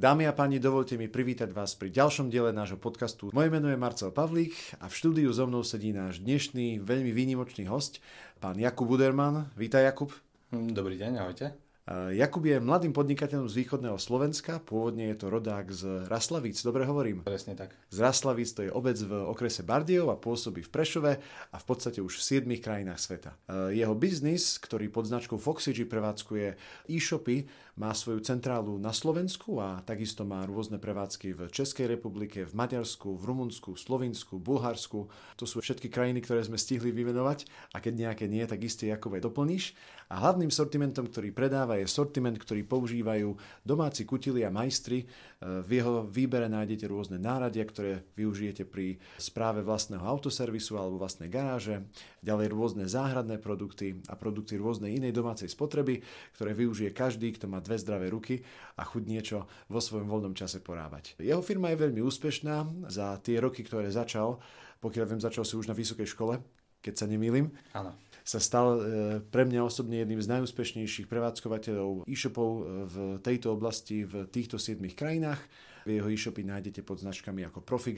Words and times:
Dámy 0.00 0.24
a 0.24 0.32
páni, 0.32 0.56
dovolte 0.56 0.96
mi 0.96 1.12
privítať 1.12 1.52
vás 1.52 1.76
pri 1.76 1.92
ďalšom 1.92 2.32
diele 2.32 2.56
nášho 2.56 2.80
podcastu. 2.80 3.28
Moje 3.36 3.52
meno 3.52 3.68
je 3.68 3.76
Marcel 3.76 4.08
Pavlík 4.08 4.80
a 4.80 4.88
v 4.88 4.96
štúdiu 4.96 5.28
so 5.28 5.44
mnou 5.44 5.60
sedí 5.60 5.92
náš 5.92 6.24
dnešný 6.24 6.80
veľmi 6.80 7.12
výnimočný 7.12 7.68
host, 7.68 8.00
pán 8.40 8.56
Jakub 8.56 8.88
Buderman. 8.88 9.52
Vítaj 9.60 9.92
Jakub. 9.92 10.08
Hm, 10.56 10.72
dobrý 10.72 10.96
deň, 10.96 11.12
ahojte. 11.20 11.52
Jakub 11.90 12.46
je 12.46 12.62
mladým 12.62 12.94
podnikateľom 12.94 13.50
z 13.50 13.66
východného 13.66 13.98
Slovenska, 13.98 14.62
pôvodne 14.62 15.10
je 15.10 15.16
to 15.18 15.26
rodák 15.26 15.66
z 15.74 16.06
Raslavíc, 16.06 16.62
dobre 16.62 16.86
hovorím? 16.86 17.26
Presne 17.26 17.58
tak. 17.58 17.74
Z 17.90 17.98
Raslavíc 17.98 18.54
to 18.54 18.62
je 18.62 18.70
obec 18.70 18.94
v 18.94 19.10
okrese 19.26 19.66
Bardejov 19.66 20.14
a 20.14 20.20
pôsobí 20.20 20.62
v 20.62 20.70
Prešove 20.70 21.12
a 21.50 21.56
v 21.58 21.64
podstate 21.66 21.98
už 21.98 22.22
v 22.22 22.46
7 22.46 22.62
krajinách 22.62 23.00
sveta. 23.02 23.34
Jeho 23.74 23.98
biznis, 23.98 24.62
ktorý 24.62 24.86
pod 24.86 25.10
značkou 25.10 25.34
Foxygy 25.34 25.82
prevádzkuje 25.82 26.54
e-shopy, 26.94 27.50
má 27.78 27.94
svoju 27.94 28.24
centrálu 28.24 28.78
na 28.78 28.90
Slovensku 28.90 29.60
a 29.62 29.84
takisto 29.86 30.26
má 30.26 30.42
rôzne 30.46 30.80
prevádzky 30.80 31.28
v 31.36 31.40
Českej 31.50 31.86
republike, 31.94 32.42
v 32.46 32.54
Maďarsku, 32.56 33.14
v 33.14 33.22
Rumunsku, 33.22 33.78
Slovinsku, 33.78 34.42
Bulharsku. 34.42 35.06
To 35.38 35.44
sú 35.44 35.62
všetky 35.62 35.90
krajiny, 35.92 36.24
ktoré 36.24 36.42
sme 36.42 36.58
stihli 36.58 36.90
vymenovať 36.90 37.46
a 37.74 37.78
keď 37.78 38.10
nejaké 38.10 38.24
nie, 38.26 38.42
tak 38.46 38.64
iste 38.64 38.88
Jakub 38.88 39.14
aj 39.14 39.26
doplníš. 39.26 39.76
A 40.10 40.18
hlavným 40.26 40.50
sortimentom, 40.50 41.06
ktorý 41.06 41.30
predáva, 41.30 41.78
je 41.78 41.86
sortiment, 41.86 42.34
ktorý 42.34 42.66
používajú 42.66 43.30
domáci 43.62 44.02
kutili 44.02 44.42
a 44.42 44.50
majstri. 44.50 45.06
E, 45.06 45.62
v 45.62 45.70
jeho 45.78 46.02
výbere 46.02 46.50
nájdete 46.50 46.90
rôzne 46.90 47.22
náradia, 47.22 47.62
ktoré 47.62 48.02
využijete 48.18 48.66
pri 48.66 48.98
správe 49.22 49.62
vlastného 49.62 50.02
autoservisu 50.02 50.74
alebo 50.74 50.98
vlastnej 50.98 51.30
garáže. 51.30 51.86
Ďalej 52.20 52.46
rôzne 52.52 52.84
záhradné 52.84 53.40
produkty 53.40 53.96
a 54.06 54.14
produkty 54.14 54.60
rôznej 54.60 54.92
inej 54.96 55.16
domácej 55.16 55.48
spotreby, 55.48 56.04
ktoré 56.36 56.52
využije 56.52 56.92
každý, 56.92 57.32
kto 57.32 57.48
má 57.48 57.64
dve 57.64 57.80
zdravé 57.80 58.12
ruky 58.12 58.44
a 58.76 58.84
chuť 58.84 59.02
niečo 59.08 59.48
vo 59.72 59.80
svojom 59.80 60.08
voľnom 60.08 60.36
čase 60.36 60.60
porábať. 60.60 61.16
Jeho 61.16 61.40
firma 61.40 61.72
je 61.72 61.80
veľmi 61.80 62.04
úspešná. 62.04 62.86
Za 62.92 63.16
tie 63.24 63.40
roky, 63.40 63.64
ktoré 63.64 63.88
začal, 63.88 64.36
pokiaľ 64.84 65.04
viem, 65.08 65.20
začal 65.20 65.48
si 65.48 65.56
už 65.56 65.72
na 65.72 65.76
vysokej 65.76 66.12
škole, 66.12 66.36
keď 66.84 66.94
sa 66.94 67.06
nemýlim. 67.08 67.48
Áno 67.72 67.96
sa 68.20 68.38
stal 68.38 68.68
e, 68.76 68.80
pre 69.26 69.48
mňa 69.48 69.64
osobne 69.64 70.04
jedným 70.04 70.20
z 70.20 70.30
najúspešnejších 70.38 71.08
prevádzkovateľov 71.08 72.04
e-shopov 72.06 72.50
e, 72.52 72.62
v 72.86 72.96
tejto 73.24 73.56
oblasti 73.56 74.04
v 74.04 74.28
týchto 74.28 74.60
7 74.60 74.78
krajinách. 74.92 75.40
Jeho 75.88 76.08
e-shopy 76.10 76.44
nájdete 76.44 76.84
pod 76.84 77.00
značkami 77.00 77.46
ako 77.48 77.64
Profi 77.64 77.96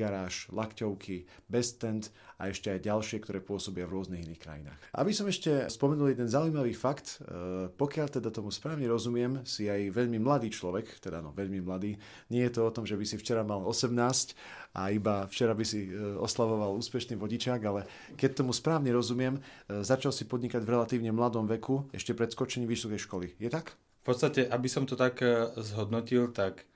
Lakťovky, 0.52 1.26
Best 1.48 1.82
Tent 1.82 2.14
a 2.38 2.50
ešte 2.50 2.74
aj 2.74 2.80
ďalšie, 2.82 3.18
ktoré 3.22 3.38
pôsobia 3.38 3.86
v 3.86 3.94
rôznych 3.98 4.26
iných 4.26 4.42
krajinách. 4.42 4.78
Aby 4.98 5.12
som 5.14 5.30
ešte 5.30 5.70
spomenul 5.70 6.10
jeden 6.10 6.26
zaujímavý 6.26 6.74
fakt, 6.74 7.22
e, 7.22 7.70
pokiaľ 7.70 8.18
teda 8.18 8.34
tomu 8.34 8.50
správne 8.50 8.86
rozumiem, 8.90 9.46
si 9.46 9.70
aj 9.70 9.94
veľmi 9.94 10.18
mladý 10.18 10.50
človek, 10.50 10.98
teda 10.98 11.22
no 11.22 11.30
veľmi 11.30 11.62
mladý, 11.62 11.94
nie 12.34 12.42
je 12.42 12.52
to 12.58 12.66
o 12.66 12.74
tom, 12.74 12.82
že 12.82 12.98
by 12.98 13.04
si 13.06 13.14
včera 13.14 13.46
mal 13.46 13.62
18 13.62 14.34
a 14.74 14.90
iba 14.90 15.28
včera 15.30 15.54
by 15.54 15.64
si 15.66 15.86
e, 15.86 16.18
oslavoval 16.18 16.74
úspešný 16.82 17.14
vodičák, 17.14 17.60
ale 17.62 17.86
keď 18.18 18.42
tomu 18.42 18.50
správne 18.50 18.90
rozumiem, 18.90 19.38
e, 19.38 19.84
začal 19.86 20.10
si 20.10 20.26
podnikať 20.26 20.66
v 20.66 20.72
relatívne 20.74 21.14
mladom 21.14 21.46
veku, 21.46 21.86
ešte 21.94 22.16
pred 22.16 22.34
skočením 22.34 22.66
vysokej 22.66 23.00
školy. 23.06 23.26
Je 23.38 23.52
tak? 23.52 23.78
V 24.02 24.10
podstate, 24.10 24.50
aby 24.50 24.66
som 24.66 24.82
to 24.82 24.98
tak 24.98 25.22
zhodnotil, 25.62 26.34
tak 26.34 26.66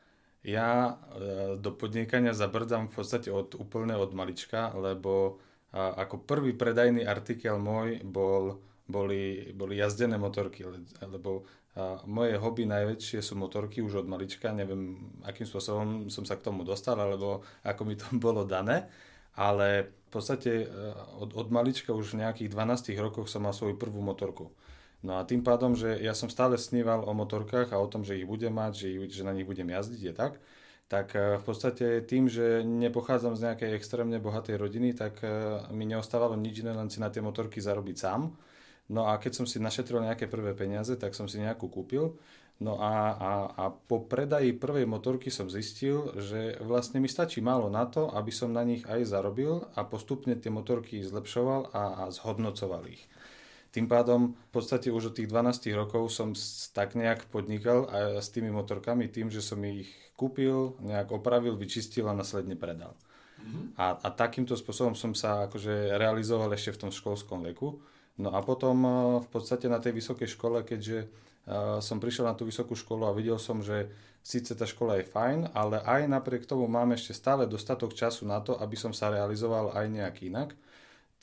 ja 0.46 0.94
e, 0.94 1.58
do 1.58 1.74
podnikania 1.74 2.30
zabrdzam 2.30 2.86
v 2.86 2.94
podstate 2.94 3.28
od, 3.34 3.58
úplne 3.58 3.98
od 3.98 4.14
malička, 4.14 4.70
lebo 4.78 5.42
ako 5.76 6.24
prvý 6.24 6.56
predajný 6.56 7.04
artikel 7.04 7.60
môj 7.60 8.00
bol, 8.00 8.64
boli, 8.88 9.52
boli 9.52 9.76
jazdené 9.76 10.16
motorky, 10.16 10.64
lebo 11.04 11.44
moje 12.08 12.40
hobby 12.40 12.64
najväčšie 12.64 13.20
sú 13.20 13.36
motorky 13.36 13.84
už 13.84 14.00
od 14.00 14.08
malička, 14.08 14.48
neviem 14.56 15.12
akým 15.28 15.44
spôsobom 15.44 16.08
som 16.08 16.24
sa 16.24 16.40
k 16.40 16.48
tomu 16.48 16.64
dostal, 16.64 16.96
alebo 16.96 17.44
ako 17.60 17.82
mi 17.84 17.94
to 18.00 18.08
bolo 18.24 18.48
dané, 18.48 18.88
ale 19.36 19.92
v 20.08 20.08
podstate 20.08 20.64
e, 20.64 20.66
od, 21.20 21.36
od 21.36 21.48
malička 21.52 21.92
už 21.92 22.16
v 22.16 22.24
nejakých 22.24 22.48
12 22.48 22.96
rokoch 22.96 23.28
som 23.28 23.44
mal 23.44 23.52
svoju 23.52 23.76
prvú 23.76 24.00
motorku. 24.00 24.48
No 25.06 25.22
a 25.22 25.22
tým 25.22 25.46
pádom, 25.46 25.78
že 25.78 26.02
ja 26.02 26.18
som 26.18 26.26
stále 26.26 26.58
sníval 26.58 27.06
o 27.06 27.14
motorkách 27.14 27.70
a 27.70 27.78
o 27.78 27.86
tom, 27.86 28.02
že 28.02 28.18
ich 28.18 28.26
budem 28.26 28.50
mať, 28.50 28.74
že, 28.74 28.88
že 29.06 29.22
na 29.22 29.30
nich 29.30 29.46
budem 29.46 29.70
jazdiť, 29.70 30.00
je 30.02 30.10
tak, 30.10 30.42
tak 30.90 31.14
e, 31.14 31.38
v 31.38 31.44
podstate 31.46 32.02
tým, 32.02 32.26
že 32.26 32.66
nepochádzam 32.66 33.38
z 33.38 33.44
nejakej 33.46 33.70
extrémne 33.78 34.18
bohatej 34.18 34.58
rodiny, 34.58 34.98
tak 34.98 35.22
e, 35.22 35.62
mi 35.70 35.86
neostávalo 35.86 36.34
nič 36.34 36.66
iné, 36.66 36.74
len 36.74 36.90
si 36.90 36.98
na 36.98 37.06
tie 37.06 37.22
motorky 37.22 37.62
zarobiť 37.62 37.96
sám. 38.02 38.34
No 38.90 39.06
a 39.06 39.22
keď 39.22 39.42
som 39.42 39.46
si 39.46 39.62
našetril 39.62 40.02
nejaké 40.02 40.26
prvé 40.26 40.58
peniaze, 40.58 40.98
tak 40.98 41.14
som 41.14 41.30
si 41.30 41.38
nejakú 41.38 41.70
kúpil. 41.70 42.18
No 42.58 42.80
a, 42.82 43.14
a, 43.14 43.32
a 43.52 43.64
po 43.70 44.08
predaji 44.10 44.56
prvej 44.56 44.88
motorky 44.90 45.30
som 45.30 45.46
zistil, 45.46 46.10
že 46.18 46.58
vlastne 46.64 46.98
mi 46.98 47.06
stačí 47.06 47.44
málo 47.44 47.70
na 47.70 47.86
to, 47.86 48.10
aby 48.10 48.32
som 48.34 48.50
na 48.50 48.66
nich 48.66 48.82
aj 48.90 49.06
zarobil 49.06 49.70
a 49.76 49.84
postupne 49.84 50.34
tie 50.34 50.48
motorky 50.48 50.98
zlepšoval 51.04 51.70
a, 51.70 51.82
a 52.00 52.02
zhodnocoval 52.10 52.88
ich. 52.88 53.04
Tým 53.76 53.92
pádom 53.92 54.32
v 54.32 54.50
podstate 54.56 54.88
už 54.88 55.12
od 55.12 55.14
tých 55.20 55.28
12 55.28 55.68
rokov 55.76 56.08
som 56.08 56.32
tak 56.72 56.96
nejak 56.96 57.28
podnikal 57.28 57.84
a 57.92 58.24
s 58.24 58.32
tými 58.32 58.48
motorkami 58.48 59.12
tým, 59.12 59.28
že 59.28 59.44
som 59.44 59.60
ich 59.68 59.92
kúpil, 60.16 60.80
nejak 60.80 61.12
opravil, 61.12 61.60
vyčistil 61.60 62.08
a 62.08 62.16
následne 62.16 62.56
predal. 62.56 62.96
Mm-hmm. 63.36 63.76
A, 63.76 64.00
a 64.00 64.08
takýmto 64.08 64.56
spôsobom 64.56 64.96
som 64.96 65.12
sa 65.12 65.44
akože 65.44 65.92
realizoval 66.00 66.48
ešte 66.56 66.72
v 66.72 66.88
tom 66.88 66.90
školskom 66.90 67.44
veku. 67.52 67.76
No 68.16 68.32
a 68.32 68.40
potom 68.40 68.80
eh, 68.80 68.92
v 69.20 69.28
podstate 69.28 69.68
na 69.68 69.76
tej 69.76 69.92
vysokej 69.92 70.32
škole, 70.32 70.64
keďže 70.64 71.04
uh, 71.04 71.76
som 71.84 72.00
prišiel 72.00 72.24
na 72.24 72.32
tú 72.32 72.48
vysokú 72.48 72.72
školu 72.72 73.04
a 73.04 73.12
videl 73.12 73.36
som, 73.36 73.60
že 73.60 73.92
síce 74.24 74.56
tá 74.56 74.64
škola 74.64 74.98
je 74.98 75.06
fajn, 75.06 75.52
ale 75.52 75.84
aj 75.84 76.08
napriek 76.08 76.48
tomu 76.48 76.64
mám 76.64 76.96
ešte 76.96 77.12
stále 77.12 77.44
dostatok 77.44 77.92
času 77.92 78.24
na 78.24 78.40
to, 78.40 78.56
aby 78.56 78.74
som 78.74 78.96
sa 78.96 79.12
realizoval 79.12 79.76
aj 79.76 79.86
nejak 79.86 80.16
inak, 80.24 80.56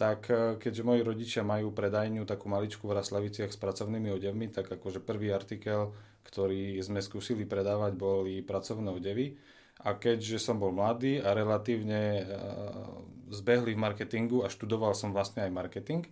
tak 0.03 0.27
e, 0.27 0.59
keďže 0.59 0.83
moji 0.83 1.01
rodičia 1.07 1.47
majú 1.47 1.71
predajňu 1.71 2.27
takú 2.27 2.51
maličku 2.51 2.83
v 2.91 2.99
Raslaviciach 2.99 3.55
s 3.55 3.55
pracovnými 3.55 4.11
odevmi, 4.11 4.51
tak 4.51 4.67
akože 4.67 4.99
prvý 4.99 5.31
artikel, 5.31 5.95
ktorý 6.27 6.75
sme 6.83 6.99
skúsili 6.99 7.47
predávať, 7.47 7.95
boli 7.95 8.43
pracovné 8.43 8.91
odevy. 8.91 9.39
A 9.87 9.95
keďže 9.95 10.43
som 10.43 10.59
bol 10.59 10.75
mladý 10.75 11.23
a 11.23 11.31
relatívne 11.31 12.19
e, 12.19 12.23
zbehli 13.31 13.71
v 13.71 13.79
marketingu 13.79 14.43
a 14.43 14.51
študoval 14.51 14.91
som 14.91 15.15
vlastne 15.15 15.47
aj 15.47 15.55
marketing, 15.55 16.03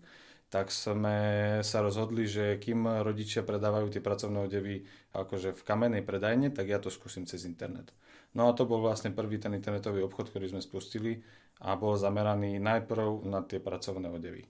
tak 0.48 0.72
sme 0.72 1.60
sa 1.64 1.84
rozhodli, 1.84 2.28
že 2.28 2.60
kým 2.64 3.04
rodičia 3.04 3.44
predávajú 3.44 3.92
tie 3.92 4.04
pracovné 4.04 4.48
odevy 4.48 4.88
akože 5.12 5.52
v 5.56 5.62
kamenej 5.68 6.04
predajne, 6.08 6.48
tak 6.52 6.72
ja 6.72 6.80
to 6.80 6.88
skúsim 6.88 7.28
cez 7.28 7.44
internet. 7.44 7.92
No 8.32 8.48
a 8.48 8.56
to 8.56 8.64
bol 8.64 8.80
vlastne 8.80 9.12
prvý 9.12 9.36
ten 9.36 9.52
internetový 9.52 10.04
obchod, 10.08 10.32
ktorý 10.32 10.56
sme 10.56 10.64
spustili 10.64 11.24
a 11.62 11.78
bol 11.78 11.94
zameraný 11.94 12.58
najprv 12.58 13.26
na 13.30 13.46
tie 13.46 13.62
pracovné 13.62 14.10
odevy. 14.10 14.50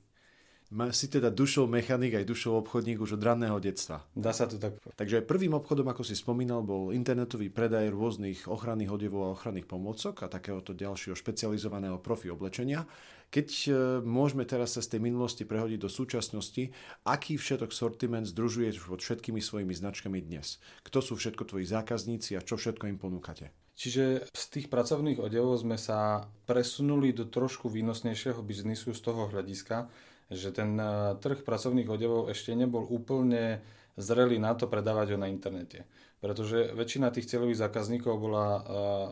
Si 0.72 1.12
teda 1.12 1.28
dušou 1.28 1.68
mechanik 1.68 2.16
aj 2.16 2.24
dušou 2.24 2.64
obchodník 2.64 3.04
už 3.04 3.20
od 3.20 3.28
ranného 3.28 3.60
detstva. 3.60 4.08
Dá 4.16 4.32
sa 4.32 4.48
to 4.48 4.56
tak. 4.56 4.80
Takže 4.96 5.20
prvým 5.20 5.52
obchodom, 5.60 5.84
ako 5.92 6.08
si 6.08 6.16
spomínal, 6.16 6.64
bol 6.64 6.96
internetový 6.96 7.52
predaj 7.52 7.92
rôznych 7.92 8.48
ochranných 8.48 8.96
odevov 8.96 9.22
a 9.28 9.34
ochranných 9.36 9.68
pomôcok 9.68 10.24
a 10.24 10.32
takéhoto 10.32 10.72
ďalšieho 10.72 11.12
špecializovaného 11.12 12.00
profi 12.00 12.32
oblečenia. 12.32 12.88
Keď 13.36 13.48
e, 13.52 13.70
môžeme 14.00 14.48
teraz 14.48 14.80
sa 14.80 14.80
z 14.80 14.96
tej 14.96 15.12
minulosti 15.12 15.44
prehodiť 15.44 15.80
do 15.84 15.92
súčasnosti, 15.92 16.72
aký 17.04 17.36
všetok 17.36 17.76
sortiment 17.76 18.24
združuješ 18.24 18.80
pod 18.88 19.04
všetkými 19.04 19.44
svojimi 19.44 19.76
značkami 19.76 20.24
dnes? 20.24 20.64
Kto 20.88 21.04
sú 21.04 21.20
všetko 21.20 21.52
tvoji 21.52 21.68
zákazníci 21.68 22.40
a 22.40 22.44
čo 22.48 22.56
všetko 22.56 22.88
im 22.88 22.96
ponúkate? 22.96 23.52
Čiže 23.82 24.30
z 24.30 24.44
tých 24.54 24.68
pracovných 24.70 25.18
odevov 25.18 25.58
sme 25.58 25.74
sa 25.74 26.30
presunuli 26.46 27.18
do 27.18 27.26
trošku 27.26 27.66
výnosnejšieho 27.66 28.38
biznisu 28.46 28.94
z 28.94 29.02
toho 29.02 29.26
hľadiska, 29.26 29.90
že 30.30 30.54
ten 30.54 30.78
e, 30.78 31.18
trh 31.18 31.42
pracovných 31.42 31.90
odevov 31.90 32.30
ešte 32.30 32.54
nebol 32.54 32.86
úplne 32.86 33.66
zrelý 33.98 34.38
na 34.38 34.54
to 34.54 34.70
predávať 34.70 35.18
ho 35.18 35.18
na 35.18 35.34
internete. 35.34 35.90
Pretože 36.22 36.78
väčšina 36.78 37.10
tých 37.10 37.26
cieľových 37.26 37.58
zákazníkov 37.58 38.22
bola, 38.22 38.48
e, 38.54 38.62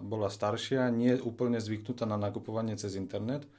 bola 0.05 0.29
staršia, 0.29 0.85
nie 0.93 1.17
úplne 1.17 1.57
zvyknutá 1.57 2.05
na 2.05 2.21
nakupovanie 2.21 2.77
cez 2.77 2.93
internet 2.93 3.49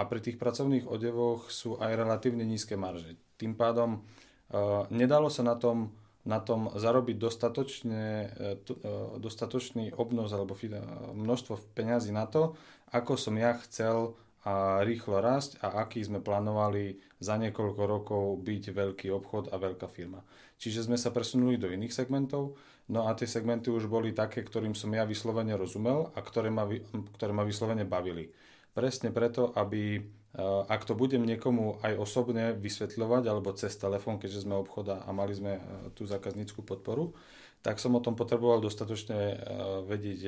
a 0.00 0.08
pri 0.08 0.24
tých 0.24 0.40
pracovných 0.40 0.88
odevoch 0.88 1.52
sú 1.52 1.76
aj 1.76 1.92
relatívne 1.92 2.40
nízke 2.40 2.72
marže. 2.72 3.20
Tým 3.36 3.52
pádom 3.52 4.00
e, 4.00 4.58
nedalo 4.88 5.28
sa 5.28 5.44
na 5.44 5.60
tom 5.60 5.92
na 6.24 6.40
tom 6.40 6.72
zarobiť 6.72 7.16
dostatočne, 7.20 8.04
e, 8.32 8.56
e, 8.56 9.18
dostatočný 9.20 9.92
obnos 9.92 10.32
alebo 10.32 10.56
množstvo 11.12 11.76
peňazí 11.76 12.10
na 12.10 12.24
to, 12.24 12.56
ako 12.92 13.20
som 13.20 13.36
ja 13.36 13.56
chcel 13.68 14.16
a 14.44 14.84
rýchlo 14.84 15.24
rásť 15.24 15.56
a 15.64 15.80
aký 15.84 16.04
sme 16.04 16.20
plánovali 16.20 17.00
za 17.16 17.40
niekoľko 17.40 17.82
rokov 17.88 18.24
byť 18.44 18.64
veľký 18.76 19.08
obchod 19.08 19.48
a 19.52 19.56
veľká 19.56 19.88
firma. 19.88 20.20
Čiže 20.60 20.88
sme 20.88 21.00
sa 21.00 21.08
presunuli 21.08 21.56
do 21.56 21.72
iných 21.72 21.96
segmentov, 21.96 22.60
no 22.92 23.08
a 23.08 23.16
tie 23.16 23.24
segmenty 23.24 23.72
už 23.72 23.88
boli 23.88 24.12
také, 24.12 24.44
ktorým 24.44 24.76
som 24.76 24.92
ja 24.92 25.08
vyslovene 25.08 25.56
rozumel 25.56 26.12
a 26.12 26.20
ktoré 26.20 26.52
ma, 26.52 26.68
ktoré 27.16 27.32
ma 27.32 27.44
vyslovene 27.44 27.88
bavili. 27.88 28.28
Presne 28.76 29.08
preto, 29.16 29.48
aby 29.56 30.04
ak 30.42 30.82
to 30.82 30.98
budem 30.98 31.22
niekomu 31.22 31.78
aj 31.86 31.94
osobne 31.94 32.58
vysvetľovať 32.58 33.22
alebo 33.30 33.54
cez 33.54 33.70
telefón, 33.78 34.18
keďže 34.18 34.42
sme 34.42 34.58
obchoda 34.58 35.06
a 35.06 35.10
mali 35.14 35.30
sme 35.30 35.58
eh, 35.58 35.62
tú 35.94 36.10
zákazníckú 36.10 36.66
podporu, 36.66 37.14
tak 37.62 37.80
som 37.80 37.96
o 37.96 38.02
tom 38.02 38.18
potreboval 38.18 38.58
dostatočne 38.58 39.20
eh, 39.30 39.38
vedieť 39.86 40.20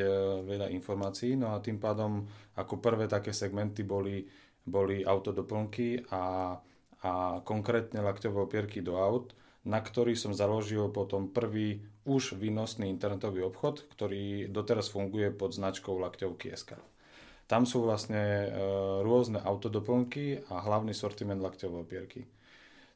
veľa 0.46 0.70
informácií. 0.70 1.34
No 1.34 1.58
a 1.58 1.62
tým 1.62 1.82
pádom 1.82 2.22
ako 2.54 2.78
prvé 2.78 3.10
také 3.10 3.34
segmenty 3.34 3.82
boli, 3.82 4.22
boli 4.62 5.02
autodoplnky 5.02 6.06
a, 6.14 6.54
a 7.02 7.10
konkrétne 7.42 7.98
lakťové 7.98 8.38
opierky 8.46 8.86
do 8.86 9.02
aut, 9.02 9.34
na 9.66 9.82
ktorý 9.82 10.14
som 10.14 10.30
založil 10.30 10.86
potom 10.94 11.34
prvý 11.34 11.82
už 12.06 12.38
výnosný 12.38 12.86
internetový 12.86 13.42
obchod, 13.42 13.90
ktorý 13.90 14.46
doteraz 14.46 14.86
funguje 14.86 15.34
pod 15.34 15.58
značkou 15.58 15.98
lakťovky 15.98 16.54
SK. 16.54 16.78
Tam 17.46 17.62
sú 17.62 17.86
vlastne 17.86 18.18
e, 18.18 18.48
rôzne 19.06 19.38
autodoplnky 19.38 20.50
a 20.50 20.66
hlavný 20.66 20.90
sortiment 20.90 21.38
lakťové 21.38 21.76
opierky. 21.86 22.26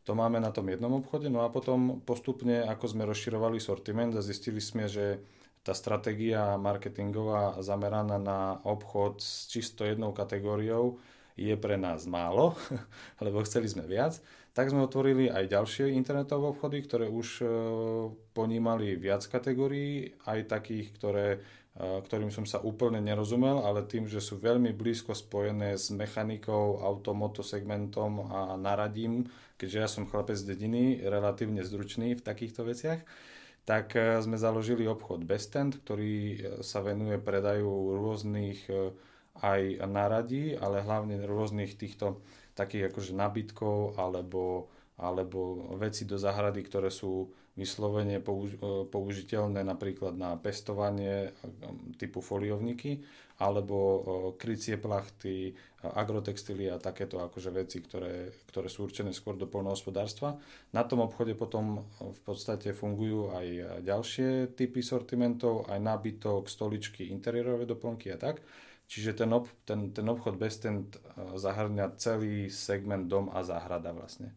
To 0.09 0.19
máme 0.19 0.43
na 0.43 0.51
tom 0.51 0.67
jednom 0.67 0.91
obchode, 0.99 1.31
no 1.31 1.47
a 1.47 1.53
potom 1.55 2.03
postupne, 2.03 2.67
ako 2.67 2.85
sme 2.91 3.07
rozširovali 3.07 3.63
sortiment 3.63 4.11
a 4.19 4.25
zistili 4.25 4.59
sme, 4.59 4.91
že 4.91 5.23
tá 5.61 5.77
stratégia 5.77 6.57
marketingová 6.57 7.61
zameraná 7.61 8.17
na 8.17 8.59
obchod 8.65 9.21
s 9.21 9.47
čisto 9.47 9.85
jednou 9.85 10.11
kategóriou 10.17 10.99
je 11.37 11.53
pre 11.55 11.77
nás 11.77 12.09
málo, 12.09 12.57
lebo 13.25 13.45
chceli 13.45 13.69
sme 13.69 13.85
viac, 13.87 14.19
tak 14.51 14.73
sme 14.73 14.83
otvorili 14.83 15.31
aj 15.31 15.47
ďalšie 15.47 15.95
internetové 15.95 16.51
obchody, 16.51 16.83
ktoré 16.83 17.07
už 17.07 17.29
e, 17.41 17.45
ponímali 18.35 18.99
viac 18.99 19.23
kategórií, 19.31 20.11
aj 20.27 20.51
takých, 20.51 20.87
ktoré 20.99 21.27
ktorým 21.79 22.35
som 22.35 22.43
sa 22.43 22.59
úplne 22.59 22.99
nerozumel, 22.99 23.63
ale 23.63 23.87
tým, 23.87 24.11
že 24.11 24.19
sú 24.19 24.43
veľmi 24.43 24.75
blízko 24.75 25.15
spojené 25.15 25.79
s 25.79 25.95
mechanikou, 25.95 26.83
automoto 26.83 27.47
segmentom 27.47 28.27
a 28.27 28.59
naradím, 28.59 29.31
keďže 29.55 29.79
ja 29.79 29.89
som 29.89 30.09
chlapec 30.11 30.35
z 30.35 30.51
dediny, 30.51 30.99
relatívne 31.05 31.63
zručný 31.63 32.19
v 32.19 32.25
takýchto 32.27 32.67
veciach, 32.67 33.01
tak 33.63 33.95
e, 33.95 34.19
sme 34.19 34.35
založili 34.35 34.89
obchod 34.91 35.23
Bestend, 35.23 35.79
ktorý 35.85 36.15
e, 36.17 36.39
sa 36.67 36.83
venuje 36.83 37.21
predaju 37.23 37.95
rôznych 38.03 38.67
e, 38.67 38.91
aj 39.41 39.87
naradí, 39.87 40.59
ale 40.59 40.83
hlavne 40.83 41.23
rôznych 41.23 41.79
týchto 41.79 42.19
takých 42.59 42.91
akože 42.91 43.13
nabytkov 43.15 43.95
alebo, 43.95 44.69
alebo 44.99 45.71
veci 45.79 46.05
do 46.05 46.19
zahrady, 46.19 46.61
ktoré 46.67 46.91
sú 46.91 47.31
vyslovene 47.61 48.17
e, 48.17 48.23
použiteľné 48.89 49.61
napríklad 49.61 50.17
na 50.17 50.41
pestovanie 50.41 51.29
e, 51.29 51.31
typu 52.01 52.25
foliovníky 52.25 53.05
alebo 53.37 53.77
e, 53.77 54.01
krycie 54.41 54.81
plachty, 54.81 55.53
agrotextily 55.81 56.73
a 56.73 56.81
takéto 56.81 57.21
akože 57.21 57.53
veci, 57.53 57.85
ktoré, 57.85 58.33
ktoré 58.49 58.69
sú 58.73 58.89
určené 58.89 59.13
skôr 59.13 59.37
do 59.37 59.45
polnohospodárstva. 59.45 60.41
Na 60.73 60.85
tom 60.89 61.05
obchode 61.05 61.37
potom 61.37 61.85
v 62.01 62.21
podstate 62.25 62.73
fungujú 62.77 63.33
aj 63.33 63.81
ďalšie 63.85 64.57
typy 64.57 64.85
sortimentov, 64.85 65.69
aj 65.73 65.81
nábytok, 65.81 66.53
stoličky, 66.53 67.09
interiérové 67.09 67.65
doplnky 67.65 68.13
a 68.13 68.21
tak. 68.21 68.45
Čiže 68.91 69.25
ten, 69.25 69.31
ob, 69.33 69.49
ten, 69.65 69.89
ten 69.95 70.05
obchod 70.05 70.37
Best 70.37 70.67
End 70.69 71.01
zahrňa 71.17 71.97
celý 71.97 72.53
segment 72.53 73.09
dom 73.09 73.33
a 73.33 73.41
záhrada 73.41 73.95
vlastne. 73.97 74.37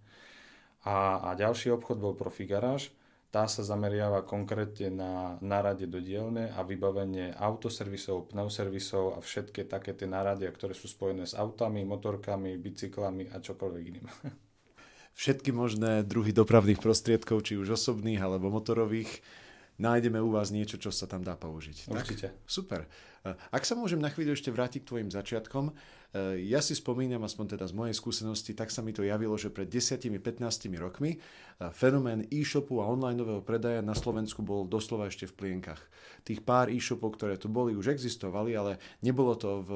A, 0.87 1.19
a 1.27 1.29
ďalší 1.35 1.71
obchod 1.75 1.97
bol 1.99 2.13
Profi 2.15 2.43
Garage, 2.43 2.91
tá 3.33 3.49
sa 3.49 3.65
zameriava 3.65 4.21
konkrétne 4.21 4.93
na 4.93 5.11
nárade 5.41 5.89
do 5.89 5.97
dielne 5.97 6.53
a 6.53 6.61
vybavenie 6.61 7.33
autoservisov, 7.33 8.29
pneuservisov 8.29 9.17
a 9.17 9.19
všetky 9.25 9.65
také 9.65 9.97
tie 9.97 10.05
náradia, 10.05 10.53
ktoré 10.53 10.77
sú 10.77 10.85
spojené 10.85 11.25
s 11.25 11.33
autami, 11.33 11.81
motorkami, 11.81 12.53
bicyklami 12.61 13.33
a 13.33 13.41
čokoľvek 13.41 13.83
iným. 13.89 14.05
Všetky 15.13 15.53
možné 15.53 16.05
druhy 16.05 16.33
dopravných 16.33 16.81
prostriedkov, 16.81 17.45
či 17.45 17.57
už 17.57 17.77
osobných 17.77 18.17
alebo 18.17 18.49
motorových, 18.49 19.21
nájdeme 19.83 20.23
u 20.23 20.31
vás 20.31 20.55
niečo, 20.55 20.79
čo 20.79 20.95
sa 20.95 21.03
tam 21.03 21.19
dá 21.19 21.35
použiť. 21.35 21.91
Určite. 21.91 22.27
Tak? 22.31 22.47
Super. 22.47 22.87
Ak 23.55 23.63
sa 23.63 23.79
môžem 23.79 24.03
na 24.03 24.11
chvíľu 24.11 24.35
ešte 24.35 24.51
vrátiť 24.51 24.83
k 24.83 24.89
tvojim 24.91 25.07
začiatkom, 25.07 25.71
e, 25.71 25.73
ja 26.43 26.59
si 26.59 26.75
spomínam, 26.75 27.23
aspoň 27.23 27.55
teda 27.55 27.71
z 27.71 27.73
mojej 27.75 27.95
skúsenosti, 27.95 28.51
tak 28.51 28.67
sa 28.67 28.83
mi 28.83 28.91
to 28.91 28.99
javilo, 28.99 29.39
že 29.39 29.47
pred 29.47 29.71
10-15 29.71 30.19
rokmi 30.75 31.15
e, 31.15 31.17
fenomén 31.71 32.27
e-shopu 32.27 32.83
a 32.83 32.91
onlineového 32.91 33.39
predaja 33.39 33.79
na 33.79 33.95
Slovensku 33.95 34.43
bol 34.43 34.67
doslova 34.67 35.07
ešte 35.07 35.23
v 35.31 35.39
plienkach. 35.39 35.79
Tých 36.27 36.43
pár 36.43 36.67
e-shopov, 36.67 37.15
ktoré 37.15 37.39
tu 37.39 37.47
boli, 37.47 37.79
už 37.79 37.95
existovali, 37.95 38.51
ale 38.59 38.75
nebolo 38.99 39.39
to 39.39 39.63
v 39.63 39.71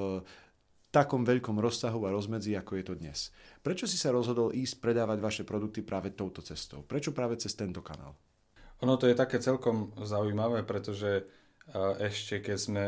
takom 0.91 1.23
veľkom 1.23 1.55
rozsahu 1.63 2.03
a 2.03 2.11
rozmedzi, 2.11 2.51
ako 2.59 2.71
je 2.79 2.83
to 2.83 2.93
dnes. 2.99 3.31
Prečo 3.63 3.87
si 3.87 3.95
sa 3.95 4.11
rozhodol 4.11 4.51
ísť 4.51 4.83
predávať 4.83 5.23
vaše 5.23 5.43
produkty 5.47 5.87
práve 5.87 6.11
touto 6.11 6.43
cestou? 6.43 6.83
Prečo 6.83 7.15
práve 7.15 7.39
cez 7.39 7.55
tento 7.55 7.79
kanál? 7.79 8.11
Ono 8.85 8.93
to 8.97 9.09
je 9.09 9.17
také 9.17 9.41
celkom 9.41 9.95
zaujímavé, 9.97 10.61
pretože 10.61 11.25
ešte 11.99 12.39
keď, 12.39 12.57
sme, 12.57 12.87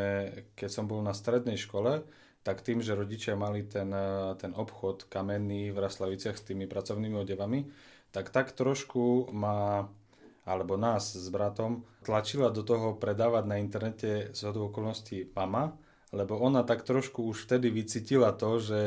keď 0.56 0.70
som 0.70 0.86
bol 0.88 1.04
na 1.04 1.12
strednej 1.12 1.60
škole, 1.60 2.06
tak 2.46 2.64
tým, 2.64 2.80
že 2.80 2.96
rodičia 2.96 3.36
mali 3.36 3.68
ten, 3.68 3.92
ten 4.40 4.56
obchod 4.56 5.12
kamenný 5.12 5.76
v 5.76 5.82
Raslaviciach 5.84 6.40
s 6.40 6.48
tými 6.48 6.70
pracovnými 6.72 7.20
odevami, 7.20 7.68
tak 8.16 8.32
tak 8.32 8.56
trošku 8.56 9.30
ma, 9.36 9.86
alebo 10.48 10.80
nás 10.80 11.14
s 11.14 11.28
bratom, 11.28 11.84
tlačila 12.08 12.50
do 12.50 12.64
toho 12.64 12.96
predávať 12.96 13.44
na 13.46 13.60
internete 13.60 14.32
z 14.32 14.42
okolností 14.50 15.30
mama, 15.36 15.76
lebo 16.16 16.40
ona 16.40 16.64
tak 16.64 16.88
trošku 16.88 17.28
už 17.28 17.46
vtedy 17.46 17.70
vycítila 17.70 18.34
to, 18.34 18.58
že 18.58 18.82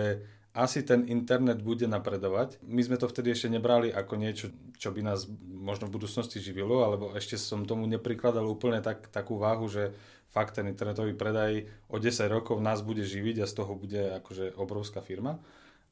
asi 0.53 0.85
ten 0.85 1.09
internet 1.09 1.65
bude 1.65 1.89
napredovať. 1.89 2.61
My 2.61 2.85
sme 2.85 3.01
to 3.01 3.09
vtedy 3.09 3.33
ešte 3.33 3.49
nebrali 3.49 3.89
ako 3.89 4.21
niečo, 4.21 4.53
čo 4.77 4.93
by 4.93 5.01
nás 5.01 5.25
možno 5.49 5.89
v 5.89 5.97
budúcnosti 5.97 6.45
živilo, 6.45 6.85
alebo 6.85 7.17
ešte 7.17 7.41
som 7.41 7.65
tomu 7.65 7.89
neprikladal 7.89 8.45
úplne 8.45 8.85
tak, 8.85 9.09
takú 9.09 9.41
váhu, 9.41 9.65
že 9.73 9.97
fakt 10.29 10.61
ten 10.61 10.69
internetový 10.69 11.17
predaj 11.17 11.69
o 11.89 11.97
10 11.97 12.29
rokov 12.29 12.61
nás 12.61 12.85
bude 12.85 13.05
živiť 13.05 13.45
a 13.45 13.49
z 13.49 13.55
toho 13.57 13.73
bude 13.73 14.21
akože 14.21 14.57
obrovská 14.61 15.01
firma. 15.01 15.41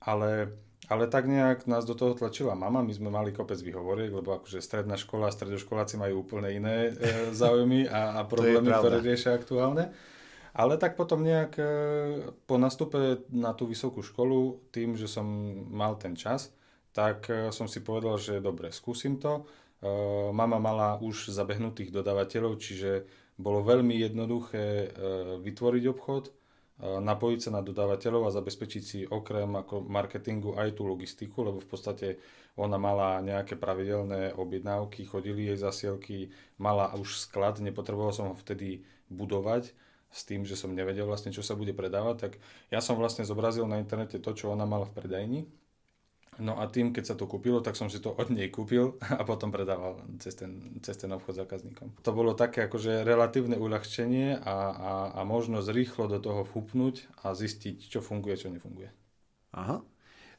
Ale, 0.00 0.52
ale 0.88 1.08
tak 1.08 1.28
nejak 1.28 1.64
nás 1.64 1.84
do 1.84 1.96
toho 1.96 2.12
tlačila 2.16 2.56
mama, 2.56 2.84
my 2.84 2.92
sme 2.92 3.08
mali 3.12 3.32
kopec 3.32 3.60
výhovoriek, 3.60 4.12
lebo 4.12 4.40
akože 4.40 4.60
stredná 4.60 4.96
škola, 4.96 5.32
stredoškoláci 5.32 6.00
majú 6.00 6.24
úplne 6.24 6.52
iné 6.52 6.76
e, 6.88 7.32
záujmy 7.32 7.88
a, 7.88 8.20
a 8.20 8.20
problémy, 8.28 8.68
ktoré 8.72 9.00
riešia 9.04 9.36
aktuálne. 9.36 9.92
Ale 10.50 10.74
tak 10.78 10.98
potom 10.98 11.22
nejak 11.22 11.52
e, 11.58 11.64
po 12.46 12.58
nastupe 12.58 13.22
na 13.30 13.54
tú 13.54 13.70
vysokú 13.70 14.02
školu, 14.02 14.58
tým, 14.74 14.98
že 14.98 15.06
som 15.06 15.26
mal 15.70 15.94
ten 15.94 16.18
čas, 16.18 16.50
tak 16.90 17.30
e, 17.30 17.54
som 17.54 17.70
si 17.70 17.78
povedal, 17.78 18.18
že 18.18 18.42
dobre, 18.42 18.74
skúsim 18.74 19.22
to. 19.22 19.46
E, 19.78 19.88
mama 20.34 20.58
mala 20.58 20.98
už 20.98 21.30
zabehnutých 21.30 21.94
dodávateľov, 21.94 22.58
čiže 22.58 23.06
bolo 23.40 23.64
veľmi 23.64 23.96
jednoduché 23.96 24.92
vytvoriť 25.40 25.84
obchod, 25.88 26.28
napojiť 27.00 27.40
sa 27.40 27.50
na 27.56 27.64
dodávateľov 27.64 28.28
a 28.28 28.36
zabezpečiť 28.36 28.82
si 28.84 28.98
okrem 29.08 29.48
ako 29.48 29.80
marketingu 29.88 30.60
aj 30.60 30.76
tú 30.76 30.84
logistiku, 30.84 31.48
lebo 31.48 31.56
v 31.56 31.68
podstate 31.72 32.20
ona 32.60 32.76
mala 32.76 33.16
nejaké 33.24 33.56
pravidelné 33.56 34.36
objednávky, 34.36 35.08
chodili 35.08 35.48
jej 35.48 35.56
zasielky, 35.56 36.28
mala 36.60 36.92
už 37.00 37.16
sklad, 37.16 37.64
nepotreboval 37.64 38.12
som 38.12 38.28
ho 38.28 38.36
vtedy 38.36 38.84
budovať 39.08 39.72
s 40.10 40.26
tým, 40.26 40.42
že 40.42 40.58
som 40.58 40.74
nevedel 40.74 41.06
vlastne, 41.06 41.30
čo 41.30 41.40
sa 41.40 41.54
bude 41.54 41.70
predávať, 41.70 42.16
tak 42.18 42.32
ja 42.74 42.82
som 42.82 42.98
vlastne 42.98 43.22
zobrazil 43.22 43.64
na 43.70 43.78
internete 43.78 44.18
to, 44.18 44.30
čo 44.34 44.50
ona 44.50 44.66
mala 44.66 44.86
v 44.90 44.94
predajni. 44.98 45.40
No 46.40 46.56
a 46.56 46.64
tým, 46.66 46.96
keď 46.96 47.12
sa 47.12 47.14
to 47.14 47.28
kúpilo, 47.28 47.60
tak 47.60 47.76
som 47.76 47.92
si 47.92 48.00
to 48.00 48.16
od 48.16 48.32
nej 48.32 48.48
kúpil 48.48 48.96
a 49.20 49.22
potom 49.22 49.52
predával 49.52 50.00
cez 50.18 50.34
ten, 50.34 50.80
cez 50.80 50.96
ten 50.96 51.12
obchod 51.12 51.46
zákazníkom. 51.46 52.00
To 52.02 52.10
bolo 52.16 52.32
také 52.34 52.66
akože 52.66 53.04
relatívne 53.04 53.60
uľahčenie 53.60 54.40
a, 54.40 54.56
a, 54.72 54.92
a 55.14 55.20
možnosť 55.22 55.68
rýchlo 55.70 56.04
do 56.08 56.18
toho 56.18 56.42
vhupnúť 56.48 57.06
a 57.22 57.36
zistiť, 57.36 57.92
čo 57.92 58.00
funguje, 58.00 58.34
čo 58.40 58.48
nefunguje. 58.48 58.90
Aha, 59.52 59.82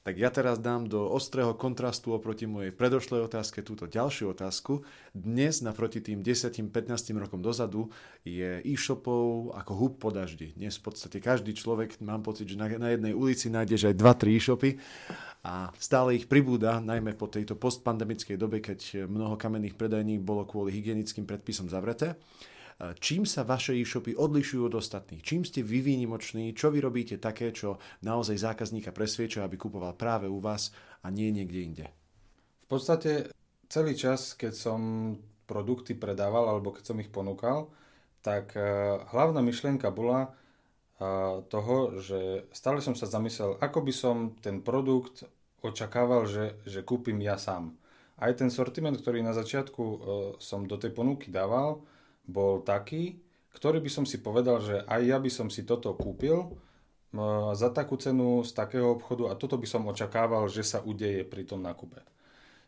tak 0.01 0.17
ja 0.17 0.33
teraz 0.33 0.57
dám 0.57 0.89
do 0.89 1.05
ostrého 1.05 1.53
kontrastu 1.53 2.17
oproti 2.17 2.49
mojej 2.49 2.73
predošlej 2.73 3.21
otázke 3.29 3.61
túto 3.61 3.85
ďalšiu 3.85 4.33
otázku. 4.33 4.81
Dnes 5.13 5.61
naproti 5.61 6.01
tým 6.01 6.25
10-15 6.25 6.73
rokom 7.21 7.37
dozadu 7.37 7.93
je 8.25 8.65
e-shopov 8.65 9.53
ako 9.53 9.71
hub 9.77 9.93
po 10.01 10.09
daždi. 10.09 10.57
Dnes 10.57 10.81
v 10.81 10.89
podstate 10.89 11.21
každý 11.21 11.53
človek, 11.53 12.01
mám 12.01 12.25
pocit, 12.25 12.49
že 12.49 12.57
na, 12.57 12.65
na 12.81 12.97
jednej 12.97 13.13
ulici 13.13 13.53
nájdeš 13.53 13.93
aj 13.93 13.95
2-3 14.01 14.37
e-shopy 14.41 14.71
a 15.45 15.69
stále 15.77 16.17
ich 16.17 16.25
pribúda, 16.25 16.81
najmä 16.81 17.13
po 17.13 17.29
tejto 17.29 17.53
postpandemickej 17.53 18.41
dobe, 18.41 18.57
keď 18.57 19.05
mnoho 19.05 19.37
kamenných 19.37 19.77
predajní 19.77 20.17
bolo 20.17 20.49
kvôli 20.49 20.73
hygienickým 20.73 21.29
predpisom 21.29 21.69
zavreté. 21.69 22.17
Čím 22.79 23.27
sa 23.27 23.43
vaše 23.43 23.75
e-shopy 23.77 24.15
odlišujú 24.15 24.71
od 24.71 24.75
ostatných? 24.79 25.21
Čím 25.21 25.45
ste 25.45 25.61
vy 25.61 25.83
výnimoční? 25.83 26.55
Čo 26.55 26.71
vy 26.71 26.79
robíte 26.81 27.15
také, 27.21 27.51
čo 27.51 27.77
naozaj 28.01 28.39
zákazníka 28.39 28.95
presvieča, 28.95 29.45
aby 29.45 29.59
kupoval 29.59 29.93
práve 29.93 30.25
u 30.25 30.41
vás 30.41 30.73
a 31.03 31.11
nie 31.13 31.29
niekde 31.29 31.59
inde? 31.61 31.85
V 32.65 32.79
podstate 32.79 33.35
celý 33.67 33.93
čas, 33.95 34.33
keď 34.33 34.53
som 34.55 34.79
produkty 35.47 35.95
predával 35.95 36.47
alebo 36.47 36.71
keď 36.71 36.83
som 36.91 36.97
ich 37.03 37.11
ponúkal, 37.11 37.67
tak 38.23 38.55
e, 38.55 38.63
hlavná 39.11 39.43
myšlienka 39.43 39.91
bola 39.91 40.27
e, 40.27 40.29
toho, 41.51 41.99
že 41.99 42.47
stále 42.55 42.79
som 42.79 42.95
sa 42.95 43.09
zamyslel, 43.09 43.59
ako 43.59 43.79
by 43.83 43.93
som 43.93 44.15
ten 44.39 44.63
produkt 44.63 45.27
očakával, 45.59 46.25
že, 46.29 46.55
že 46.63 46.85
kúpim 46.85 47.19
ja 47.19 47.35
sám. 47.35 47.75
Aj 48.21 48.31
ten 48.37 48.53
sortiment, 48.53 48.95
ktorý 48.95 49.25
na 49.25 49.33
začiatku 49.33 49.83
e, 49.83 49.97
som 50.37 50.63
do 50.69 50.77
tej 50.77 50.93
ponuky 50.93 51.33
dával, 51.33 51.81
bol 52.25 52.61
taký, 52.61 53.19
ktorý 53.51 53.83
by 53.83 53.91
som 53.91 54.05
si 54.07 54.21
povedal, 54.21 54.63
že 54.63 54.83
aj 54.87 55.01
ja 55.03 55.17
by 55.19 55.29
som 55.31 55.47
si 55.51 55.67
toto 55.67 55.91
kúpil 55.93 56.55
za 57.51 57.69
takú 57.75 57.99
cenu 57.99 58.39
z 58.47 58.55
takého 58.55 58.95
obchodu 58.95 59.31
a 59.31 59.35
toto 59.35 59.59
by 59.59 59.67
som 59.67 59.83
očakával, 59.83 60.47
že 60.47 60.63
sa 60.63 60.79
udeje 60.79 61.27
pri 61.27 61.43
tom 61.43 61.59
nákupe. 61.59 61.99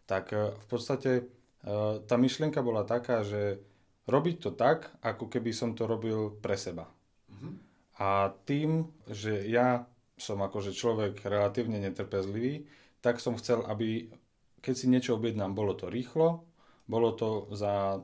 Tak 0.04 0.36
v 0.36 0.66
podstate 0.68 1.32
Eh, 1.64 1.96
tá 2.04 2.20
myšlienka 2.20 2.60
bola 2.60 2.84
taká, 2.84 3.24
že 3.24 3.64
robiť 4.04 4.36
to 4.44 4.52
tak, 4.52 4.92
ako 5.00 5.32
keby 5.32 5.56
som 5.56 5.72
to 5.72 5.88
robil 5.88 6.36
pre 6.44 6.60
seba. 6.60 6.92
Uh-huh. 7.32 7.56
A 8.04 8.36
tým, 8.44 8.92
že 9.08 9.48
ja 9.48 9.88
som 10.20 10.44
akože 10.44 10.76
človek 10.76 11.24
relatívne 11.24 11.80
netrpezlivý, 11.80 12.68
tak 13.00 13.24
som 13.24 13.40
chcel, 13.40 13.64
aby 13.64 14.12
keď 14.60 14.76
si 14.76 14.92
niečo 14.92 15.16
objednám, 15.16 15.56
bolo 15.56 15.72
to 15.72 15.88
rýchlo, 15.88 16.44
bolo 16.84 17.16
to 17.16 17.48
za, 17.56 18.04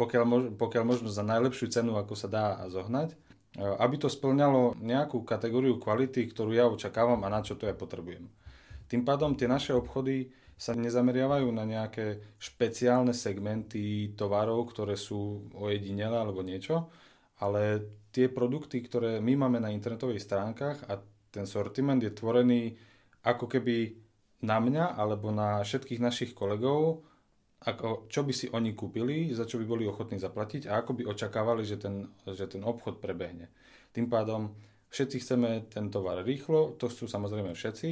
pokiaľ, 0.00 0.56
pokiaľ 0.56 0.84
možno 0.88 1.12
za 1.12 1.20
najlepšiu 1.20 1.68
cenu, 1.68 2.00
ako 2.00 2.16
sa 2.16 2.28
dá 2.32 2.46
zohnať, 2.72 3.12
eh, 3.12 3.60
aby 3.60 4.00
to 4.00 4.08
splňalo 4.08 4.80
nejakú 4.80 5.20
kategóriu 5.28 5.76
kvality, 5.76 6.24
ktorú 6.32 6.56
ja 6.56 6.64
očakávam 6.64 7.20
a 7.20 7.28
na 7.28 7.44
čo 7.44 7.60
to 7.60 7.68
ja 7.68 7.76
potrebujem. 7.76 8.32
Tým 8.88 9.04
pádom 9.04 9.36
tie 9.36 9.44
naše 9.44 9.76
obchody 9.76 10.32
sa 10.56 10.76
nezameriavajú 10.76 11.48
na 11.52 11.64
nejaké 11.64 12.36
špeciálne 12.36 13.16
segmenty 13.16 14.12
tovarov, 14.12 14.72
ktoré 14.72 14.96
sú 14.96 15.48
ojedinelé 15.56 16.16
alebo 16.16 16.44
niečo, 16.44 16.92
ale 17.40 17.80
tie 18.12 18.28
produkty, 18.28 18.84
ktoré 18.84 19.24
my 19.24 19.46
máme 19.46 19.62
na 19.62 19.72
internetových 19.72 20.20
stránkach 20.20 20.84
a 20.90 21.00
ten 21.30 21.46
sortiment 21.48 22.02
je 22.02 22.12
tvorený 22.12 22.76
ako 23.24 23.46
keby 23.46 23.96
na 24.44 24.60
mňa 24.60 25.00
alebo 25.00 25.32
na 25.32 25.64
všetkých 25.64 26.00
našich 26.02 26.32
kolegov, 26.36 27.06
ako, 27.60 28.08
čo 28.08 28.24
by 28.24 28.32
si 28.32 28.46
oni 28.48 28.72
kúpili, 28.72 29.36
za 29.36 29.44
čo 29.44 29.60
by 29.60 29.68
boli 29.68 29.84
ochotní 29.84 30.16
zaplatiť 30.16 30.64
a 30.72 30.80
ako 30.80 30.96
by 30.96 31.02
očakávali, 31.04 31.60
že 31.68 31.76
ten, 31.76 32.08
že 32.24 32.48
ten 32.48 32.64
obchod 32.64 33.04
prebehne. 33.04 33.52
Tým 33.92 34.08
pádom 34.08 34.56
všetci 34.88 35.16
chceme 35.20 35.68
ten 35.68 35.92
tovar 35.92 36.24
rýchlo, 36.24 36.74
to 36.80 36.88
sú 36.88 37.04
samozrejme 37.04 37.52
všetci, 37.52 37.88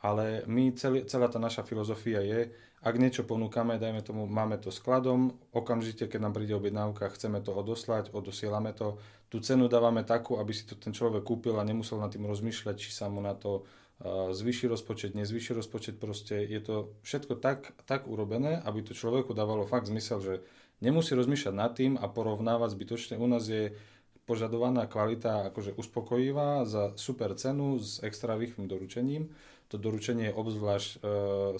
ale 0.00 0.48
my 0.48 0.72
celý, 0.72 1.04
celá 1.04 1.28
tá 1.28 1.36
naša 1.36 1.60
filozofia 1.68 2.24
je, 2.24 2.48
ak 2.80 2.96
niečo 2.96 3.28
ponúkame, 3.28 3.76
dajme 3.76 4.00
tomu, 4.00 4.24
máme 4.24 4.56
to 4.56 4.72
skladom, 4.72 5.36
okamžite, 5.52 6.08
keď 6.08 6.20
nám 6.24 6.32
príde 6.32 6.56
objednávka, 6.56 7.12
chceme 7.12 7.44
to 7.44 7.52
odoslať, 7.52 8.08
odosielame 8.16 8.72
to, 8.72 8.96
tú 9.28 9.36
cenu 9.44 9.68
dávame 9.68 10.00
takú, 10.00 10.40
aby 10.40 10.56
si 10.56 10.64
to 10.64 10.80
ten 10.80 10.96
človek 10.96 11.20
kúpil 11.20 11.60
a 11.60 11.68
nemusel 11.68 12.00
nad 12.00 12.08
tým 12.08 12.24
rozmýšľať, 12.24 12.76
či 12.80 12.88
sa 12.88 13.12
mu 13.12 13.20
na 13.20 13.36
to 13.36 13.68
uh, 14.00 14.34
zvýši 14.34 14.66
rozpočet, 14.66 15.14
nezvýši 15.14 15.52
rozpočet, 15.54 15.94
proste 16.00 16.40
je 16.40 16.60
to 16.60 16.96
všetko 17.04 17.36
tak, 17.38 17.76
tak 17.84 18.08
urobené, 18.08 18.58
aby 18.64 18.80
to 18.80 18.96
človeku 18.96 19.36
dávalo 19.36 19.68
fakt 19.68 19.86
zmysel, 19.86 20.18
že 20.20 20.34
nemusí 20.80 21.12
rozmýšľať 21.12 21.54
nad 21.54 21.72
tým 21.76 22.00
a 22.00 22.08
porovnávať 22.08 22.74
zbytočne. 22.74 23.14
U 23.20 23.28
nás 23.28 23.44
je 23.46 23.76
požadovaná 24.24 24.86
kvalita 24.88 25.52
akože 25.52 25.74
uspokojivá 25.76 26.64
za 26.64 26.94
super 26.94 27.34
cenu 27.34 27.78
s 27.78 28.00
extra 28.00 28.38
rýchlym 28.38 28.70
doručením 28.70 29.28
to 29.70 29.78
doručenie 29.78 30.28
je 30.28 30.34
obzvlášť 30.34 30.90
e, 30.90 30.98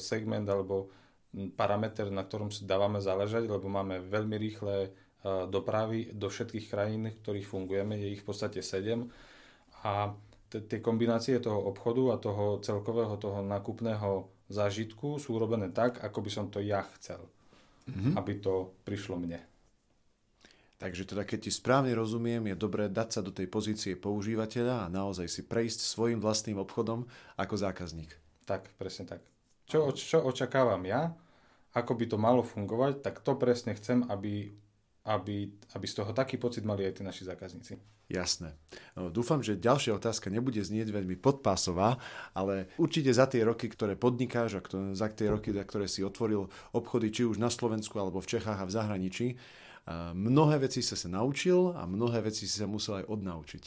segment 0.03 0.43
alebo 0.51 0.91
parameter, 1.55 2.11
na 2.11 2.27
ktorom 2.27 2.51
si 2.51 2.67
dávame 2.67 2.99
záležať, 2.99 3.47
lebo 3.47 3.71
máme 3.71 4.03
veľmi 4.03 4.35
rýchle 4.35 4.77
e, 4.83 4.89
dopravy 5.47 6.11
do 6.11 6.27
všetkých 6.27 6.67
krajín, 6.67 7.07
v 7.07 7.21
ktorých 7.23 7.47
fungujeme, 7.47 7.95
je 7.95 8.19
ich 8.19 8.23
v 8.27 8.27
podstate 8.27 8.67
7 8.67 9.07
a 9.87 10.11
tie 10.51 10.83
kombinácie 10.83 11.39
toho 11.39 11.63
obchodu 11.71 12.15
a 12.15 12.21
toho 12.21 12.59
celkového 12.59 13.15
toho 13.17 13.39
nákupného 13.47 14.27
zážitku 14.51 15.23
sú 15.23 15.39
urobené 15.39 15.71
tak, 15.71 16.03
ako 16.03 16.19
by 16.19 16.31
som 16.31 16.47
to 16.51 16.59
ja 16.59 16.83
chcel, 16.99 17.23
mm-hmm. 17.87 18.19
aby 18.19 18.33
to 18.43 18.75
prišlo 18.83 19.15
mne. 19.15 19.39
Takže 20.81 21.05
teda 21.13 21.29
keď 21.29 21.39
ti 21.47 21.53
správne 21.53 21.93
rozumiem, 21.93 22.41
je 22.51 22.57
dobré 22.57 22.89
dať 22.89 23.09
sa 23.13 23.21
do 23.21 23.31
tej 23.31 23.47
pozície 23.47 23.93
používateľa 24.01 24.89
a 24.89 24.93
naozaj 24.93 25.29
si 25.29 25.45
prejsť 25.45 25.85
svojim 25.85 26.19
vlastným 26.19 26.57
obchodom 26.57 27.05
ako 27.37 27.55
zákazník. 27.55 28.17
Tak, 28.49 28.73
presne 28.81 29.05
tak. 29.05 29.21
Čo, 29.69 29.93
čo 29.93 30.25
očakávam 30.25 30.81
ja, 30.89 31.13
ako 31.77 31.93
by 31.95 32.05
to 32.11 32.17
malo 32.19 32.43
fungovať, 32.43 33.05
tak 33.05 33.21
to 33.23 33.37
presne 33.37 33.77
chcem, 33.77 34.03
aby, 34.09 34.51
aby, 35.07 35.53
aby 35.53 35.87
z 35.87 35.95
toho 36.01 36.11
taký 36.17 36.41
pocit 36.41 36.67
mali 36.67 36.83
aj 36.89 36.99
tí 36.99 37.03
naši 37.05 37.29
zákazníci. 37.29 38.00
Jasné. 38.11 38.59
No, 38.99 39.07
dúfam, 39.07 39.39
že 39.39 39.55
ďalšia 39.55 39.95
otázka 39.95 40.35
nebude 40.35 40.59
znieť 40.59 40.91
veľmi 40.91 41.15
podpásová, 41.15 41.95
ale 42.35 42.67
určite 42.75 43.15
za 43.15 43.31
tie 43.31 43.47
roky, 43.47 43.71
ktoré 43.71 43.95
podnikáš 43.95 44.59
a 44.59 44.63
za 44.99 45.07
tie 45.15 45.31
roky, 45.31 45.55
za 45.55 45.63
ktoré 45.63 45.87
si 45.87 46.03
otvoril 46.03 46.51
obchody 46.75 47.15
či 47.15 47.23
už 47.23 47.39
na 47.39 47.47
Slovensku 47.47 47.95
alebo 48.03 48.19
v 48.19 48.31
Čechách 48.35 48.59
a 48.59 48.67
v 48.67 48.75
zahraničí, 48.75 49.27
Mnohé 50.15 50.63
veci 50.63 50.85
sa 50.87 50.95
sa 50.95 51.09
naučil 51.11 51.75
a 51.75 51.83
mnohé 51.89 52.23
veci 52.23 52.47
si 52.47 52.55
sa 52.63 52.69
musel 52.71 53.03
aj 53.03 53.11
odnaučiť. 53.11 53.65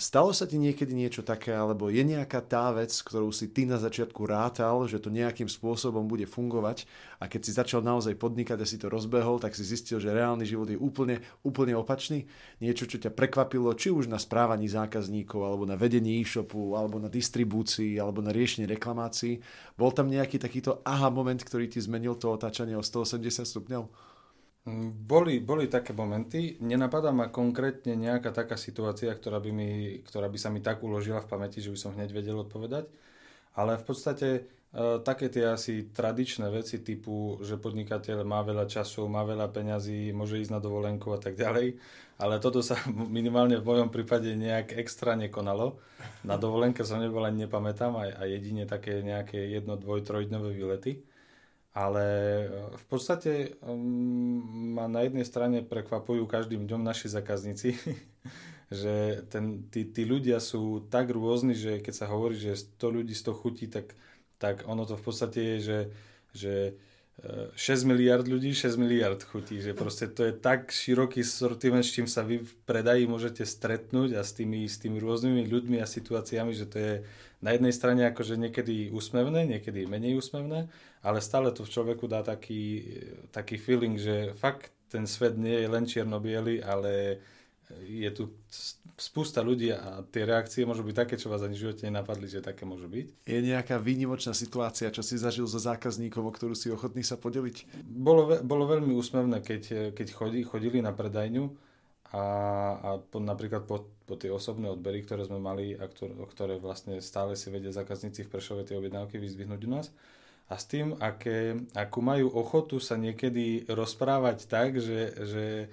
Stalo 0.00 0.32
sa 0.32 0.48
ti 0.48 0.56
niekedy 0.56 0.96
niečo 0.96 1.20
také, 1.20 1.52
alebo 1.52 1.92
je 1.92 2.00
nejaká 2.00 2.40
tá 2.40 2.72
vec, 2.72 2.88
ktorú 2.90 3.28
si 3.28 3.52
ty 3.52 3.68
na 3.68 3.76
začiatku 3.76 4.24
rátal, 4.24 4.88
že 4.88 4.96
to 4.96 5.12
nejakým 5.12 5.44
spôsobom 5.44 6.08
bude 6.08 6.24
fungovať 6.24 6.88
a 7.20 7.28
keď 7.28 7.40
si 7.44 7.52
začal 7.52 7.84
naozaj 7.84 8.16
podnikať 8.16 8.58
a 8.58 8.66
si 8.66 8.80
to 8.80 8.88
rozbehol, 8.88 9.36
tak 9.36 9.52
si 9.52 9.60
zistil, 9.60 10.00
že 10.00 10.16
reálny 10.16 10.48
život 10.48 10.72
je 10.72 10.80
úplne, 10.80 11.20
úplne 11.44 11.76
opačný? 11.76 12.24
Niečo, 12.64 12.88
čo 12.88 12.96
ťa 12.96 13.12
prekvapilo, 13.12 13.76
či 13.76 13.92
už 13.92 14.08
na 14.08 14.16
správaní 14.16 14.72
zákazníkov, 14.72 15.44
alebo 15.44 15.68
na 15.68 15.76
vedení 15.76 16.16
e-shopu, 16.24 16.74
alebo 16.80 16.96
na 16.96 17.12
distribúcii, 17.12 18.00
alebo 18.00 18.24
na 18.24 18.32
riešenie 18.32 18.64
reklamácií. 18.64 19.44
Bol 19.76 19.92
tam 19.92 20.08
nejaký 20.08 20.40
takýto 20.40 20.80
aha 20.80 21.12
moment, 21.12 21.38
ktorý 21.38 21.68
ti 21.68 21.84
zmenil 21.84 22.16
to 22.16 22.32
otáčanie 22.32 22.72
o 22.72 22.82
180 22.82 23.44
stupňov? 23.44 24.13
Boli, 24.64 25.44
boli 25.44 25.68
také 25.68 25.92
momenty, 25.92 26.56
nenapadá 26.64 27.12
ma 27.12 27.28
konkrétne 27.28 28.00
nejaká 28.00 28.32
taká 28.32 28.56
situácia, 28.56 29.12
ktorá 29.12 29.36
by, 29.36 29.52
mi, 29.52 30.00
ktorá 30.08 30.32
by 30.32 30.40
sa 30.40 30.48
mi 30.48 30.64
tak 30.64 30.80
uložila 30.80 31.20
v 31.20 31.28
pamäti, 31.28 31.60
že 31.60 31.68
by 31.68 31.76
som 31.76 31.92
hneď 31.92 32.16
vedel 32.16 32.40
odpovedať, 32.40 32.88
ale 33.60 33.76
v 33.76 33.84
podstate 33.84 34.28
e, 34.32 34.40
také 35.04 35.28
tie 35.28 35.52
asi 35.52 35.92
tradičné 35.92 36.48
veci 36.48 36.80
typu, 36.80 37.36
že 37.44 37.60
podnikateľ 37.60 38.24
má 38.24 38.40
veľa 38.40 38.64
času, 38.64 39.04
má 39.04 39.20
veľa 39.20 39.52
peňazí, 39.52 40.16
môže 40.16 40.40
ísť 40.40 40.56
na 40.56 40.64
dovolenku 40.64 41.12
a 41.12 41.20
tak 41.20 41.36
ďalej, 41.36 41.76
ale 42.16 42.40
toto 42.40 42.64
sa 42.64 42.80
minimálne 43.20 43.60
v 43.60 43.68
mojom 43.68 43.92
prípade 43.92 44.32
nejak 44.32 44.80
extra 44.80 45.12
nekonalo. 45.12 45.76
Na 46.24 46.40
dovolenke 46.40 46.88
som 46.88 47.04
nebol 47.04 47.20
ani 47.20 47.44
nepamätám 47.44 48.00
a, 48.00 48.16
a 48.16 48.22
jedine 48.24 48.64
také 48.64 49.04
nejaké 49.04 49.44
jedno, 49.44 49.76
dvoj, 49.76 50.08
trojdňové 50.08 50.56
výlety. 50.56 51.04
Ale 51.74 52.06
e, 52.06 52.48
v 52.78 52.84
podstate 52.86 53.58
um, 53.66 54.78
ma 54.78 54.86
na 54.86 55.02
jednej 55.02 55.26
strane 55.26 55.58
prekvapujú 55.66 56.22
každým 56.30 56.70
dňom 56.70 56.86
naši 56.86 57.10
zákazníci, 57.10 57.74
že 58.70 59.26
ten, 59.26 59.66
tí, 59.74 59.82
tí 59.82 60.06
ľudia 60.06 60.38
sú 60.38 60.86
tak 60.86 61.10
rôzni, 61.10 61.58
že 61.58 61.82
keď 61.82 61.94
sa 61.94 62.06
hovorí, 62.06 62.38
že 62.38 62.54
100 62.78 62.78
ľudí 62.78 63.14
100 63.18 63.40
chutí, 63.42 63.66
tak, 63.66 63.98
tak 64.38 64.62
ono 64.70 64.86
to 64.86 64.94
v 64.94 65.02
podstate 65.02 65.38
je, 65.42 65.56
že, 65.58 65.80
že 66.30 66.54
6 67.22 67.54
e, 67.54 67.86
miliard 67.86 68.26
ľudí, 68.26 68.50
6 68.50 68.74
miliard 68.74 69.22
chutí, 69.22 69.62
že 69.62 69.70
proste 69.70 70.10
to 70.10 70.26
je 70.26 70.34
tak 70.34 70.74
široký 70.74 71.22
sortiment, 71.22 71.86
s 71.86 71.94
čím 71.94 72.10
sa 72.10 72.26
vy 72.26 72.42
v 72.42 72.52
predaji 72.66 73.06
môžete 73.06 73.46
stretnúť 73.46 74.18
a 74.18 74.26
s 74.26 74.34
tými, 74.34 74.66
s 74.66 74.82
tými 74.82 74.98
rôznymi 74.98 75.46
ľuďmi 75.46 75.78
a 75.78 75.86
situáciami, 75.86 76.52
že 76.52 76.66
to 76.66 76.76
je 76.76 76.94
na 77.38 77.54
jednej 77.54 77.70
strane 77.70 78.02
akože 78.10 78.34
niekedy 78.34 78.90
úsmevné, 78.90 79.46
niekedy 79.46 79.86
menej 79.86 80.18
úsmevné, 80.18 80.66
ale 81.06 81.18
stále 81.22 81.54
to 81.54 81.62
v 81.62 81.72
človeku 81.72 82.10
dá 82.10 82.26
taký, 82.26 82.82
taký 83.30 83.62
feeling, 83.62 83.94
že 83.94 84.34
fakt 84.34 84.74
ten 84.90 85.06
svet 85.06 85.38
nie 85.38 85.62
je 85.62 85.68
len 85.70 85.84
čierno 85.86 86.18
ale 86.62 87.22
je 87.82 88.10
tu 88.14 88.30
spústa 88.94 89.42
ľudí 89.42 89.74
a 89.74 90.06
tie 90.06 90.22
reakcie 90.22 90.62
môžu 90.62 90.86
byť 90.86 90.94
také, 90.94 91.14
čo 91.18 91.26
vás 91.26 91.42
ani 91.42 91.58
v 91.58 91.66
živote 91.66 91.82
nenapadli, 91.90 92.30
že 92.30 92.44
také 92.44 92.62
môžu 92.62 92.86
byť. 92.86 93.26
Je 93.26 93.40
nejaká 93.42 93.82
výnimočná 93.82 94.30
situácia, 94.30 94.94
čo 94.94 95.02
si 95.02 95.18
zažil 95.18 95.50
so 95.50 95.58
zákazníkom, 95.58 96.22
o 96.22 96.32
ktorú 96.32 96.54
si 96.54 96.70
ochotný 96.70 97.02
sa 97.02 97.18
podeliť? 97.18 97.82
Bolo, 97.82 98.38
bolo 98.46 98.64
veľmi 98.70 98.94
úsmevné, 98.94 99.42
keď, 99.42 99.92
keď 99.98 100.06
chodí, 100.14 100.46
chodili 100.46 100.78
na 100.78 100.94
predajňu 100.94 101.50
a, 102.14 102.24
a 102.78 102.90
po, 103.02 103.18
napríklad 103.18 103.66
po, 103.66 103.90
po 104.06 104.14
tie 104.14 104.30
osobné 104.30 104.70
odbery, 104.70 105.02
ktoré 105.02 105.26
sme 105.26 105.42
mali 105.42 105.74
a 105.74 105.90
ktoré, 105.90 106.14
ktoré 106.14 106.54
vlastne 106.62 107.02
stále 107.02 107.34
si 107.34 107.50
vedia 107.50 107.74
zákazníci 107.74 108.22
v 108.22 108.30
Prešove 108.30 108.62
tie 108.62 108.78
objednávky 108.78 109.18
vyzdvihnúť 109.18 109.62
u 109.66 109.70
nás 109.74 109.90
a 110.44 110.54
s 110.60 110.64
tým, 110.68 110.92
aké, 111.00 111.56
akú 111.72 112.04
majú 112.04 112.28
ochotu 112.36 112.76
sa 112.76 113.00
niekedy 113.00 113.64
rozprávať 113.64 114.44
tak, 114.44 114.76
že, 114.76 115.16
že 115.24 115.44
e, 115.64 115.66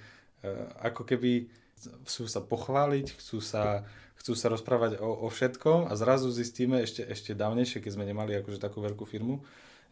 ako 0.79 1.03
keby 1.03 1.51
chcú 2.06 2.24
sa 2.30 2.42
pochváliť, 2.44 3.18
chcú 3.18 3.40
sa, 3.42 3.88
chcú 4.22 4.38
sa 4.38 4.54
rozprávať 4.54 5.02
o, 5.02 5.26
o 5.26 5.28
všetkom 5.34 5.90
a 5.90 5.94
zrazu 5.98 6.30
zistíme 6.30 6.82
ešte, 6.86 7.02
ešte 7.02 7.32
dávnejšie, 7.34 7.82
keď 7.82 7.92
sme 7.98 8.06
nemali 8.06 8.38
akože 8.38 8.62
takú 8.62 8.86
veľkú 8.86 9.04
firmu, 9.10 9.42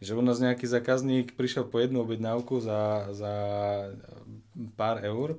že 0.00 0.16
u 0.16 0.22
nás 0.24 0.40
nejaký 0.40 0.64
zákazník 0.64 1.36
prišiel 1.36 1.68
po 1.68 1.82
jednu 1.82 2.00
objednávku 2.00 2.62
za, 2.62 3.12
za 3.12 3.32
pár 4.78 5.04
eur 5.04 5.36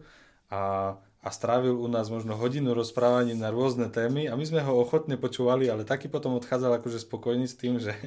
a, 0.54 0.96
a 1.24 1.30
strávil 1.34 1.74
u 1.74 1.90
nás 1.90 2.12
možno 2.14 2.38
hodinu 2.38 2.78
rozprávaní 2.78 3.34
na 3.34 3.50
rôzne 3.50 3.90
témy 3.90 4.30
a 4.30 4.38
my 4.38 4.46
sme 4.46 4.62
ho 4.62 4.78
ochotne 4.78 5.16
počúvali, 5.16 5.66
ale 5.72 5.88
taký 5.88 6.12
potom 6.12 6.38
odchádzal 6.38 6.78
akože 6.78 7.02
spokojný 7.02 7.50
s 7.50 7.58
tým, 7.58 7.80
že, 7.86 7.98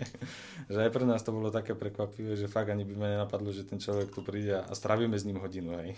že 0.71 0.79
aj 0.79 0.91
pre 0.95 1.09
nás 1.09 1.25
to 1.27 1.35
bolo 1.35 1.51
také 1.51 1.73
prekvapivé, 1.73 2.39
že 2.39 2.47
fakt 2.47 2.71
ani 2.71 2.87
by 2.87 2.95
ma 2.95 3.07
nenapadlo, 3.19 3.51
že 3.51 3.67
ten 3.67 3.83
človek 3.83 4.15
tu 4.15 4.21
príde 4.21 4.55
a 4.55 4.73
strávime 4.77 5.19
s 5.19 5.27
ním 5.27 5.43
hodinu. 5.43 5.75
Hej. 5.81 5.97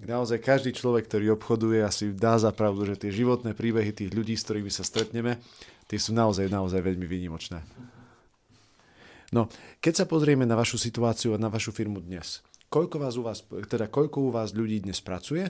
Naozaj 0.00 0.40
každý 0.40 0.72
človek, 0.72 1.08
ktorý 1.08 1.36
obchoduje, 1.36 1.84
asi 1.84 2.16
dá 2.16 2.40
za 2.40 2.50
pravdu, 2.56 2.88
že 2.88 2.96
tie 2.96 3.12
životné 3.12 3.52
príbehy 3.52 3.92
tých 3.92 4.10
ľudí, 4.16 4.32
s 4.32 4.48
ktorými 4.48 4.72
sa 4.72 4.80
stretneme, 4.80 5.36
tie 5.84 5.98
sú 6.00 6.16
naozaj, 6.16 6.48
naozaj 6.48 6.80
veľmi 6.80 7.04
výnimočné. 7.04 7.60
No, 9.30 9.46
keď 9.78 10.02
sa 10.02 10.06
pozrieme 10.08 10.48
na 10.48 10.56
vašu 10.56 10.80
situáciu 10.80 11.36
a 11.36 11.42
na 11.42 11.52
vašu 11.52 11.70
firmu 11.70 12.00
dnes, 12.00 12.42
Koľko, 12.70 13.02
vás 13.02 13.18
u 13.18 13.26
vás, 13.26 13.42
teda 13.66 13.90
koľko 13.90 14.18
u 14.20 14.30
vás 14.30 14.54
ľudí 14.54 14.78
dnes 14.78 15.02
pracuje, 15.02 15.42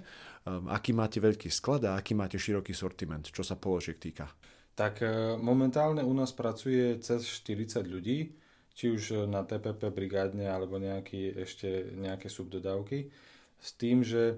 um, 0.49 0.73
aký 0.73 0.97
máte 0.97 1.21
veľký 1.21 1.53
sklad 1.53 1.85
a 1.85 2.01
aký 2.01 2.17
máte 2.17 2.41
široký 2.41 2.73
sortiment, 2.73 3.29
čo 3.29 3.45
sa 3.45 3.61
položiek 3.61 4.01
týka? 4.01 4.25
Tak 4.73 5.05
e, 5.05 5.37
momentálne 5.37 6.01
u 6.01 6.17
nás 6.17 6.33
pracuje 6.33 6.97
cez 7.05 7.29
40 7.45 7.85
ľudí, 7.85 8.33
či 8.73 8.89
už 8.89 9.29
na 9.29 9.45
TPP 9.45 9.93
brigádne 9.93 10.49
alebo 10.49 10.81
nejaký, 10.81 11.45
ešte 11.45 11.93
nejaké 11.93 12.33
subdodávky, 12.33 13.13
s 13.61 13.71
tým, 13.77 14.03
že 14.03 14.35
e, 14.35 14.37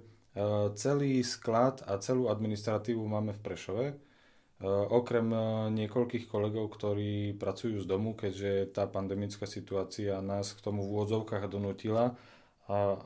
celý 0.74 1.22
sklad 1.22 1.86
a 1.86 1.96
celú 2.02 2.28
administratívu 2.28 3.00
máme 3.00 3.32
v 3.32 3.42
Prešove, 3.42 3.86
e, 3.90 3.94
okrem 4.68 5.30
niekoľkých 5.72 6.28
kolegov, 6.28 6.74
ktorí 6.74 7.38
pracujú 7.38 7.80
z 7.80 7.86
domu, 7.86 8.18
keďže 8.18 8.74
tá 8.74 8.90
pandemická 8.90 9.48
situácia 9.48 10.18
nás 10.20 10.52
k 10.52 10.60
tomu 10.60 10.84
v 10.84 10.98
úvodzovkách 10.98 11.46
donutila, 11.46 12.18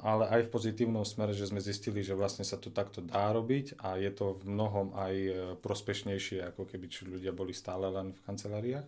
ale 0.05 0.29
aj 0.29 0.41
v 0.47 0.53
pozitívnom 0.53 1.03
smere, 1.03 1.33
že 1.33 1.49
sme 1.49 1.65
zistili, 1.65 2.05
že 2.05 2.13
vlastne 2.13 2.45
sa 2.45 2.61
to 2.61 2.69
takto 2.69 3.01
dá 3.01 3.33
robiť 3.33 3.81
a 3.81 3.97
je 3.97 4.13
to 4.13 4.37
v 4.37 4.53
mnohom 4.53 4.93
aj 4.93 5.15
e, 5.17 5.33
prospešnejšie, 5.65 6.45
ako 6.53 6.69
keby 6.69 6.87
ľudia 7.09 7.33
boli 7.33 7.57
stále 7.57 7.89
len 7.89 8.13
v 8.13 8.21
kanceláriách. 8.29 8.87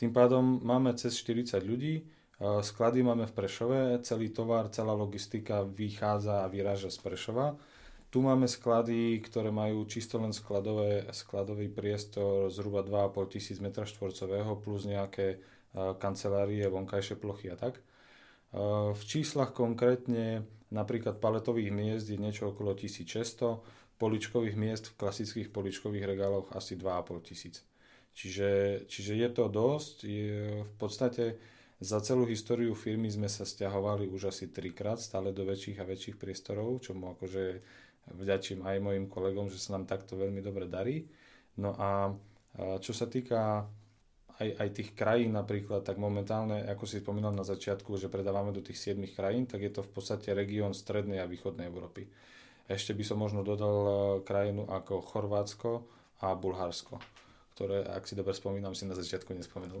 Tým 0.00 0.12
pádom 0.16 0.64
máme 0.64 0.96
cez 0.96 1.14
40 1.20 1.60
ľudí, 1.60 2.00
e, 2.00 2.04
sklady 2.40 3.02
máme 3.02 3.24
v 3.26 3.32
Prešove, 3.32 3.80
celý 4.04 4.28
tovar, 4.28 4.68
celá 4.68 4.92
logistika 4.92 5.64
vychádza 5.64 6.44
a 6.44 6.50
vyráža 6.52 6.92
z 6.92 6.98
Prešova. 7.00 7.56
Tu 8.12 8.22
máme 8.22 8.48
sklady, 8.48 9.20
ktoré 9.24 9.50
majú 9.50 9.84
čisto 9.84 10.16
len 10.20 10.32
skladové, 10.32 11.04
skladový 11.12 11.68
priestor 11.68 12.48
zhruba 12.52 12.84
2,5 12.84 13.34
tisíc 13.34 13.58
m 13.60 13.68
štvorcového 13.72 14.56
plus 14.62 14.86
nejaké 14.86 15.26
e, 15.34 15.36
kancelárie, 16.00 16.64
vonkajšie 16.70 17.16
plochy 17.18 17.52
a 17.52 17.56
tak. 17.58 17.82
V 18.96 19.02
číslach 19.04 19.52
konkrétne 19.52 20.46
napríklad 20.72 21.20
paletových 21.20 21.68
miest 21.74 22.08
je 22.08 22.16
niečo 22.16 22.54
okolo 22.54 22.72
1600, 22.72 23.60
poličkových 23.96 24.56
miest 24.56 24.84
v 24.92 24.96
klasických 24.96 25.48
poličkových 25.52 26.04
regáloch 26.04 26.52
asi 26.52 26.76
2,5 26.76 27.28
tisíc. 27.28 27.64
Čiže, 28.16 28.84
čiže 28.88 29.12
je 29.12 29.28
to 29.28 29.44
dosť. 29.48 29.96
Je, 30.04 30.64
v 30.64 30.74
podstate 30.80 31.36
za 31.76 32.00
celú 32.00 32.24
históriu 32.24 32.72
firmy 32.72 33.12
sme 33.12 33.28
sa 33.28 33.44
stiahovali 33.44 34.08
už 34.08 34.32
asi 34.32 34.48
trikrát 34.48 34.96
stále 34.96 35.36
do 35.36 35.44
väčších 35.44 35.76
a 35.76 35.84
väčších 35.84 36.16
priestorov, 36.16 36.80
čo 36.80 36.96
mu 36.96 37.12
akože 37.12 37.60
vďačím 38.16 38.64
aj 38.64 38.76
mojim 38.80 39.04
kolegom, 39.12 39.52
že 39.52 39.60
sa 39.60 39.76
nám 39.76 39.84
takto 39.84 40.16
veľmi 40.16 40.40
dobre 40.40 40.64
darí. 40.72 41.04
No 41.60 41.76
a 41.76 42.16
čo 42.80 42.96
sa 42.96 43.04
týka 43.04 43.68
aj, 44.40 44.48
aj 44.56 44.68
tých 44.72 44.90
krajín 44.96 45.36
napríklad, 45.36 45.84
tak 45.84 46.00
momentálne, 46.00 46.64
ako 46.64 46.84
si 46.88 47.04
spomínal 47.04 47.36
na 47.36 47.44
začiatku, 47.44 47.96
že 48.00 48.12
predávame 48.12 48.56
do 48.56 48.64
tých 48.64 48.96
7 48.96 49.00
krajín, 49.12 49.44
tak 49.44 49.64
je 49.64 49.72
to 49.72 49.84
v 49.84 49.90
podstate 49.92 50.32
región 50.32 50.72
strednej 50.72 51.20
a 51.20 51.28
východnej 51.28 51.68
Európy. 51.68 52.08
Ešte 52.68 52.96
by 52.96 53.04
som 53.04 53.20
možno 53.20 53.44
dodal 53.46 53.76
e, 53.84 53.92
krajinu 54.26 54.68
ako 54.68 55.04
Chorvátsko 55.04 55.70
a 56.24 56.34
Bulharsko 56.34 56.98
ktoré, 57.56 57.88
ak 57.88 58.04
si 58.04 58.12
dobre 58.12 58.36
spomínam, 58.36 58.76
si 58.76 58.84
na 58.84 58.92
začiatku 58.92 59.32
nespomenul. 59.32 59.80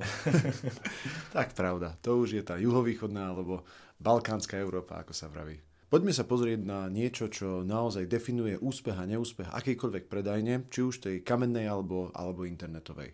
tak 1.36 1.52
pravda, 1.52 1.92
to 2.00 2.16
už 2.16 2.40
je 2.40 2.42
tá 2.42 2.56
juhovýchodná 2.56 3.36
alebo 3.36 3.68
balkánska 4.00 4.56
Európa, 4.56 5.04
ako 5.04 5.12
sa 5.12 5.28
vraví. 5.28 5.60
Poďme 5.92 6.10
sa 6.10 6.24
pozrieť 6.24 6.64
na 6.64 6.88
niečo, 6.88 7.28
čo 7.28 7.62
naozaj 7.62 8.08
definuje 8.08 8.56
úspech 8.58 8.96
a 8.96 9.04
neúspech 9.04 9.52
akýkoľvek 9.52 10.08
predajne, 10.08 10.66
či 10.72 10.80
už 10.82 11.04
tej 11.04 11.22
kamennej 11.22 11.68
alebo, 11.68 12.10
alebo 12.16 12.48
internetovej 12.48 13.12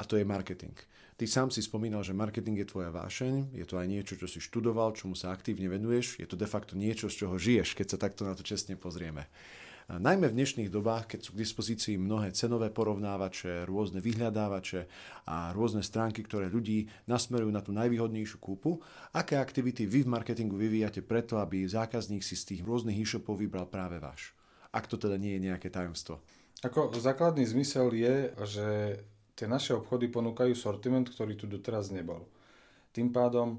a 0.00 0.02
to 0.08 0.16
je 0.16 0.24
marketing. 0.24 0.72
Ty 1.20 1.28
sám 1.28 1.48
si 1.52 1.60
spomínal, 1.60 2.00
že 2.00 2.16
marketing 2.16 2.64
je 2.64 2.70
tvoja 2.72 2.88
vášeň, 2.88 3.52
je 3.52 3.68
to 3.68 3.76
aj 3.76 3.84
niečo, 3.84 4.16
čo 4.16 4.24
si 4.24 4.40
študoval, 4.40 4.96
čomu 4.96 5.12
sa 5.12 5.36
aktívne 5.36 5.68
venuješ, 5.68 6.16
je 6.16 6.24
to 6.24 6.40
de 6.40 6.48
facto 6.48 6.72
niečo, 6.72 7.12
z 7.12 7.28
čoho 7.28 7.36
žiješ, 7.36 7.76
keď 7.76 7.86
sa 7.92 7.98
takto 8.00 8.24
na 8.24 8.32
to 8.32 8.40
čestne 8.40 8.80
pozrieme. 8.80 9.28
Najmä 9.90 10.30
v 10.30 10.38
dnešných 10.38 10.70
dobách, 10.70 11.10
keď 11.10 11.20
sú 11.26 11.30
k 11.34 11.42
dispozícii 11.42 11.98
mnohé 11.98 12.30
cenové 12.30 12.70
porovnávače, 12.70 13.66
rôzne 13.66 13.98
vyhľadávače 13.98 14.86
a 15.26 15.50
rôzne 15.50 15.82
stránky, 15.82 16.22
ktoré 16.22 16.46
ľudí 16.46 16.86
nasmerujú 17.10 17.50
na 17.50 17.58
tú 17.58 17.74
najvýhodnejšiu 17.74 18.38
kúpu, 18.38 18.78
aké 19.10 19.34
aktivity 19.34 19.90
vy 19.90 20.06
v 20.06 20.12
marketingu 20.14 20.54
vyvíjate 20.54 21.02
preto, 21.02 21.42
aby 21.42 21.66
zákazník 21.66 22.22
si 22.22 22.38
z 22.38 22.54
tých 22.54 22.62
rôznych 22.62 23.02
e-shopov 23.02 23.42
vybral 23.42 23.66
práve 23.66 23.98
váš? 23.98 24.30
Ak 24.70 24.86
to 24.86 24.94
teda 24.94 25.18
nie 25.18 25.34
je 25.34 25.50
nejaké 25.50 25.74
tajomstvo. 25.74 26.22
Ako 26.62 26.94
základný 26.94 27.42
zmysel 27.50 27.90
je, 27.90 28.14
že 28.46 28.66
tie 29.34 29.50
naše 29.50 29.74
obchody 29.74 30.06
ponúkajú 30.06 30.54
sortiment, 30.54 31.10
ktorý 31.10 31.34
tu 31.34 31.50
doteraz 31.50 31.90
nebol. 31.90 32.30
Tým 32.94 33.10
pádom 33.10 33.58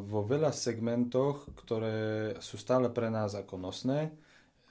vo 0.00 0.24
veľa 0.24 0.48
segmentoch, 0.48 1.44
ktoré 1.60 2.32
sú 2.40 2.56
stále 2.56 2.88
pre 2.88 3.12
nás 3.12 3.36
ako 3.36 3.60
nosné, 3.60 4.16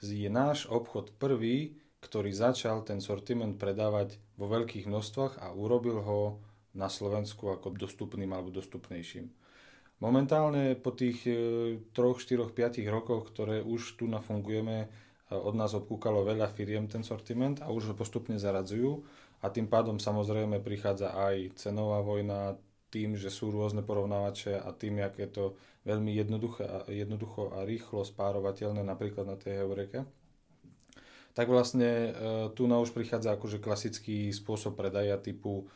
je 0.02 0.30
náš 0.30 0.70
obchod 0.70 1.14
prvý, 1.18 1.78
ktorý 1.98 2.30
začal 2.30 2.86
ten 2.86 3.02
sortiment 3.02 3.58
predávať 3.58 4.22
vo 4.38 4.46
veľkých 4.46 4.86
množstvách 4.86 5.42
a 5.42 5.50
urobil 5.50 5.98
ho 5.98 6.38
na 6.78 6.86
Slovensku 6.86 7.50
ako 7.50 7.74
dostupným 7.74 8.30
alebo 8.30 8.54
dostupnejším. 8.54 9.26
Momentálne 9.98 10.78
po 10.78 10.94
tých 10.94 11.26
3, 11.26 11.90
4, 11.90 12.54
5 12.54 12.86
rokoch, 12.86 13.34
ktoré 13.34 13.66
už 13.66 13.98
tu 13.98 14.06
nafungujeme, 14.06 14.86
e, 14.86 14.88
od 15.34 15.58
nás 15.58 15.74
obkúkalo 15.74 16.22
veľa 16.22 16.46
firiem 16.54 16.86
ten 16.86 17.02
sortiment 17.02 17.58
a 17.58 17.74
už 17.74 17.90
ho 17.90 17.94
postupne 17.98 18.38
zaradzujú 18.38 19.02
a 19.42 19.50
tým 19.50 19.66
pádom 19.66 19.98
samozrejme 19.98 20.62
prichádza 20.62 21.18
aj 21.18 21.58
cenová 21.58 21.98
vojna 21.98 22.54
tým, 22.88 23.16
že 23.16 23.28
sú 23.28 23.52
rôzne 23.52 23.84
porovnávače 23.84 24.56
a 24.58 24.72
tým, 24.72 25.04
jak 25.04 25.14
je 25.18 25.28
to 25.28 25.44
veľmi 25.84 26.12
jednoducho 26.88 27.52
a 27.52 27.64
rýchlo 27.64 28.04
spárovateľné 28.04 28.84
napríklad 28.84 29.24
na 29.24 29.36
tej 29.36 29.64
Eureke. 29.64 30.04
Tak 31.32 31.46
vlastne 31.46 31.88
e, 31.88 32.10
tu 32.52 32.66
na 32.66 32.82
už 32.82 32.90
prichádza 32.90 33.38
akože 33.38 33.62
klasický 33.62 34.34
spôsob 34.34 34.74
predaja 34.74 35.16
typu 35.22 35.70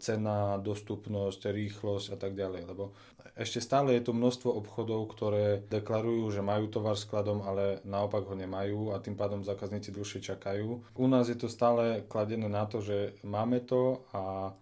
cena, 0.00 0.56
dostupnosť, 0.56 1.52
rýchlosť 1.52 2.06
a 2.12 2.16
tak 2.16 2.32
ďalej. 2.32 2.72
Lebo 2.72 2.96
ešte 3.36 3.60
stále 3.60 4.00
je 4.00 4.08
tu 4.08 4.16
množstvo 4.16 4.48
obchodov, 4.48 5.12
ktoré 5.12 5.60
deklarujú, 5.68 6.32
že 6.32 6.40
majú 6.40 6.72
tovar 6.72 6.96
skladom, 6.96 7.44
ale 7.44 7.84
naopak 7.84 8.24
ho 8.24 8.32
nemajú 8.32 8.96
a 8.96 9.00
tým 9.04 9.12
pádom 9.12 9.44
zákazníci 9.44 9.92
dlhšie 9.92 10.24
čakajú. 10.24 10.96
U 10.96 11.06
nás 11.06 11.28
je 11.28 11.36
to 11.36 11.52
stále 11.52 12.00
kladené 12.08 12.48
na 12.48 12.64
to, 12.64 12.80
že 12.80 13.20
máme 13.28 13.60
to 13.60 14.08
a 14.16 14.56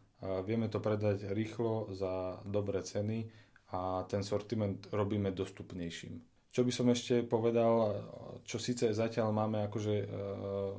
vieme 0.45 0.73
to 0.73 0.81
predať 0.81 1.29
rýchlo 1.33 1.93
za 1.93 2.41
dobré 2.49 2.81
ceny 2.81 3.29
a 3.75 4.05
ten 4.09 4.23
sortiment 4.23 4.79
robíme 4.93 5.35
dostupnejším. 5.35 6.23
Čo 6.55 6.63
by 6.63 6.71
som 6.71 6.87
ešte 6.87 7.27
povedal, 7.27 7.99
čo 8.47 8.63
síce 8.63 8.95
zatiaľ 8.95 9.35
máme 9.35 9.67
akože 9.67 9.95
e, 9.99 10.07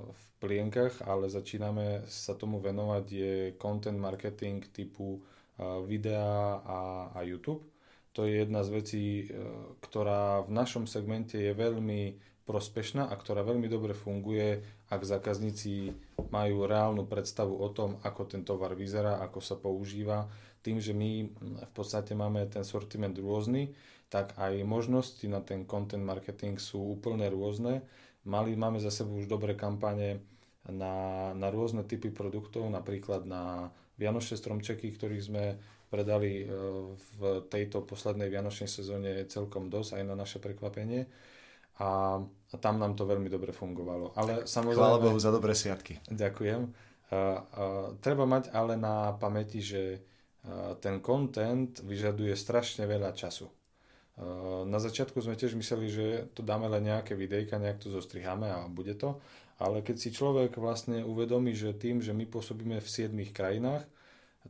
v 0.08 0.24
plienkach, 0.40 1.04
ale 1.04 1.28
začíname 1.28 2.08
sa 2.08 2.32
tomu 2.32 2.64
venovať, 2.64 3.06
je 3.12 3.34
content 3.60 4.00
marketing 4.00 4.64
typu 4.72 5.20
e, 5.20 5.22
videa 5.84 6.64
a, 7.12 7.20
YouTube. 7.28 7.68
To 8.16 8.24
je 8.24 8.48
jedna 8.48 8.64
z 8.64 8.70
vecí, 8.72 9.06
e, 9.20 9.26
ktorá 9.84 10.48
v 10.48 10.56
našom 10.56 10.88
segmente 10.88 11.36
je 11.36 11.52
veľmi 11.52 12.16
prospešná 12.48 13.12
a 13.12 13.14
ktorá 13.20 13.44
veľmi 13.44 13.68
dobre 13.68 13.92
funguje, 13.92 14.64
ak 14.88 15.04
zákazníci 15.04 15.92
majú 16.32 16.68
reálnu 16.68 17.08
predstavu 17.08 17.56
o 17.60 17.70
tom, 17.72 18.00
ako 18.04 18.22
ten 18.28 18.42
tovar 18.44 18.76
vyzerá, 18.76 19.20
ako 19.24 19.40
sa 19.40 19.56
používa. 19.56 20.28
Tým, 20.66 20.82
že 20.82 20.96
my 20.96 21.30
v 21.70 21.72
podstate 21.76 22.18
máme 22.18 22.48
ten 22.50 22.66
sortiment 22.66 23.14
rôzny, 23.14 23.76
tak 24.10 24.34
aj 24.38 24.64
možnosti 24.66 25.26
na 25.28 25.42
ten 25.42 25.68
content 25.68 26.02
marketing 26.02 26.58
sú 26.58 26.98
úplne 26.98 27.28
rôzne. 27.30 27.86
Mali, 28.26 28.58
máme 28.58 28.82
za 28.82 28.90
sebou 28.90 29.22
už 29.22 29.30
dobré 29.30 29.54
kampane 29.54 30.24
na, 30.66 31.30
na 31.38 31.48
rôzne 31.54 31.86
typy 31.86 32.10
produktov, 32.10 32.66
napríklad 32.74 33.28
na 33.30 33.70
Vianočné 33.96 34.36
stromčeky, 34.36 34.92
ktorých 34.92 35.24
sme 35.24 35.44
predali 35.88 36.44
e, 36.44 36.46
v 36.98 37.46
tejto 37.48 37.86
poslednej 37.86 38.28
Vianočnej 38.28 38.68
sezóne 38.68 39.24
celkom 39.30 39.70
dosť, 39.70 40.02
aj 40.02 40.04
na 40.04 40.16
naše 40.18 40.38
prekvapenie. 40.42 41.06
A, 41.80 42.22
a 42.24 42.56
tam 42.62 42.80
nám 42.80 42.96
to 42.96 43.04
veľmi 43.04 43.28
dobre 43.28 43.52
fungovalo. 43.52 44.16
Ale 44.16 44.48
samozrejme... 44.48 44.80
Chvála 44.80 45.04
Bohu 45.04 45.20
za 45.20 45.32
dobré 45.34 45.52
sviatky. 45.52 46.00
Ďakujem. 46.08 46.62
A, 46.62 46.70
a, 47.16 47.20
treba 48.00 48.24
mať 48.24 48.52
ale 48.56 48.80
na 48.80 49.12
pamäti, 49.16 49.60
že 49.60 50.04
ten 50.82 51.02
content 51.02 51.74
vyžaduje 51.82 52.34
strašne 52.38 52.86
veľa 52.86 53.18
času. 53.18 53.50
Na 54.66 54.80
začiatku 54.80 55.20
sme 55.20 55.36
tiež 55.36 55.60
mysleli, 55.60 55.88
že 55.92 56.06
to 56.32 56.40
dáme 56.40 56.72
len 56.72 56.88
nejaké 56.88 57.18
videjka, 57.18 57.60
nejak 57.60 57.84
to 57.84 57.92
zostriháme 57.92 58.48
a 58.48 58.70
bude 58.72 58.96
to. 58.96 59.20
Ale 59.60 59.84
keď 59.84 59.96
si 60.00 60.10
človek 60.12 60.56
vlastne 60.60 61.04
uvedomí, 61.04 61.56
že 61.56 61.76
tým, 61.76 62.00
že 62.00 62.16
my 62.16 62.28
pôsobíme 62.28 62.80
v 62.80 62.88
7 62.88 63.12
krajinách, 63.36 63.84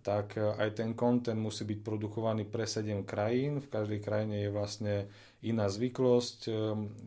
tak 0.04 0.36
aj 0.36 0.80
ten 0.80 0.98
content 0.98 1.40
musí 1.40 1.64
byť 1.64 1.80
produkovaný 1.86 2.44
pre 2.44 2.68
7 2.68 3.06
krajín. 3.08 3.64
V 3.64 3.72
každej 3.72 4.00
krajine 4.04 4.44
je 4.44 4.50
vlastne 4.52 4.96
iná 5.46 5.70
zvyklosť, 5.70 6.52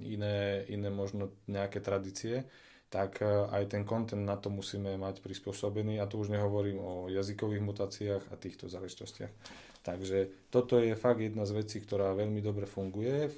iné, 0.01 0.65
iné 0.71 0.89
možno 0.89 1.35
nejaké 1.51 1.83
tradície 1.83 2.49
tak 2.89 3.21
aj 3.53 3.69
ten 3.69 3.85
content 3.85 4.25
na 4.25 4.41
to 4.41 4.49
musíme 4.49 4.97
mať 4.97 5.21
prispôsobený 5.21 6.01
a 6.01 6.09
tu 6.09 6.25
už 6.25 6.33
nehovorím 6.33 6.81
o 6.81 6.93
jazykových 7.13 7.61
mutáciách 7.61 8.25
a 8.33 8.35
týchto 8.41 8.65
záležitostiach. 8.65 9.29
Takže 9.85 10.49
toto 10.49 10.81
je 10.81 10.97
fakt 10.97 11.21
jedna 11.21 11.45
z 11.45 11.53
vecí, 11.53 11.85
ktorá 11.85 12.17
veľmi 12.17 12.41
dobre 12.41 12.65
funguje, 12.65 13.29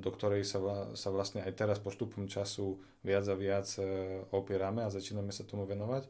do 0.00 0.10
ktorej 0.12 0.44
sa, 0.44 0.60
sa 0.92 1.08
vlastne 1.08 1.40
aj 1.42 1.52
teraz 1.56 1.78
postupom 1.80 2.28
času 2.28 2.78
viac 3.02 3.26
a 3.26 3.34
viac 3.34 3.66
e, 3.80 3.82
opierame 4.30 4.86
a 4.86 4.92
začíname 4.92 5.34
sa 5.34 5.42
tomu 5.42 5.66
venovať. 5.66 6.06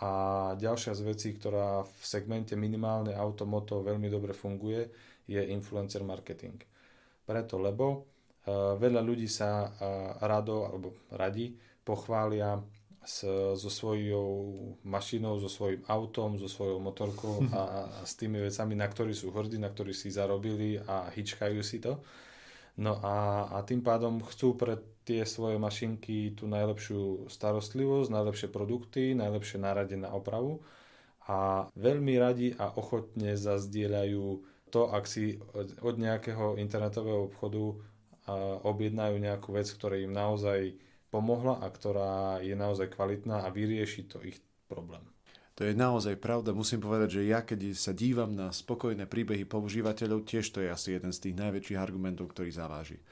A 0.00 0.10
ďalšia 0.56 0.96
z 0.96 1.02
vecí, 1.04 1.28
ktorá 1.36 1.84
v 1.84 2.02
segmente 2.04 2.56
minimálne 2.56 3.12
automoto 3.12 3.84
veľmi 3.84 4.08
dobre 4.08 4.32
funguje, 4.32 4.88
je 5.28 5.40
influencer 5.52 6.00
marketing. 6.00 6.56
Preto, 7.28 7.60
lebo 7.60 7.86
uh, 7.86 8.74
veľa 8.80 9.04
ľudí 9.04 9.28
sa 9.28 9.68
uh, 9.68 9.70
rado 10.24 10.64
alebo 10.64 10.96
radi 11.12 11.52
pochvália 11.84 12.56
s, 13.04 13.24
so 13.56 13.70
svojou 13.70 14.28
mašinou, 14.84 15.40
so 15.40 15.48
svojím 15.48 15.84
autom, 15.88 16.36
so 16.40 16.48
svojou 16.48 16.80
motorkou 16.80 17.44
a, 17.56 17.60
a 18.00 18.00
s 18.04 18.16
tými 18.16 18.40
vecami, 18.40 18.74
na 18.76 18.88
ktorých 18.88 19.20
sú 19.20 19.28
hrdí, 19.32 19.60
na 19.60 19.68
ktorých 19.68 19.96
si 19.96 20.08
zarobili 20.08 20.80
a 20.80 21.12
hyčkajú 21.12 21.60
si 21.60 21.80
to. 21.80 22.00
No 22.80 22.96
a, 23.04 23.48
a 23.52 23.60
tým 23.66 23.84
pádom 23.84 24.24
chcú 24.24 24.56
pre 24.56 24.80
tie 25.10 25.26
svoje 25.26 25.58
mašinky 25.58 26.38
tú 26.38 26.46
najlepšiu 26.46 27.26
starostlivosť, 27.26 28.14
najlepšie 28.14 28.48
produkty, 28.54 29.18
najlepšie 29.18 29.58
nárade 29.58 29.98
na 29.98 30.14
opravu 30.14 30.62
a 31.26 31.66
veľmi 31.74 32.14
radi 32.14 32.54
a 32.54 32.70
ochotne 32.78 33.34
zazdieľajú 33.34 34.26
to, 34.70 34.86
ak 34.86 35.10
si 35.10 35.42
od 35.82 35.98
nejakého 35.98 36.54
internetového 36.62 37.26
obchodu 37.26 37.74
objednajú 38.62 39.18
nejakú 39.18 39.50
vec, 39.50 39.66
ktorá 39.66 39.98
im 39.98 40.14
naozaj 40.14 40.78
pomohla 41.10 41.58
a 41.58 41.66
ktorá 41.66 42.38
je 42.38 42.54
naozaj 42.54 42.94
kvalitná 42.94 43.42
a 43.42 43.50
vyrieši 43.50 44.06
to 44.06 44.22
ich 44.22 44.38
problém. 44.70 45.02
To 45.58 45.66
je 45.66 45.74
naozaj 45.74 46.22
pravda. 46.22 46.54
Musím 46.54 46.78
povedať, 46.78 47.20
že 47.20 47.22
ja 47.26 47.42
keď 47.42 47.74
sa 47.74 47.90
dívam 47.90 48.30
na 48.32 48.54
spokojné 48.54 49.10
príbehy 49.10 49.42
používateľov, 49.44 50.22
tiež 50.22 50.54
to 50.54 50.62
je 50.62 50.70
asi 50.70 50.94
jeden 50.94 51.10
z 51.10 51.28
tých 51.28 51.36
najväčších 51.36 51.82
argumentov, 51.82 52.30
ktorý 52.30 52.54
zaváži. 52.54 53.02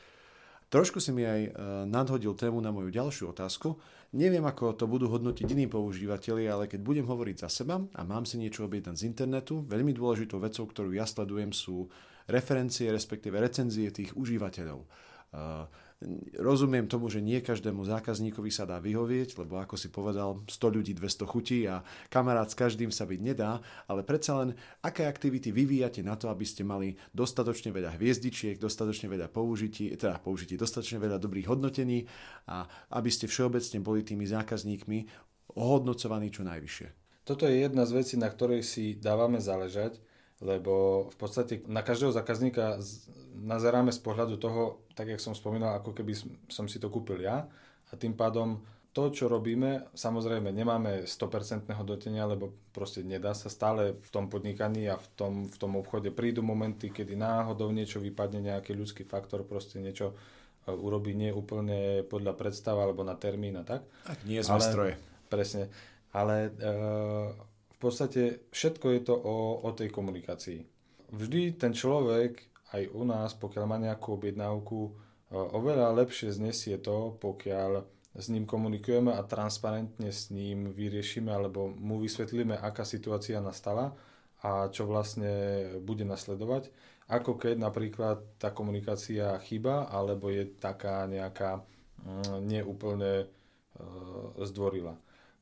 Trošku 0.69 1.01
si 1.01 1.17
mi 1.17 1.25
aj 1.25 1.41
e, 1.49 1.51
nadhodil 1.89 2.37
tému 2.37 2.61
na 2.61 2.69
moju 2.69 2.93
ďalšiu 2.93 3.33
otázku. 3.33 3.81
Neviem, 4.13 4.45
ako 4.45 4.77
to 4.77 4.85
budú 4.85 5.09
hodnotiť 5.09 5.49
iní 5.49 5.65
používateľi, 5.65 6.45
ale 6.45 6.65
keď 6.69 6.81
budem 6.85 7.07
hovoriť 7.09 7.37
za 7.41 7.49
seba 7.49 7.81
a 7.81 8.01
mám 8.05 8.29
si 8.29 8.37
niečo 8.37 8.69
objednať 8.69 8.97
z 9.01 9.07
internetu, 9.09 9.65
veľmi 9.65 9.97
dôležitou 9.97 10.37
vecou, 10.37 10.69
ktorú 10.69 10.93
ja 10.93 11.09
sledujem, 11.09 11.57
sú 11.57 11.89
referencie, 12.29 12.93
respektíve 12.93 13.41
recenzie 13.41 13.89
tých 13.89 14.13
užívateľov. 14.13 14.85
Rozumiem 16.39 16.87
tomu, 16.87 17.11
že 17.11 17.19
nie 17.19 17.43
každému 17.43 17.83
zákazníkovi 17.83 18.55
sa 18.55 18.63
dá 18.63 18.79
vyhovieť, 18.79 19.35
lebo 19.43 19.59
ako 19.59 19.75
si 19.75 19.91
povedal, 19.91 20.47
100 20.47 20.71
ľudí, 20.71 20.95
200 20.95 21.27
chutí 21.27 21.67
a 21.67 21.83
kamarát 22.07 22.47
s 22.47 22.55
každým 22.55 22.95
sa 22.95 23.03
byť 23.03 23.19
nedá, 23.19 23.59
ale 23.91 24.07
predsa 24.07 24.39
len, 24.39 24.55
aké 24.79 25.11
aktivity 25.11 25.51
vyvíjate 25.51 26.07
na 26.07 26.15
to, 26.15 26.31
aby 26.31 26.47
ste 26.47 26.63
mali 26.63 26.95
dostatočne 27.11 27.75
veľa 27.75 27.99
hviezdičiek, 27.99 28.63
dostatočne 28.63 29.11
veľa 29.11 29.27
použití, 29.27 29.91
teda 29.99 30.23
použití, 30.23 30.55
dostatočne 30.55 31.03
veľa 31.03 31.19
dobrých 31.19 31.51
hodnotení 31.51 32.07
a 32.47 32.63
aby 32.95 33.11
ste 33.11 33.27
všeobecne 33.27 33.83
boli 33.83 34.07
tými 34.07 34.23
zákazníkmi 34.23 34.99
ohodnocovaní 35.59 36.31
čo 36.31 36.47
najvyššie. 36.47 36.89
Toto 37.27 37.43
je 37.51 37.59
jedna 37.59 37.83
z 37.91 37.93
vecí, 37.99 38.15
na 38.15 38.31
ktorej 38.31 38.63
si 38.63 38.95
dávame 38.95 39.43
záležať 39.43 39.99
lebo 40.39 41.07
v 41.11 41.17
podstate 41.19 41.67
na 41.67 41.83
každého 41.83 42.15
zákazníka 42.15 42.79
nazeráme 43.39 43.91
z 43.91 44.01
pohľadu 44.03 44.39
toho, 44.39 44.83
tak 44.95 45.11
jak 45.11 45.23
som 45.23 45.35
spomínal, 45.35 45.79
ako 45.79 45.95
keby 45.95 46.15
som 46.47 46.67
si 46.71 46.79
to 46.79 46.91
kúpil 46.91 47.23
ja 47.23 47.47
a 47.91 47.93
tým 47.99 48.15
pádom 48.15 48.63
to, 48.99 49.15
čo 49.15 49.31
robíme, 49.31 49.95
samozrejme 49.95 50.51
nemáme 50.51 51.07
100% 51.07 51.71
hodnotenia, 51.71 52.27
lebo 52.27 52.51
proste 52.75 53.07
nedá 53.07 53.31
sa 53.31 53.47
stále 53.47 53.95
v 53.95 54.11
tom 54.11 54.27
podnikaní 54.27 54.91
a 54.91 54.99
v 54.99 55.07
tom, 55.15 55.33
v 55.47 55.57
tom 55.61 55.79
obchode. 55.79 56.11
Prídu 56.11 56.43
momenty, 56.43 56.91
kedy 56.91 57.15
náhodou 57.15 57.71
niečo 57.71 58.03
vypadne, 58.03 58.51
nejaký 58.51 58.75
ľudský 58.75 59.07
faktor, 59.07 59.47
proste 59.47 59.79
niečo 59.79 60.19
e, 60.67 60.75
urobí 60.75 61.15
nie 61.15 61.31
úplne 61.31 62.03
podľa 62.11 62.35
predstav 62.35 62.75
alebo 62.75 63.07
na 63.07 63.15
termín 63.15 63.61
a 63.61 63.63
tak. 63.63 63.87
Ak 64.03 64.19
nie 64.27 64.43
sme 64.43 64.59
stroje. 64.59 64.99
Presne. 65.31 65.71
Ale 66.11 66.51
e, 66.59 66.73
v 67.79 67.87
podstate 67.87 68.51
všetko 68.51 68.87
je 68.91 69.01
to 69.07 69.15
o, 69.15 69.63
o 69.63 69.71
tej 69.71 69.95
komunikácii. 69.95 70.67
Vždy 71.15 71.55
ten 71.55 71.71
človek, 71.71 72.43
aj 72.75 72.91
u 72.91 73.07
nás, 73.07 73.39
pokiaľ 73.39 73.65
má 73.71 73.79
nejakú 73.79 74.19
objednávku, 74.19 74.79
e, 74.83 74.91
oveľa 75.39 75.95
lepšie 75.95 76.35
znesie 76.35 76.83
to, 76.83 77.15
pokiaľ 77.23 77.87
s 78.19 78.27
ním 78.35 78.51
komunikujeme 78.51 79.15
a 79.15 79.23
transparentne 79.23 80.11
s 80.11 80.35
ním 80.35 80.75
vyriešime 80.75 81.31
alebo 81.31 81.71
mu 81.71 82.03
vysvetlíme, 82.03 82.59
aká 82.59 82.83
situácia 82.83 83.39
nastala 83.39 83.95
a 84.43 84.67
čo 84.75 84.91
vlastne 84.91 85.31
bude 85.79 86.03
nasledovať, 86.03 86.75
ako 87.07 87.39
keď 87.39 87.55
napríklad 87.63 88.43
tá 88.43 88.51
komunikácia 88.51 89.39
chyba 89.47 89.87
alebo 89.87 90.35
je 90.35 90.51
taká 90.51 91.07
nejaká 91.07 91.63
mm, 92.03 92.43
neúplne 92.43 93.13
e, 93.23 93.27
zdvorila. 94.43 94.99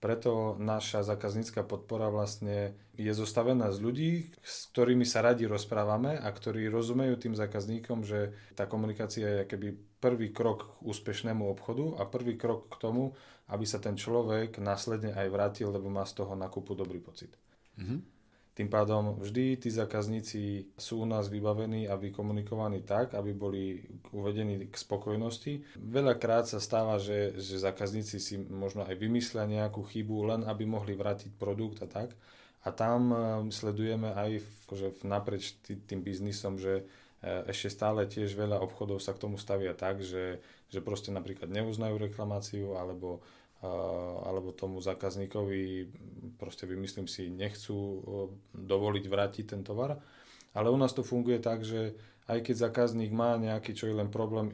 Preto 0.06 0.54
naša 0.62 1.02
zákaznícka 1.02 1.66
podpora 1.66 2.06
vlastne 2.14 2.78
je 2.94 3.10
zostavená 3.10 3.74
z 3.74 3.78
ľudí, 3.82 4.12
s 4.38 4.70
ktorými 4.70 5.02
sa 5.02 5.18
radi 5.18 5.50
rozprávame 5.50 6.14
a 6.14 6.30
ktorí 6.30 6.70
rozumejú 6.70 7.18
tým 7.18 7.34
zákazníkom, 7.34 8.06
že 8.06 8.30
tá 8.54 8.70
komunikácia 8.70 9.42
je 9.42 9.50
keby 9.50 9.74
prvý 9.98 10.30
krok 10.30 10.78
k 10.78 10.86
úspešnému 10.86 11.42
obchodu 11.50 11.98
a 11.98 12.06
prvý 12.06 12.38
krok 12.38 12.70
k 12.70 12.78
tomu, 12.78 13.18
aby 13.50 13.66
sa 13.66 13.82
ten 13.82 13.98
človek 13.98 14.62
následne 14.62 15.10
aj 15.10 15.26
vrátil, 15.26 15.74
lebo 15.74 15.90
má 15.90 16.06
z 16.06 16.22
toho 16.22 16.38
nakupu 16.38 16.78
dobrý 16.78 17.02
pocit. 17.02 17.34
Mm-hmm. 17.74 18.15
Tým 18.56 18.72
pádom 18.72 19.20
vždy 19.20 19.60
tí 19.60 19.68
zákazníci 19.68 20.72
sú 20.80 21.04
u 21.04 21.06
nás 21.06 21.28
vybavení 21.28 21.92
a 21.92 22.00
vykomunikovaní 22.00 22.88
tak, 22.88 23.12
aby 23.12 23.36
boli 23.36 23.84
uvedení 24.16 24.72
k 24.72 24.72
spokojnosti. 24.72 25.76
Veľakrát 25.76 26.48
sa 26.48 26.56
stáva, 26.56 26.96
že, 26.96 27.36
že 27.36 27.60
zákazníci 27.60 28.16
si 28.16 28.40
možno 28.40 28.88
aj 28.88 28.96
vymyslia 28.96 29.44
nejakú 29.44 29.84
chybu, 29.84 30.16
len 30.32 30.40
aby 30.48 30.64
mohli 30.64 30.96
vrátiť 30.96 31.36
produkt 31.36 31.84
a 31.84 31.86
tak. 31.86 32.16
A 32.64 32.72
tam 32.72 33.12
e, 33.12 33.16
sledujeme 33.52 34.16
aj 34.16 34.40
akože 34.64 35.04
naprieč 35.04 35.60
tým 35.60 36.00
biznisom, 36.00 36.56
že 36.56 36.88
e, 37.20 37.44
ešte 37.52 37.68
stále 37.68 38.08
tiež 38.08 38.32
veľa 38.40 38.56
obchodov 38.64 39.04
sa 39.04 39.12
k 39.12 39.20
tomu 39.20 39.36
stavia 39.36 39.76
tak, 39.76 40.00
že, 40.00 40.40
že 40.72 40.80
proste 40.80 41.12
napríklad 41.12 41.52
neuznajú 41.52 42.00
reklamáciu 42.00 42.72
alebo 42.80 43.20
alebo 44.26 44.52
tomu 44.52 44.84
zákazníkovi 44.84 45.88
proste 46.36 46.68
vymyslím 46.68 47.08
si, 47.08 47.32
nechcú 47.32 48.04
dovoliť 48.52 49.04
vrátiť 49.08 49.44
ten 49.56 49.62
tovar. 49.64 49.96
Ale 50.52 50.68
u 50.72 50.76
nás 50.76 50.92
to 50.92 51.04
funguje 51.04 51.40
tak, 51.40 51.64
že 51.64 51.96
aj 52.28 52.44
keď 52.44 52.68
zákazník 52.68 53.12
má 53.12 53.36
nejaký 53.40 53.72
čo 53.72 53.88
je 53.88 53.96
len 53.96 54.12
problém, 54.12 54.52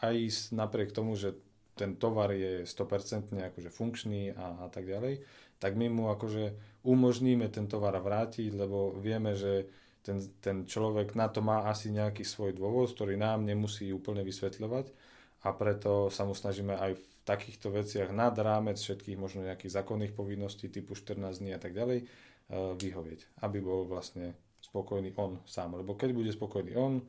aj 0.00 0.48
napriek 0.56 0.96
tomu, 0.96 1.16
že 1.16 1.36
ten 1.76 1.96
tovar 1.96 2.32
je 2.32 2.64
100% 2.64 3.32
akože 3.36 3.70
funkčný 3.72 4.36
a, 4.36 4.64
a 4.64 4.66
tak 4.68 4.84
ďalej, 4.88 5.24
tak 5.60 5.76
my 5.76 5.88
mu 5.88 6.04
akože 6.12 6.56
umožníme 6.84 7.48
ten 7.52 7.68
tovar 7.68 7.96
vrátiť, 8.00 8.52
lebo 8.52 8.96
vieme, 8.96 9.36
že 9.36 9.68
ten, 10.00 10.16
ten 10.40 10.64
človek 10.64 11.12
na 11.12 11.28
to 11.28 11.44
má 11.44 11.68
asi 11.68 11.92
nejaký 11.92 12.24
svoj 12.24 12.56
dôvod, 12.56 12.88
ktorý 12.92 13.20
nám 13.20 13.44
nemusí 13.44 13.92
úplne 13.92 14.24
vysvetľovať 14.24 15.09
a 15.40 15.48
preto 15.56 16.12
sa 16.12 16.28
mu 16.28 16.36
snažíme 16.36 16.76
aj 16.76 16.92
v 16.96 17.04
takýchto 17.24 17.72
veciach 17.72 18.10
nad 18.12 18.36
rámec 18.36 18.76
všetkých 18.76 19.16
možno 19.16 19.46
nejakých 19.46 19.80
zákonných 19.80 20.12
povinností 20.12 20.68
typu 20.68 20.92
14 20.92 21.40
dní 21.40 21.56
a 21.56 21.60
tak 21.60 21.72
ďalej 21.72 21.98
e, 22.02 22.06
vyhovieť, 22.76 23.44
aby 23.44 23.58
bol 23.60 23.88
vlastne 23.88 24.36
spokojný 24.60 25.16
on 25.16 25.40
sám. 25.48 25.80
Lebo 25.80 25.96
keď 25.96 26.12
bude 26.12 26.30
spokojný 26.32 26.76
on, 26.76 27.00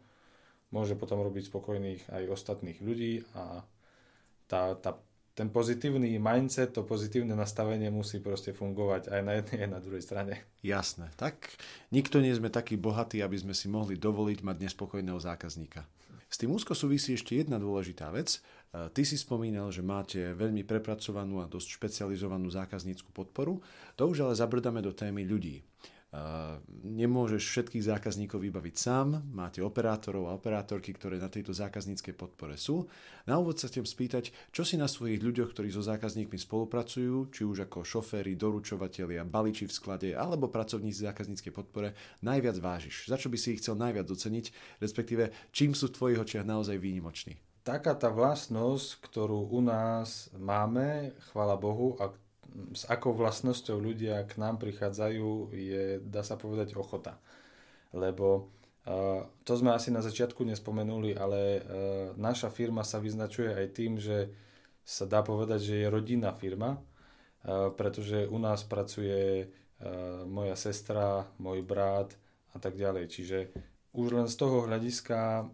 môže 0.72 0.96
potom 0.96 1.20
robiť 1.20 1.52
spokojných 1.52 2.02
aj 2.12 2.24
ostatných 2.32 2.80
ľudí 2.80 3.28
a 3.36 3.64
tá, 4.48 4.76
tá, 4.80 4.96
ten 5.36 5.48
pozitívny 5.52 6.16
mindset, 6.20 6.76
to 6.76 6.84
pozitívne 6.84 7.36
nastavenie 7.36 7.88
musí 7.92 8.20
proste 8.20 8.52
fungovať 8.52 9.12
aj 9.12 9.22
na 9.24 9.34
jednej, 9.40 9.58
aj 9.68 9.70
na 9.72 9.80
druhej 9.80 10.04
strane. 10.04 10.34
Jasné. 10.64 11.12
Tak 11.16 11.56
nikto 11.92 12.20
nie 12.20 12.36
sme 12.36 12.52
takí 12.52 12.76
bohatí, 12.76 13.20
aby 13.24 13.40
sme 13.40 13.56
si 13.56 13.72
mohli 13.72 13.96
dovoliť 13.96 14.40
mať 14.44 14.58
nespokojného 14.60 15.20
zákazníka. 15.20 15.88
S 16.32 16.40
tým 16.40 16.56
úzko 16.56 16.72
súvisí 16.72 17.12
ešte 17.12 17.36
jedna 17.36 17.60
dôležitá 17.60 18.08
vec. 18.08 18.40
E, 18.40 18.88
ty 18.96 19.04
si 19.04 19.20
spomínal, 19.20 19.68
že 19.68 19.84
máte 19.84 20.32
veľmi 20.32 20.64
prepracovanú 20.64 21.44
a 21.44 21.52
dosť 21.52 21.76
špecializovanú 21.76 22.48
zákaznícku 22.48 23.12
podporu. 23.12 23.60
To 24.00 24.08
už 24.08 24.24
ale 24.24 24.40
zabrdáme 24.40 24.80
do 24.80 24.96
témy 24.96 25.28
ľudí. 25.28 25.60
Nemôžeš 26.84 27.40
všetkých 27.40 27.88
zákazníkov 27.88 28.44
vybaviť 28.44 28.76
sám, 28.76 29.32
máte 29.32 29.64
operátorov 29.64 30.28
a 30.28 30.36
operátorky, 30.36 30.92
ktoré 30.92 31.16
na 31.16 31.32
tejto 31.32 31.56
zákazníckej 31.56 32.12
podpore 32.20 32.60
sú. 32.60 32.84
Na 33.24 33.40
úvod 33.40 33.56
sa 33.56 33.72
chcem 33.72 33.88
spýtať, 33.88 34.36
čo 34.52 34.68
si 34.68 34.76
na 34.76 34.92
svojich 34.92 35.24
ľuďoch, 35.24 35.56
ktorí 35.56 35.72
so 35.72 35.80
zákazníkmi 35.80 36.36
spolupracujú, 36.36 37.32
či 37.32 37.48
už 37.48 37.64
ako 37.64 37.88
šoféry, 37.88 38.36
doručovatelia, 38.36 39.24
baliči 39.24 39.72
v 39.72 39.72
sklade 39.72 40.10
alebo 40.12 40.52
pracovníci 40.52 41.08
zákazníckej 41.08 41.56
podpore, 41.56 41.96
najviac 42.20 42.60
vážiš? 42.60 43.08
Za 43.08 43.16
čo 43.16 43.32
by 43.32 43.40
si 43.40 43.56
ich 43.56 43.64
chcel 43.64 43.80
najviac 43.80 44.12
oceniť, 44.12 44.78
respektíve 44.84 45.32
čím 45.56 45.72
sú 45.72 45.88
v 45.88 45.96
tvojich 45.96 46.20
očiach 46.28 46.44
naozaj 46.44 46.76
výnimoční? 46.76 47.40
taká 47.62 47.94
tá 47.94 48.10
vlastnosť, 48.10 49.06
ktorú 49.06 49.54
u 49.54 49.62
nás 49.62 50.34
máme, 50.34 51.14
chvala 51.32 51.56
Bohu, 51.58 51.94
a 52.02 52.10
s 52.76 52.84
akou 52.88 53.16
vlastnosťou 53.16 53.80
ľudia 53.80 54.28
k 54.28 54.40
nám 54.42 54.60
prichádzajú, 54.60 55.56
je, 55.56 55.84
dá 56.04 56.22
sa 56.22 56.36
povedať, 56.36 56.76
ochota. 56.76 57.20
Lebo 57.96 58.52
uh, 58.88 59.24
to 59.44 59.54
sme 59.56 59.72
asi 59.72 59.92
na 59.92 60.04
začiatku 60.04 60.44
nespomenuli, 60.44 61.16
ale 61.16 61.40
uh, 61.40 61.62
naša 62.20 62.52
firma 62.52 62.84
sa 62.84 63.00
vyznačuje 63.00 63.52
aj 63.52 63.68
tým, 63.72 64.00
že 64.00 64.32
sa 64.82 65.06
dá 65.08 65.22
povedať, 65.24 65.60
že 65.62 65.76
je 65.86 65.94
rodinná 65.94 66.34
firma, 66.36 66.76
uh, 66.76 67.72
pretože 67.72 68.28
u 68.28 68.38
nás 68.42 68.64
pracuje 68.68 69.52
moja 70.30 70.54
sestra, 70.54 71.26
môj 71.42 71.66
brat 71.66 72.14
a 72.54 72.58
tak 72.62 72.78
ďalej. 72.78 73.10
Čiže 73.10 73.38
už 73.98 74.14
len 74.14 74.28
z 74.30 74.36
toho 74.38 74.70
hľadiska 74.70 75.50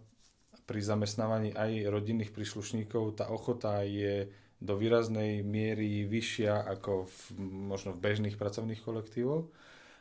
pri 0.68 0.80
zamestnávaní 0.84 1.56
aj 1.56 1.88
rodinných 1.88 2.36
príslušníkov 2.36 3.24
tá 3.24 3.32
ochota 3.32 3.80
je 3.88 4.28
do 4.58 4.74
výraznej 4.74 5.46
miery 5.46 6.02
vyššia 6.06 6.66
ako 6.78 7.06
v, 7.06 7.18
možno 7.70 7.94
v 7.94 8.02
bežných 8.02 8.36
pracovných 8.36 8.82
kolektívoch. 8.82 9.46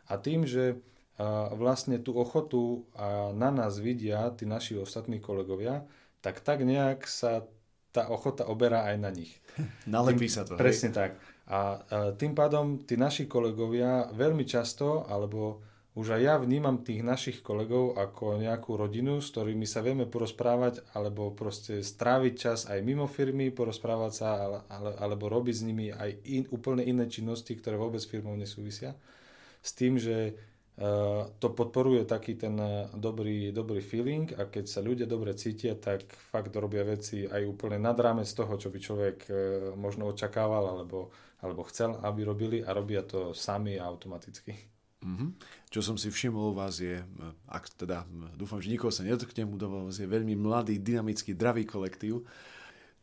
A 0.09 0.17
tým, 0.17 0.47
že 0.49 0.81
a 1.17 1.49
vlastne 1.57 1.97
tú 1.97 2.13
ochotu 2.13 2.85
a 2.93 3.33
na 3.33 3.49
nás 3.49 3.81
vidia 3.81 4.29
tí 4.37 4.45
naši 4.45 4.77
ostatní 4.77 5.17
kolegovia, 5.17 5.81
tak 6.21 6.45
tak 6.45 6.61
nejak 6.61 7.09
sa 7.09 7.41
tá 7.89 8.05
ochota 8.13 8.45
oberá 8.45 8.85
aj 8.93 8.97
na 9.01 9.09
nich. 9.09 9.33
Nalepí 9.89 10.29
sa 10.29 10.45
to. 10.45 10.53
Presne 10.53 10.93
hej? 10.93 10.97
tak. 10.97 11.11
A, 11.49 11.57
a 11.57 11.59
tým 12.13 12.37
pádom 12.37 12.85
tí 12.85 12.93
naši 13.01 13.25
kolegovia 13.25 14.13
veľmi 14.13 14.45
často, 14.45 15.09
alebo 15.09 15.65
už 15.97 16.13
aj 16.13 16.21
ja 16.21 16.37
vnímam 16.37 16.85
tých 16.85 17.01
našich 17.01 17.41
kolegov 17.41 17.97
ako 17.97 18.37
nejakú 18.37 18.77
rodinu, 18.77 19.17
s 19.17 19.33
ktorými 19.33 19.65
sa 19.65 19.81
vieme 19.81 20.05
porozprávať 20.05 20.85
alebo 20.93 21.33
proste 21.33 21.81
stráviť 21.81 22.33
čas 22.37 22.59
aj 22.69 22.85
mimo 22.85 23.09
firmy, 23.09 23.49
porozprávať 23.49 24.11
sa 24.13 24.61
ale, 24.69 24.93
alebo 25.01 25.25
robiť 25.25 25.55
s 25.57 25.65
nimi 25.65 25.89
aj 25.89 26.21
in, 26.29 26.45
úplne 26.53 26.85
iné 26.85 27.09
činnosti, 27.09 27.49
ktoré 27.57 27.81
vôbec 27.81 27.97
s 27.97 28.05
firmou 28.05 28.37
nesúvisia. 28.37 28.93
S 29.65 29.73
tým, 29.73 29.97
že 29.97 30.37
uh, 30.77 31.33
to 31.41 31.49
podporuje 31.57 32.05
taký 32.05 32.37
ten 32.37 32.53
uh, 32.61 32.93
dobrý, 32.93 33.49
dobrý 33.49 33.81
feeling 33.81 34.37
a 34.37 34.45
keď 34.45 34.69
sa 34.69 34.85
ľudia 34.85 35.09
dobre 35.09 35.33
cítia, 35.33 35.73
tak 35.81 36.13
fakt 36.13 36.53
robia 36.53 36.85
veci 36.85 37.25
aj 37.25 37.41
úplne 37.41 37.81
nad 37.81 37.97
rámec 37.97 38.29
toho, 38.29 38.53
čo 38.53 38.69
by 38.69 38.77
človek 38.77 39.17
uh, 39.25 39.33
možno 39.73 40.13
očakával 40.13 40.77
alebo, 40.77 41.09
alebo 41.41 41.65
chcel, 41.65 41.97
aby 42.05 42.21
robili 42.21 42.61
a 42.61 42.69
robia 42.69 43.01
to 43.01 43.33
sami 43.33 43.81
automaticky. 43.81 44.76
Mm-hmm. 45.07 45.29
Čo 45.71 45.79
som 45.79 45.95
si 45.95 46.11
všimol 46.11 46.51
u 46.51 46.55
vás 46.59 46.83
je, 46.83 46.99
ak 47.47 47.71
teda 47.79 48.03
dúfam, 48.35 48.59
že 48.59 48.67
nikoho 48.67 48.91
sa 48.91 49.07
nedotknem, 49.07 49.47
u 49.47 49.55
vás 49.55 49.95
je 49.95 50.07
veľmi 50.07 50.35
mladý, 50.35 50.83
dynamický, 50.83 51.31
dravý 51.31 51.63
kolektív. 51.63 52.27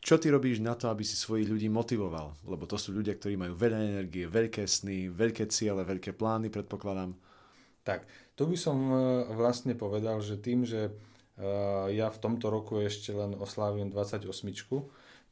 Čo 0.05 0.21
ty 0.21 0.29
robíš 0.29 0.61
na 0.61 0.77
to, 0.77 0.85
aby 0.93 1.01
si 1.01 1.17
svojich 1.17 1.49
ľudí 1.49 1.65
motivoval? 1.65 2.37
Lebo 2.45 2.69
to 2.69 2.77
sú 2.77 2.93
ľudia, 2.93 3.17
ktorí 3.17 3.41
majú 3.41 3.57
veľa 3.57 3.79
energie, 3.81 4.29
veľké 4.29 4.61
sny, 4.69 5.09
veľké 5.09 5.49
ciele, 5.49 5.81
veľké 5.81 6.13
plány, 6.13 6.53
predpokladám. 6.53 7.17
Tak, 7.81 8.05
tu 8.37 8.45
by 8.45 8.53
som 8.53 8.77
e, 8.85 8.97
vlastne 9.33 9.73
povedal, 9.73 10.21
že 10.21 10.37
tým, 10.37 10.61
že 10.61 10.89
e, 10.89 11.49
ja 11.97 12.13
v 12.13 12.21
tomto 12.21 12.53
roku 12.53 12.77
ešte 12.85 13.17
len 13.17 13.33
oslávim 13.33 13.89
28 13.89 14.29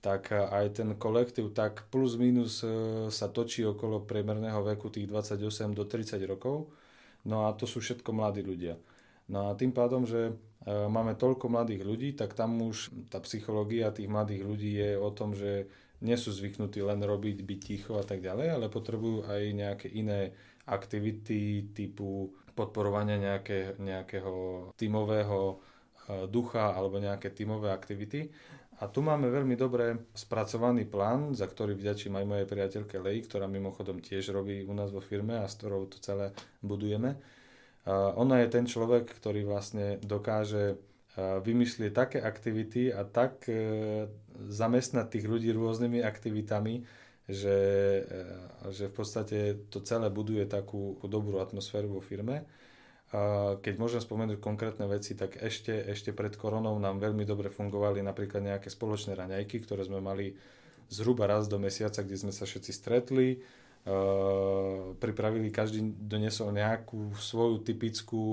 tak 0.04 0.36
aj 0.36 0.84
ten 0.84 0.90
kolektív 1.00 1.56
tak 1.56 1.88
plus 1.88 2.20
minus 2.20 2.60
e, 2.60 3.08
sa 3.08 3.32
točí 3.32 3.64
okolo 3.64 4.04
priemerného 4.04 4.60
veku 4.76 4.92
tých 4.92 5.08
28 5.08 5.72
do 5.72 5.88
30 5.88 6.20
rokov. 6.28 6.68
No 7.24 7.48
a 7.48 7.56
to 7.56 7.64
sú 7.64 7.80
všetko 7.80 8.12
mladí 8.12 8.44
ľudia. 8.44 8.76
No 9.32 9.48
a 9.48 9.56
tým 9.56 9.72
pádom, 9.72 10.04
že 10.04 10.28
e, 10.28 10.34
máme 10.68 11.16
toľko 11.16 11.48
mladých 11.48 11.88
ľudí, 11.88 12.10
tak 12.20 12.36
tam 12.36 12.60
už 12.60 12.92
tá 13.08 13.24
psychológia 13.24 13.96
tých 13.96 14.12
mladých 14.12 14.44
ľudí 14.44 14.72
je 14.76 14.92
o 15.00 15.08
tom, 15.08 15.32
že 15.32 15.72
nie 16.04 16.20
sú 16.20 16.36
zvyknutí 16.36 16.84
len 16.84 17.00
robiť, 17.00 17.40
byť 17.40 17.60
ticho 17.64 17.96
a 17.96 18.04
tak 18.04 18.20
ďalej, 18.20 18.60
ale 18.60 18.68
potrebujú 18.68 19.24
aj 19.24 19.42
nejaké 19.56 19.88
iné 19.88 20.36
aktivity 20.68 21.72
typu 21.72 22.36
podporovania 22.52 23.16
nejaké, 23.16 23.80
nejakého 23.80 24.68
tímového 24.76 25.40
e, 25.48 25.56
ducha 26.28 26.76
alebo 26.76 27.00
nejaké 27.00 27.32
tímové 27.32 27.72
aktivity. 27.72 28.28
A 28.82 28.90
tu 28.90 29.06
máme 29.06 29.30
veľmi 29.30 29.54
dobre 29.54 30.10
spracovaný 30.18 30.90
plán, 30.90 31.38
za 31.38 31.46
ktorý 31.46 31.78
vďačím 31.78 32.18
aj 32.18 32.26
mojej 32.26 32.48
priateľke 32.50 32.98
Lej, 32.98 33.30
ktorá 33.30 33.46
mimochodom 33.46 34.02
tiež 34.02 34.34
robí 34.34 34.66
u 34.66 34.74
nás 34.74 34.90
vo 34.90 35.00
firme 35.00 35.38
a 35.38 35.46
s 35.46 35.60
ktorou 35.60 35.86
to 35.86 36.02
celé 36.02 36.34
budujeme. 36.66 37.16
A 37.84 38.16
ona 38.16 38.42
je 38.42 38.48
ten 38.50 38.66
človek, 38.66 39.12
ktorý 39.12 39.46
vlastne 39.46 40.00
dokáže 40.02 40.80
vymyslieť 41.18 41.92
také 41.94 42.18
aktivity 42.18 42.90
a 42.90 43.06
tak 43.06 43.46
e, 43.46 44.10
zamestnať 44.50 45.14
tých 45.14 45.26
ľudí 45.30 45.54
rôznymi 45.54 46.02
aktivitami, 46.02 46.82
že, 47.30 47.58
e, 48.02 48.74
že 48.74 48.90
v 48.90 48.94
podstate 48.98 49.38
to 49.70 49.86
celé 49.86 50.10
buduje 50.10 50.50
takú 50.50 50.98
dobrú 51.06 51.38
atmosféru 51.38 51.94
vo 51.94 52.02
firme. 52.02 52.50
Keď 53.62 53.78
môžem 53.78 54.02
spomenúť 54.02 54.42
konkrétne 54.42 54.90
veci, 54.90 55.14
tak 55.14 55.38
ešte, 55.38 55.70
ešte 55.70 56.10
pred 56.18 56.34
koronou 56.34 56.74
nám 56.82 56.98
veľmi 56.98 57.22
dobre 57.30 57.54
fungovali 57.54 58.02
napríklad 58.02 58.42
nejaké 58.42 58.74
spoločné 58.74 59.14
raňajky, 59.14 59.62
ktoré 59.62 59.86
sme 59.86 60.02
mali 60.02 60.34
zhruba 60.90 61.30
raz 61.30 61.46
do 61.46 61.62
mesiaca, 61.62 62.02
kde 62.02 62.18
sme 62.18 62.34
sa 62.34 62.50
všetci 62.50 62.72
stretli. 62.74 63.38
pripravili, 64.98 65.54
každý 65.54 65.86
donesol 65.94 66.58
nejakú 66.58 67.14
svoju 67.14 67.62
typickú 67.62 68.26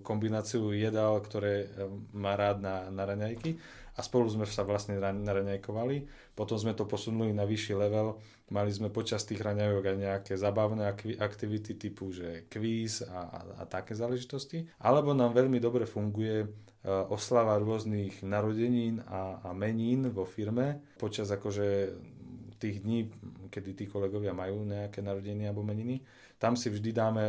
kombináciu 0.00 0.72
jedál, 0.72 1.20
ktoré 1.20 1.68
má 2.16 2.32
rád 2.32 2.64
na, 2.64 2.88
na 2.88 3.04
raňajky 3.04 3.60
a 3.92 4.00
spolu 4.00 4.24
sme 4.32 4.48
sa 4.48 4.64
vlastne 4.64 4.96
naraňajkovali. 4.96 6.08
Potom 6.32 6.56
sme 6.56 6.72
to 6.72 6.88
posunuli 6.88 7.36
na 7.36 7.44
vyšší 7.44 7.76
level. 7.76 8.16
Mali 8.48 8.72
sme 8.72 8.88
počas 8.88 9.28
tých 9.28 9.44
raňajok 9.44 9.84
aj 9.84 9.96
nejaké 10.00 10.32
zabavné 10.40 10.88
aktivity 11.20 11.76
typu, 11.76 12.08
že 12.08 12.48
kvíz 12.48 13.04
a, 13.04 13.20
a, 13.28 13.38
a 13.60 13.62
také 13.68 13.92
záležitosti. 13.92 14.64
Alebo 14.80 15.12
nám 15.12 15.36
veľmi 15.36 15.60
dobre 15.60 15.84
funguje 15.84 16.36
e, 16.40 16.46
oslava 17.12 17.60
rôznych 17.60 18.24
narodenín 18.24 19.04
a, 19.04 19.44
a 19.44 19.48
menín 19.52 20.08
vo 20.08 20.24
firme 20.24 20.80
počas 20.96 21.28
akože 21.28 21.92
tých 22.56 22.80
dní, 22.80 23.10
kedy 23.50 23.70
tí 23.74 23.84
kolegovia 23.90 24.32
majú 24.32 24.62
nejaké 24.64 25.02
narodeniny 25.02 25.50
alebo 25.50 25.66
meniny. 25.66 26.00
Tam 26.38 26.54
si 26.54 26.70
vždy 26.70 26.90
dáme 26.94 27.26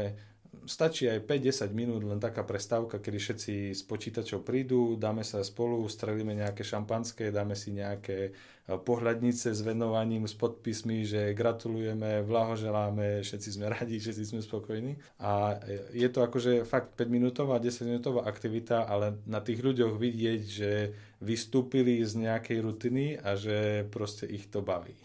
stačí 0.66 1.10
aj 1.10 1.26
5-10 1.26 1.74
minút, 1.74 2.02
len 2.06 2.22
taká 2.22 2.46
prestávka, 2.46 3.02
kedy 3.02 3.18
všetci 3.20 3.54
z 3.76 3.82
počítačov 3.84 4.46
prídu, 4.46 4.96
dáme 4.96 5.26
sa 5.26 5.44
spolu, 5.44 5.84
strelíme 5.90 6.38
nejaké 6.38 6.64
šampanské, 6.64 7.34
dáme 7.34 7.58
si 7.58 7.76
nejaké 7.76 8.18
e, 8.30 8.32
pohľadnice 8.78 9.52
s 9.52 9.62
venovaním, 9.66 10.30
s 10.30 10.38
podpismi, 10.38 11.04
že 11.04 11.36
gratulujeme, 11.36 12.24
blahoželáme, 12.24 13.26
všetci 13.26 13.50
sme 13.60 13.74
radi, 13.74 13.98
všetci 14.00 14.24
sme 14.36 14.40
spokojní. 14.40 14.94
A 15.20 15.58
e, 15.60 15.98
je 15.98 16.10
to 16.14 16.24
akože 16.24 16.64
fakt 16.64 16.96
5 16.96 17.10
minútová, 17.10 17.60
10 17.60 17.90
minútová 17.90 18.24
aktivita, 18.30 18.86
ale 18.88 19.20
na 19.28 19.42
tých 19.42 19.60
ľuďoch 19.60 19.98
vidieť, 19.98 20.42
že 20.46 20.72
vystúpili 21.20 22.00
z 22.06 22.30
nejakej 22.30 22.60
rutiny 22.62 23.18
a 23.20 23.36
že 23.36 23.88
proste 23.90 24.30
ich 24.30 24.48
to 24.48 24.62
baví. 24.64 24.96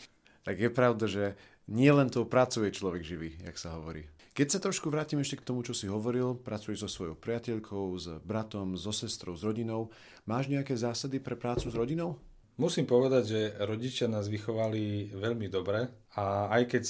Tak 0.46 0.56
je 0.56 0.70
pravda, 0.72 1.06
že 1.08 1.24
nie 1.68 1.92
len 1.92 2.08
tou 2.08 2.24
prácou 2.24 2.64
je 2.64 2.72
človek 2.72 3.04
živý, 3.04 3.36
jak 3.44 3.60
sa 3.60 3.76
hovorí. 3.76 4.08
Keď 4.38 4.54
sa 4.54 4.62
trošku 4.62 4.86
vrátim 4.86 5.18
ešte 5.18 5.42
k 5.42 5.50
tomu, 5.50 5.66
čo 5.66 5.74
si 5.74 5.90
hovoril, 5.90 6.38
pracuješ 6.38 6.86
so 6.86 6.88
svojou 6.94 7.18
priateľkou, 7.18 7.90
s 7.98 8.22
bratom, 8.22 8.78
so 8.78 8.94
sestrou, 8.94 9.34
s 9.34 9.42
rodinou. 9.42 9.90
Máš 10.30 10.46
nejaké 10.46 10.78
zásady 10.78 11.18
pre 11.18 11.34
prácu 11.34 11.66
s 11.66 11.74
rodinou? 11.74 12.22
Musím 12.54 12.86
povedať, 12.86 13.22
že 13.26 13.40
rodičia 13.66 14.06
nás 14.06 14.30
vychovali 14.30 15.10
veľmi 15.10 15.50
dobre 15.50 15.90
a 16.14 16.54
aj 16.54 16.62
keď 16.70 16.84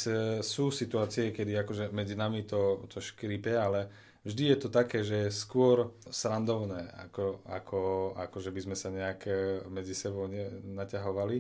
sú 0.45 0.69
situácie, 0.69 1.33
kedy 1.33 1.57
akože 1.65 1.89
medzi 1.89 2.21
nami 2.21 2.45
to, 2.45 2.85
to 2.85 3.01
škripe, 3.01 3.57
ale 3.57 3.89
vždy 4.29 4.53
je 4.53 4.59
to 4.61 4.69
také, 4.69 5.01
že 5.01 5.33
skôr 5.33 5.97
srandovné, 6.05 6.85
ako, 7.01 7.49
ako, 7.49 7.81
ako 8.29 8.37
že 8.45 8.53
by 8.53 8.61
sme 8.61 8.77
sa 8.77 8.93
nejak 8.93 9.25
medzi 9.73 9.97
sebou 9.97 10.29
ne, 10.29 10.53
naťahovali. 10.69 11.37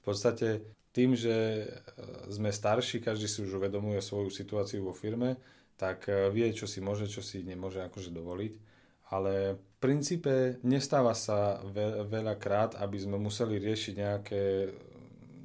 V 0.00 0.02
podstate 0.04 0.64
tým, 0.92 1.16
že 1.16 1.66
sme 2.28 2.52
starší, 2.52 3.00
každý 3.00 3.24
si 3.24 3.40
už 3.40 3.56
uvedomuje 3.56 3.98
svoju 4.04 4.28
situáciu 4.28 4.84
vo 4.84 4.92
firme, 4.92 5.40
tak 5.80 6.06
vie, 6.30 6.46
čo 6.52 6.68
si 6.68 6.84
môže, 6.84 7.08
čo 7.08 7.24
si 7.24 7.40
nemôže 7.42 7.80
akože 7.80 8.12
dovoliť. 8.12 8.52
Ale 9.12 9.56
v 9.56 9.64
princípe 9.80 10.62
nestáva 10.64 11.12
sa 11.12 11.60
veľakrát, 12.08 12.80
aby 12.80 12.96
sme 12.96 13.20
museli 13.20 13.60
riešiť 13.60 13.94
nejaké, 13.96 14.44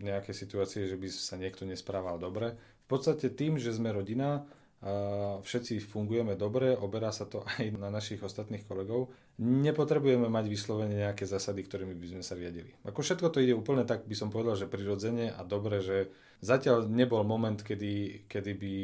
nejaké 0.03 0.31
situácie, 0.31 0.87
že 0.87 0.95
by 0.95 1.07
sa 1.11 1.35
niekto 1.35 1.67
nesprával 1.67 2.15
dobre. 2.15 2.55
V 2.83 2.87
podstate 2.87 3.27
tým, 3.31 3.59
že 3.59 3.75
sme 3.75 3.91
rodina, 3.91 4.47
všetci 5.41 5.81
fungujeme 5.81 6.37
dobre, 6.37 6.77
oberá 6.77 7.09
sa 7.09 7.25
to 7.25 7.41
aj 7.57 7.73
na 7.81 7.89
našich 7.89 8.21
ostatných 8.21 8.61
kolegov. 8.69 9.09
Nepotrebujeme 9.41 10.29
mať 10.29 10.45
vyslovene 10.45 11.01
nejaké 11.01 11.25
zásady, 11.25 11.65
ktorými 11.65 11.97
by 11.97 12.07
sme 12.13 12.23
sa 12.23 12.37
riadili. 12.37 12.69
Ako 12.85 13.01
všetko 13.01 13.33
to 13.33 13.41
ide 13.41 13.57
úplne 13.57 13.89
tak, 13.89 14.05
by 14.05 14.13
som 14.13 14.29
povedal, 14.29 14.53
že 14.53 14.69
prirodzene 14.69 15.33
a 15.33 15.41
dobre, 15.41 15.81
že 15.81 16.13
zatiaľ 16.45 16.85
nebol 16.85 17.25
moment, 17.25 17.57
kedy, 17.57 18.25
kedy 18.29 18.51
by 18.53 18.75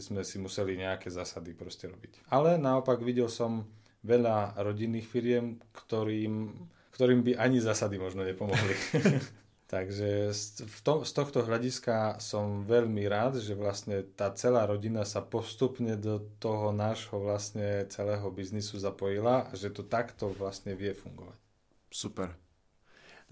sme 0.00 0.24
si 0.24 0.40
museli 0.40 0.80
nejaké 0.80 1.12
zásady 1.12 1.52
proste 1.52 1.84
robiť. 1.84 2.32
Ale 2.32 2.56
naopak 2.56 3.04
videl 3.04 3.28
som 3.28 3.68
veľa 4.08 4.56
rodinných 4.56 5.04
firiem, 5.04 5.60
ktorým, 5.76 6.48
ktorým 6.96 7.20
by 7.28 7.32
ani 7.36 7.60
zásady 7.60 8.00
možno 8.00 8.24
nepomohli. 8.24 8.72
Takže 9.72 10.36
z, 10.36 10.68
to, 10.84 11.00
z 11.00 11.12
tohto 11.16 11.48
hľadiska 11.48 12.20
som 12.20 12.60
veľmi 12.68 13.08
rád, 13.08 13.40
že 13.40 13.56
vlastne 13.56 14.04
tá 14.04 14.28
celá 14.36 14.68
rodina 14.68 15.00
sa 15.08 15.24
postupne 15.24 15.96
do 15.96 16.20
toho 16.36 16.76
nášho 16.76 17.16
vlastne 17.16 17.88
celého 17.88 18.28
biznisu 18.28 18.76
zapojila 18.76 19.48
a 19.48 19.52
že 19.56 19.72
to 19.72 19.80
takto 19.80 20.28
vlastne 20.36 20.76
vie 20.76 20.92
fungovať. 20.92 21.40
Super. 21.88 22.36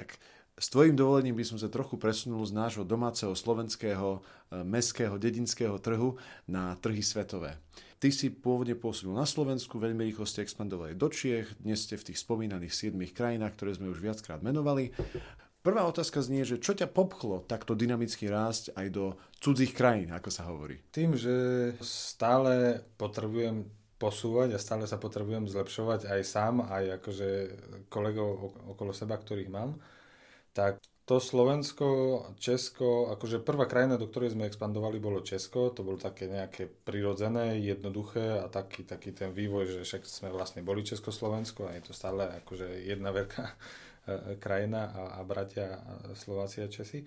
Tak 0.00 0.16
s 0.57 0.72
tvojim 0.72 0.96
dovolením 0.96 1.37
by 1.37 1.44
som 1.44 1.61
sa 1.61 1.68
trochu 1.68 2.00
presunul 2.00 2.40
z 2.48 2.57
nášho 2.57 2.88
domáceho 2.88 3.37
slovenského, 3.37 4.24
e, 4.48 4.64
meského, 4.64 5.20
dedinského 5.20 5.76
trhu 5.76 6.16
na 6.48 6.72
trhy 6.81 7.05
svetové. 7.05 7.61
Ty 8.00 8.09
si 8.16 8.33
pôvodne 8.33 8.81
pôsobil 8.81 9.12
na 9.12 9.29
Slovensku, 9.29 9.76
veľmi 9.76 10.09
rýchlo 10.09 10.24
ste 10.24 10.40
expandovali 10.40 10.96
do 10.96 11.12
Čiech, 11.12 11.53
dnes 11.61 11.85
ste 11.85 12.00
v 12.00 12.12
tých 12.12 12.20
spomínaných 12.24 12.72
7 12.72 12.96
krajinách, 13.12 13.61
ktoré 13.61 13.76
sme 13.76 13.92
už 13.92 14.00
viackrát 14.00 14.40
menovali. 14.40 14.96
Prvá 15.61 15.85
otázka 15.85 16.25
znie, 16.25 16.49
že 16.49 16.57
čo 16.57 16.73
ťa 16.73 16.88
popchlo 16.88 17.44
takto 17.44 17.77
dynamicky 17.77 18.33
rásť 18.33 18.73
aj 18.81 18.87
do 18.88 19.05
cudzích 19.44 19.77
krajín, 19.77 20.09
ako 20.09 20.33
sa 20.33 20.49
hovorí? 20.49 20.81
Tým, 20.88 21.20
že 21.20 21.77
stále 21.85 22.81
potrebujem 22.96 23.68
posúvať 24.01 24.57
a 24.57 24.62
stále 24.62 24.88
sa 24.88 24.96
potrebujem 24.96 25.44
zlepšovať 25.44 26.09
aj 26.09 26.20
sám, 26.25 26.64
aj 26.64 27.05
akože 27.05 27.29
kolegov 27.92 28.57
okolo 28.73 28.96
seba, 28.96 29.20
ktorých 29.20 29.53
mám, 29.53 29.77
tak 30.57 30.81
to 31.05 31.20
Slovensko, 31.20 31.88
Česko, 32.40 33.12
akože 33.12 33.44
prvá 33.44 33.68
krajina, 33.68 34.01
do 34.01 34.09
ktorej 34.09 34.33
sme 34.33 34.49
expandovali, 34.49 34.96
bolo 34.96 35.20
Česko, 35.20 35.75
to 35.77 35.85
bolo 35.85 36.01
také 36.01 36.31
nejaké 36.31 36.73
prirodzené, 36.73 37.61
jednoduché 37.61 38.40
a 38.40 38.49
taký, 38.49 38.88
taký 38.88 39.12
ten 39.12 39.37
vývoj, 39.37 39.68
že 39.68 39.81
však 39.85 40.09
sme 40.09 40.33
vlastne 40.33 40.64
boli 40.64 40.81
Československo 40.87 41.68
a 41.68 41.77
je 41.77 41.85
to 41.85 41.92
stále 41.92 42.25
akože 42.40 42.88
jedna 42.88 43.12
veľká 43.12 43.44
krajina 44.38 44.90
a, 44.90 45.03
a 45.18 45.20
bratia 45.23 45.81
Slováci 46.14 46.64
a 46.64 46.68
Česi, 46.68 47.07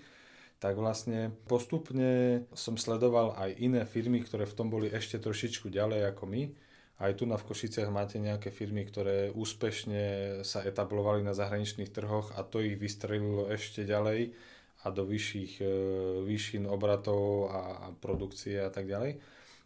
tak 0.64 0.80
vlastne 0.80 1.36
postupne 1.44 2.44
som 2.56 2.80
sledoval 2.80 3.36
aj 3.36 3.60
iné 3.60 3.84
firmy, 3.84 4.24
ktoré 4.24 4.48
v 4.48 4.56
tom 4.56 4.72
boli 4.72 4.88
ešte 4.88 5.20
trošičku 5.20 5.68
ďalej 5.68 6.16
ako 6.16 6.24
my. 6.24 6.44
Aj 7.04 7.12
tu 7.20 7.28
na 7.28 7.36
v 7.36 7.52
Košiciach 7.52 7.92
máte 7.92 8.16
nejaké 8.16 8.48
firmy, 8.48 8.88
ktoré 8.88 9.28
úspešne 9.36 10.04
sa 10.48 10.64
etablovali 10.64 11.20
na 11.20 11.36
zahraničných 11.36 11.92
trhoch 11.92 12.32
a 12.40 12.48
to 12.48 12.64
ich 12.64 12.80
vystrelilo 12.80 13.52
ešte 13.52 13.84
ďalej 13.84 14.32
a 14.84 14.88
do 14.88 15.04
vyšších 15.04 15.54
e, 15.60 15.66
výšin 16.24 16.64
obratov 16.64 17.52
a, 17.52 17.60
a 17.84 17.88
produkcie 18.00 18.56
a 18.64 18.72
tak 18.72 18.88
ďalej. 18.88 19.20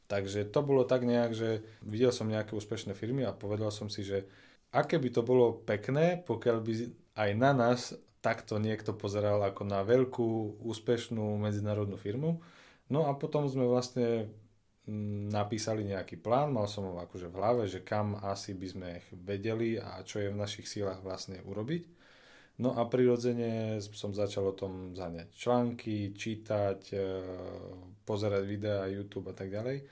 Takže 0.07 0.49
to 0.49 0.59
bolo 0.63 0.87
tak 0.87 1.03
nejak, 1.03 1.35
že 1.35 1.61
videl 1.83 2.15
som 2.15 2.31
nejaké 2.31 2.55
úspešné 2.55 2.95
firmy 2.95 3.21
a 3.27 3.35
povedal 3.35 3.69
som 3.69 3.91
si, 3.91 4.01
že 4.01 4.23
aké 4.71 4.97
by 4.97 5.09
to 5.11 5.21
bolo 5.21 5.61
pekné, 5.61 6.23
pokiaľ 6.23 6.57
by 6.63 6.73
aj 7.17 7.29
na 7.33 7.51
nás 7.51 7.97
takto 8.21 8.61
niekto 8.61 8.93
pozeral 8.93 9.41
ako 9.41 9.63
na 9.65 9.81
veľkú, 9.81 10.61
úspešnú 10.61 11.37
medzinárodnú 11.41 11.97
firmu. 11.97 12.41
No 12.87 13.09
a 13.09 13.15
potom 13.17 13.49
sme 13.49 13.67
vlastne 13.67 14.31
mm, 14.87 15.31
napísali 15.31 15.83
nejaký 15.83 16.19
plán, 16.21 16.53
mal 16.53 16.69
som 16.69 16.87
ho 16.87 16.95
akože 17.01 17.27
v 17.27 17.37
hlave, 17.37 17.63
že 17.67 17.83
kam 17.83 18.15
asi 18.21 18.55
by 18.55 18.67
sme 18.67 18.89
vedeli 19.11 19.75
a 19.79 20.01
čo 20.03 20.23
je 20.23 20.31
v 20.31 20.39
našich 20.39 20.67
sílach 20.69 21.03
vlastne 21.03 21.41
urobiť. 21.43 21.83
No 22.57 22.73
a 22.73 22.89
prirodzene 22.89 23.77
som 23.93 24.17
začal 24.17 24.49
o 24.49 24.57
tom 24.57 24.97
zaňať 24.97 25.29
články, 25.37 26.17
čítať, 26.17 26.81
e, 26.89 26.97
pozerať 28.01 28.43
videá, 28.49 28.89
YouTube 28.89 29.29
a 29.29 29.35
tak 29.37 29.53
ďalej. 29.53 29.85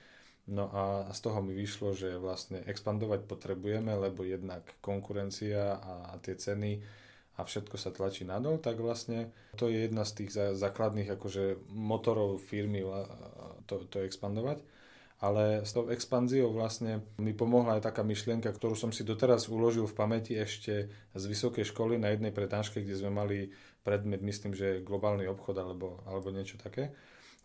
No 0.50 0.70
a 0.74 1.10
z 1.14 1.20
toho 1.26 1.46
mi 1.46 1.54
vyšlo, 1.54 1.94
že 1.94 2.18
vlastne 2.18 2.62
expandovať 2.66 3.26
potrebujeme, 3.30 3.94
lebo 3.94 4.26
jednak 4.26 4.66
konkurencia 4.82 5.78
a 5.78 6.18
tie 6.22 6.38
ceny 6.38 6.82
a 7.36 7.44
všetko 7.44 7.76
sa 7.76 7.92
tlačí 7.92 8.24
nadol, 8.24 8.64
tak 8.64 8.80
vlastne 8.80 9.36
to 9.60 9.68
je 9.68 9.92
jedna 9.92 10.08
z 10.08 10.24
tých 10.24 10.32
základných 10.56 11.12
akože 11.20 11.68
motorov 11.76 12.40
firmy 12.40 12.80
to, 13.68 13.84
to 13.92 14.04
expandovať. 14.08 14.64
Ale 15.24 15.64
s 15.64 15.72
tou 15.72 15.88
expanziou 15.88 16.52
vlastne 16.52 17.00
mi 17.16 17.32
pomohla 17.32 17.80
aj 17.80 17.88
taká 17.88 18.04
myšlienka, 18.04 18.52
ktorú 18.52 18.76
som 18.76 18.92
si 18.92 19.08
doteraz 19.08 19.48
uložil 19.48 19.88
v 19.88 19.96
pamäti 19.96 20.36
ešte 20.36 20.92
z 20.92 21.24
vysokej 21.24 21.72
školy 21.72 21.96
na 21.96 22.12
jednej 22.12 22.36
prednáške, 22.36 22.84
kde 22.84 23.00
sme 23.00 23.12
mali 23.16 23.38
predmet, 23.88 24.20
myslím, 24.20 24.52
že 24.52 24.84
globálny 24.84 25.24
obchod 25.32 25.56
alebo, 25.56 26.04
alebo 26.04 26.36
niečo 26.36 26.60
také. 26.60 26.92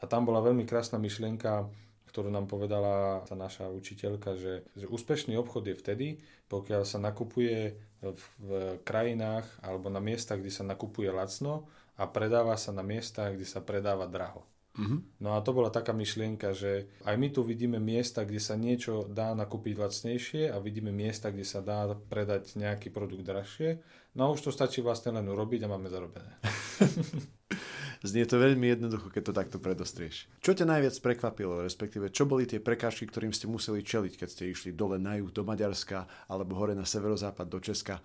A 0.02 0.10
tam 0.10 0.26
bola 0.26 0.42
veľmi 0.42 0.66
krásna 0.66 0.98
myšlienka, 0.98 1.70
ktorú 2.10 2.28
nám 2.28 2.50
povedala 2.50 3.22
tá 3.24 3.38
naša 3.38 3.70
učiteľka, 3.70 4.34
že, 4.34 4.66
že 4.74 4.90
úspešný 4.90 5.38
obchod 5.38 5.70
je 5.70 5.76
vtedy, 5.78 6.08
pokiaľ 6.50 6.82
sa 6.82 6.98
nakupuje 6.98 7.78
v, 8.02 8.22
v 8.42 8.50
krajinách 8.82 9.46
alebo 9.62 9.86
na 9.86 10.02
miestach, 10.02 10.42
kde 10.42 10.50
sa 10.50 10.66
nakupuje 10.66 11.14
lacno 11.14 11.70
a 11.94 12.10
predáva 12.10 12.58
sa 12.58 12.74
na 12.74 12.82
miestach, 12.82 13.38
kde 13.38 13.46
sa 13.46 13.62
predáva 13.62 14.10
draho. 14.10 14.42
Mm-hmm. 14.78 15.00
No 15.20 15.34
a 15.34 15.42
to 15.42 15.50
bola 15.50 15.68
taká 15.68 15.90
myšlienka, 15.90 16.54
že 16.54 16.86
aj 17.02 17.16
my 17.18 17.28
tu 17.34 17.42
vidíme 17.42 17.82
miesta, 17.82 18.22
kde 18.22 18.38
sa 18.38 18.54
niečo 18.54 19.04
dá 19.04 19.34
nakúpiť 19.34 19.74
lacnejšie 19.76 20.42
a 20.48 20.62
vidíme 20.62 20.94
miesta, 20.94 21.34
kde 21.34 21.42
sa 21.42 21.58
dá 21.58 21.90
predať 22.08 22.54
nejaký 22.54 22.88
produkt 22.94 23.26
drahšie. 23.26 23.82
No 24.14 24.30
a 24.30 24.32
už 24.32 24.46
to 24.46 24.50
stačí 24.54 24.80
vlastne 24.80 25.18
len 25.18 25.26
urobiť 25.26 25.66
a 25.66 25.72
máme 25.74 25.90
zarobené. 25.90 26.32
Znie 28.00 28.24
to 28.24 28.40
veľmi 28.40 28.72
jednoducho, 28.72 29.12
keď 29.12 29.22
to 29.28 29.32
takto 29.36 29.58
predostrieš. 29.60 30.24
Čo 30.40 30.56
ťa 30.56 30.64
najviac 30.64 30.96
prekvapilo, 31.04 31.60
respektíve 31.60 32.08
čo 32.08 32.24
boli 32.24 32.48
tie 32.48 32.56
prekážky, 32.56 33.04
ktorým 33.04 33.36
ste 33.36 33.44
museli 33.44 33.84
čeliť, 33.84 34.16
keď 34.16 34.28
ste 34.32 34.48
išli 34.48 34.72
dole 34.72 34.96
na 34.96 35.20
juh 35.20 35.28
do 35.28 35.44
Maďarska 35.44 36.08
alebo 36.32 36.56
hore 36.56 36.72
na 36.72 36.88
severozápad 36.88 37.46
do 37.46 37.60
Česka? 37.60 38.00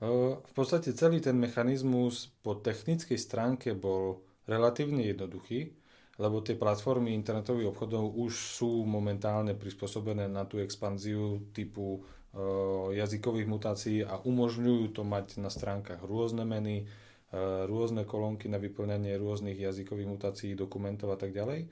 V 0.00 0.52
podstate 0.54 0.94
celý 0.94 1.18
ten 1.18 1.34
mechanizmus 1.34 2.30
po 2.40 2.56
technickej 2.56 3.18
stránke 3.18 3.74
bol 3.74 4.22
relatívne 4.46 5.04
jednoduchý, 5.04 5.74
lebo 6.22 6.40
tie 6.46 6.54
platformy 6.54 7.12
internetových 7.12 7.74
obchodov 7.74 8.16
už 8.16 8.32
sú 8.60 8.86
momentálne 8.86 9.58
prispôsobené 9.58 10.30
na 10.30 10.46
tú 10.46 10.62
expanziu 10.62 11.42
typu 11.50 12.06
jazykových 12.94 13.48
mutácií 13.50 13.98
a 14.06 14.22
umožňujú 14.22 14.94
to 14.94 15.02
mať 15.02 15.42
na 15.42 15.50
stránkach 15.50 15.98
rôzne 16.06 16.46
meny, 16.46 16.86
rôzne 17.66 18.02
kolónky 18.02 18.50
na 18.50 18.58
vyplňanie 18.58 19.14
rôznych 19.14 19.58
jazykových 19.58 20.08
mutácií, 20.10 20.50
dokumentov 20.58 21.14
a 21.14 21.18
tak 21.18 21.30
ďalej. 21.30 21.70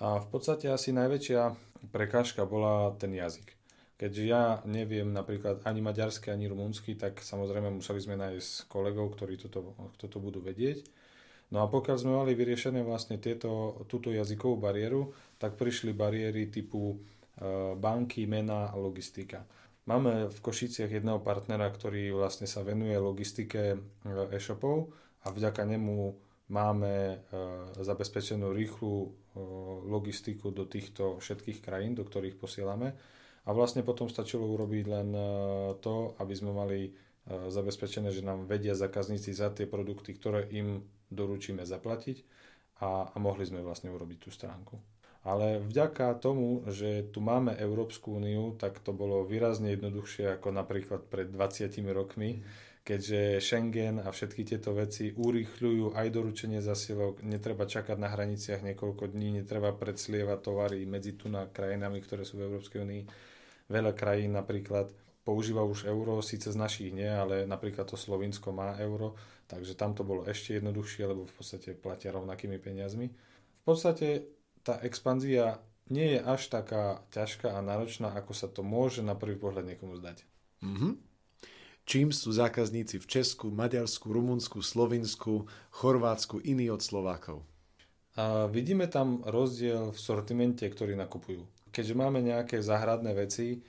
A 0.00 0.20
v 0.20 0.26
podstate 0.28 0.68
asi 0.72 0.92
najväčšia 0.96 1.52
prekážka 1.92 2.48
bola 2.48 2.92
ten 2.96 3.12
jazyk. 3.12 3.58
Keďže 3.98 4.24
ja 4.30 4.62
neviem 4.62 5.10
napríklad 5.10 5.66
ani 5.66 5.82
maďarsky, 5.82 6.30
ani 6.30 6.46
rumúnsky, 6.46 6.94
tak 6.94 7.18
samozrejme 7.18 7.82
museli 7.82 7.98
sme 7.98 8.14
nájsť 8.14 8.70
kolegov, 8.70 9.18
ktorí 9.18 9.34
toto, 9.42 9.74
toto 9.98 10.22
budú 10.22 10.38
vedieť. 10.38 10.86
No 11.50 11.64
a 11.64 11.66
pokiaľ 11.66 11.96
sme 11.98 12.12
mali 12.14 12.38
vyriešené 12.38 12.84
vlastne 12.86 13.18
tieto, 13.18 13.82
túto 13.90 14.14
jazykovú 14.14 14.60
bariéru, 14.60 15.10
tak 15.40 15.58
prišli 15.58 15.96
bariéry 15.96 16.46
typu 16.46 16.94
e, 16.94 16.96
banky, 17.74 18.28
mena 18.28 18.70
a 18.70 18.76
logistika. 18.78 19.42
Máme 19.88 20.28
v 20.28 20.38
Košiciach 20.44 20.92
jedného 20.92 21.16
partnera, 21.24 21.64
ktorý 21.72 22.12
vlastne 22.12 22.44
sa 22.44 22.60
venuje 22.60 22.92
logistike 23.00 23.72
e, 23.72 23.76
e-shopov 24.36 24.92
a 25.24 25.32
vďaka 25.32 25.64
nemu 25.64 26.12
máme 26.52 26.92
e, 26.92 27.16
zabezpečenú 27.80 28.52
rýchlu 28.52 28.94
e, 29.00 29.08
logistiku 29.88 30.52
do 30.52 30.68
týchto 30.68 31.16
všetkých 31.24 31.64
krajín, 31.64 31.96
do 31.96 32.04
ktorých 32.04 32.36
posielame. 32.36 33.00
A 33.48 33.56
vlastne 33.56 33.80
potom 33.80 34.12
stačilo 34.12 34.44
urobiť 34.44 34.84
len 34.92 35.08
to, 35.80 36.12
aby 36.20 36.36
sme 36.36 36.52
mali 36.52 36.92
zabezpečené, 37.48 38.12
že 38.12 38.20
nám 38.20 38.44
vedia 38.44 38.76
zákazníci 38.76 39.32
za 39.32 39.48
tie 39.56 39.64
produkty, 39.64 40.12
ktoré 40.12 40.44
im 40.52 40.84
doručíme 41.08 41.64
zaplatiť 41.64 42.28
a, 42.84 43.08
a 43.08 43.16
mohli 43.16 43.48
sme 43.48 43.64
vlastne 43.64 43.88
urobiť 43.88 44.18
tú 44.20 44.28
stránku. 44.28 44.76
Ale 45.26 45.58
vďaka 45.58 46.14
tomu, 46.22 46.62
že 46.70 47.10
tu 47.10 47.18
máme 47.18 47.50
Európsku 47.58 48.22
úniu, 48.22 48.54
tak 48.54 48.78
to 48.78 48.94
bolo 48.94 49.26
výrazne 49.26 49.74
jednoduchšie 49.74 50.38
ako 50.38 50.54
napríklad 50.54 51.10
pred 51.10 51.28
20 51.34 51.74
rokmi, 51.90 52.40
keďže 52.86 53.42
Schengen 53.44 54.00
a 54.00 54.08
všetky 54.08 54.46
tieto 54.48 54.72
veci 54.72 55.12
urýchľujú 55.12 55.92
aj 55.92 56.06
doručenie 56.08 56.64
zasilok, 56.64 57.20
netreba 57.26 57.68
čakať 57.68 57.98
na 58.00 58.08
hraniciach 58.08 58.64
niekoľko 58.64 59.12
dní, 59.12 59.42
netreba 59.42 59.74
predslievať 59.76 60.38
tovary 60.40 60.86
medzi 60.88 61.12
tu 61.18 61.28
na 61.28 61.44
krajinami, 61.50 62.00
ktoré 62.00 62.24
sú 62.24 62.40
v 62.40 62.48
Európskej 62.48 62.80
únii. 62.80 63.02
Veľa 63.68 63.92
krajín 63.92 64.32
napríklad 64.32 64.88
používa 65.28 65.60
už 65.60 65.84
euro, 65.84 66.24
síce 66.24 66.48
z 66.48 66.56
našich 66.56 66.88
nie, 66.88 67.04
ale 67.04 67.44
napríklad 67.44 67.84
to 67.84 68.00
Slovinsko 68.00 68.48
má 68.48 68.80
euro, 68.80 69.12
takže 69.44 69.76
tam 69.76 69.92
to 69.92 70.00
bolo 70.00 70.24
ešte 70.24 70.56
jednoduchšie, 70.56 71.04
lebo 71.04 71.28
v 71.28 71.34
podstate 71.36 71.76
platia 71.76 72.16
rovnakými 72.16 72.56
peniazmi. 72.56 73.12
V 73.12 73.62
podstate 73.68 74.37
tá 74.62 74.78
expanzia 74.82 75.60
nie 75.88 76.16
je 76.16 76.20
až 76.20 76.52
taká 76.52 77.00
ťažká 77.12 77.56
a 77.56 77.64
náročná, 77.64 78.12
ako 78.12 78.32
sa 78.36 78.48
to 78.48 78.60
môže 78.60 79.00
na 79.00 79.16
prvý 79.16 79.40
pohľad 79.40 79.64
niekomu 79.64 79.96
zdať. 79.96 80.24
Mm-hmm. 80.60 80.92
Čím 81.88 82.12
sú 82.12 82.36
zákazníci 82.36 83.00
v 83.00 83.06
Česku, 83.08 83.48
Maďarsku, 83.48 84.12
Rumunsku, 84.12 84.60
Slovinsku, 84.60 85.48
Chorvátsku 85.72 86.44
iní 86.44 86.68
od 86.68 86.84
Slovákov? 86.84 87.40
A 88.20 88.44
vidíme 88.52 88.84
tam 88.92 89.24
rozdiel 89.24 89.96
v 89.96 89.98
sortimente, 89.98 90.68
ktorý 90.68 91.00
nakupujú. 91.00 91.48
Keďže 91.72 91.94
máme 91.96 92.20
nejaké 92.20 92.60
záhradné 92.60 93.16
veci, 93.16 93.64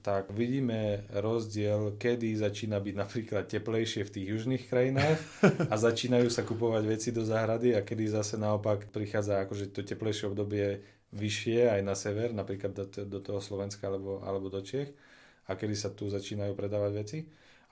tak 0.00 0.32
vidíme 0.32 1.04
rozdiel, 1.12 1.94
kedy 2.00 2.34
začína 2.40 2.80
byť 2.80 2.94
napríklad 2.96 3.44
teplejšie 3.46 4.02
v 4.08 4.12
tých 4.14 4.26
južných 4.26 4.64
krajinách 4.66 5.18
a 5.72 5.74
začínajú 5.76 6.32
sa 6.32 6.42
kupovať 6.42 6.82
veci 6.88 7.08
do 7.12 7.22
záhrady 7.22 7.76
a 7.76 7.84
kedy 7.84 8.10
zase 8.10 8.40
naopak 8.40 8.88
prichádza 8.90 9.44
akože 9.44 9.70
to 9.70 9.84
teplejšie 9.84 10.32
obdobie 10.32 10.82
vyššie 11.14 11.70
aj 11.70 11.80
na 11.86 11.94
sever, 11.94 12.34
napríklad 12.34 12.74
do, 12.74 12.84
do 12.90 13.18
toho 13.22 13.38
Slovenska 13.38 13.86
alebo, 13.86 14.24
alebo 14.26 14.50
do 14.50 14.58
Čech 14.64 14.90
a 15.46 15.54
kedy 15.54 15.74
sa 15.76 15.92
tu 15.92 16.10
začínajú 16.10 16.56
predávať 16.56 16.92
veci. 16.96 17.18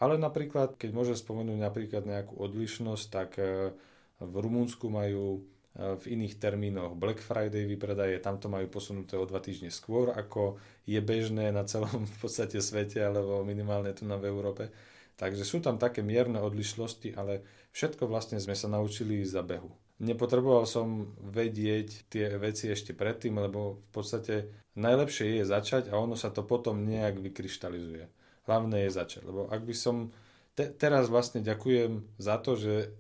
Ale 0.03 0.18
napríklad, 0.18 0.75
keď 0.77 0.91
môžem 0.91 1.14
spomenúť 1.14 1.59
napríklad 1.62 2.03
nejakú 2.03 2.35
odlišnosť, 2.39 3.05
tak 3.11 3.31
eh, 3.39 3.70
v 4.18 4.35
Rumunsku 4.35 4.91
majú 4.91 5.47
v 5.73 6.05
iných 6.05 6.37
termínoch 6.37 7.01
Black 7.01 7.25
Friday 7.25 7.64
vypredaje, 7.64 8.20
tam 8.20 8.37
to 8.37 8.53
majú 8.53 8.68
posunuté 8.68 9.16
o 9.16 9.25
dva 9.25 9.41
týždne 9.41 9.73
skôr, 9.73 10.12
ako 10.12 10.61
je 10.85 11.01
bežné 11.01 11.49
na 11.49 11.64
celom 11.64 12.05
v 12.12 12.16
podstate 12.20 12.61
svete, 12.61 13.01
alebo 13.01 13.41
minimálne 13.41 13.97
tu 13.97 14.05
na 14.05 14.20
v 14.20 14.29
Európe. 14.29 14.68
Takže 15.16 15.45
sú 15.49 15.64
tam 15.64 15.81
také 15.81 16.05
mierne 16.05 16.41
odlišnosti, 16.45 17.16
ale 17.16 17.45
všetko 17.73 18.05
vlastne 18.05 18.37
sme 18.37 18.53
sa 18.53 18.68
naučili 18.68 19.25
za 19.25 19.41
behu. 19.41 19.73
Nepotreboval 20.03 20.66
som 20.66 21.14
vedieť 21.20 22.11
tie 22.11 22.27
veci 22.37 22.66
ešte 22.68 22.91
predtým, 22.91 23.39
lebo 23.39 23.79
v 23.79 23.89
podstate 23.95 24.35
najlepšie 24.75 25.41
je 25.41 25.45
začať 25.47 25.95
a 25.95 25.97
ono 26.01 26.18
sa 26.18 26.35
to 26.35 26.43
potom 26.43 26.83
nejak 26.83 27.23
vykryštalizuje. 27.23 28.11
Hlavné 28.51 28.91
je 28.91 28.91
začať, 28.91 29.23
lebo 29.25 29.47
ak 29.47 29.62
by 29.62 29.75
som... 29.77 30.11
Te, 30.53 30.68
teraz 30.68 31.07
vlastne 31.09 31.41
ďakujem 31.41 32.18
za 32.18 32.37
to, 32.43 32.59
že 32.59 32.93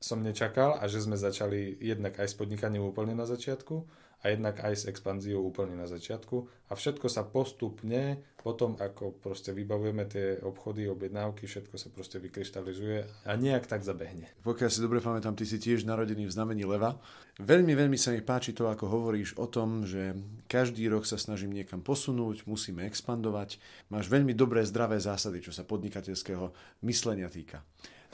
som 0.00 0.20
nečakal 0.20 0.76
a 0.76 0.84
že 0.86 1.02
sme 1.02 1.16
začali 1.16 1.80
jednak 1.80 2.20
aj 2.20 2.28
s 2.28 2.34
podnikaním 2.36 2.84
úplne 2.84 3.16
na 3.16 3.24
začiatku 3.24 3.84
a 4.24 4.32
jednak 4.32 4.58
aj 4.64 4.74
s 4.74 4.84
expanziou 4.88 5.44
úplne 5.44 5.76
na 5.76 5.86
začiatku 5.86 6.66
a 6.66 6.72
všetko 6.74 7.06
sa 7.06 7.22
postupne 7.22 8.24
potom, 8.40 8.78
ako 8.78 9.18
proste 9.18 9.50
vybavujeme 9.50 10.06
tie 10.06 10.38
obchody, 10.38 10.86
objednávky, 10.86 11.50
všetko 11.50 11.74
sa 11.78 11.90
proste 11.90 12.22
vykryštalizuje 12.22 13.26
a 13.26 13.30
nejak 13.34 13.66
tak 13.66 13.82
zabehne. 13.82 14.30
Pokiaľ 14.46 14.70
si 14.70 14.78
dobre 14.82 15.02
pamätám, 15.02 15.34
ty 15.34 15.42
si 15.42 15.58
tiež 15.58 15.82
narodený 15.82 16.30
v 16.30 16.34
znamení 16.34 16.62
leva. 16.62 16.94
Veľmi, 17.42 17.74
veľmi 17.74 17.98
sa 17.98 18.14
mi 18.14 18.22
páči 18.22 18.54
to, 18.54 18.70
ako 18.70 18.86
hovoríš 18.86 19.34
o 19.38 19.50
tom, 19.50 19.82
že 19.82 20.14
každý 20.46 20.86
rok 20.86 21.10
sa 21.10 21.18
snažím 21.18 21.54
niekam 21.54 21.82
posunúť, 21.82 22.46
musíme 22.46 22.86
expandovať. 22.86 23.58
Máš 23.90 24.06
veľmi 24.06 24.30
dobré, 24.30 24.62
zdravé 24.62 25.02
zásady, 25.02 25.42
čo 25.42 25.50
sa 25.50 25.66
podnikateľského 25.66 26.54
myslenia 26.86 27.26
týka. 27.26 27.66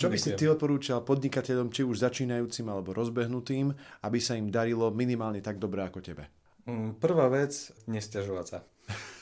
Čo 0.03 0.11
by 0.11 0.19
si 0.19 0.31
ty 0.35 0.51
odporúčal 0.51 1.07
podnikateľom, 1.07 1.71
či 1.71 1.87
už 1.87 2.03
začínajúcim 2.03 2.67
alebo 2.67 2.91
rozbehnutým, 2.91 3.71
aby 4.03 4.19
sa 4.19 4.35
im 4.35 4.51
darilo 4.51 4.91
minimálne 4.91 5.39
tak 5.39 5.63
dobre 5.63 5.87
ako 5.87 6.03
tebe? 6.03 6.27
Mm, 6.67 6.99
prvá 6.99 7.31
vec, 7.31 7.55
nestiažovať 7.87 8.47
sa. 8.47 8.59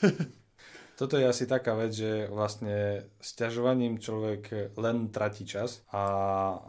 Toto 0.99 1.17
je 1.17 1.25
asi 1.25 1.49
taká 1.49 1.73
vec, 1.73 1.93
že 1.93 2.29
vlastne 2.29 3.09
sťažovaním 3.21 3.97
človek 3.97 4.73
len 4.77 5.09
tratí 5.09 5.45
čas 5.45 5.81
a 5.89 6.03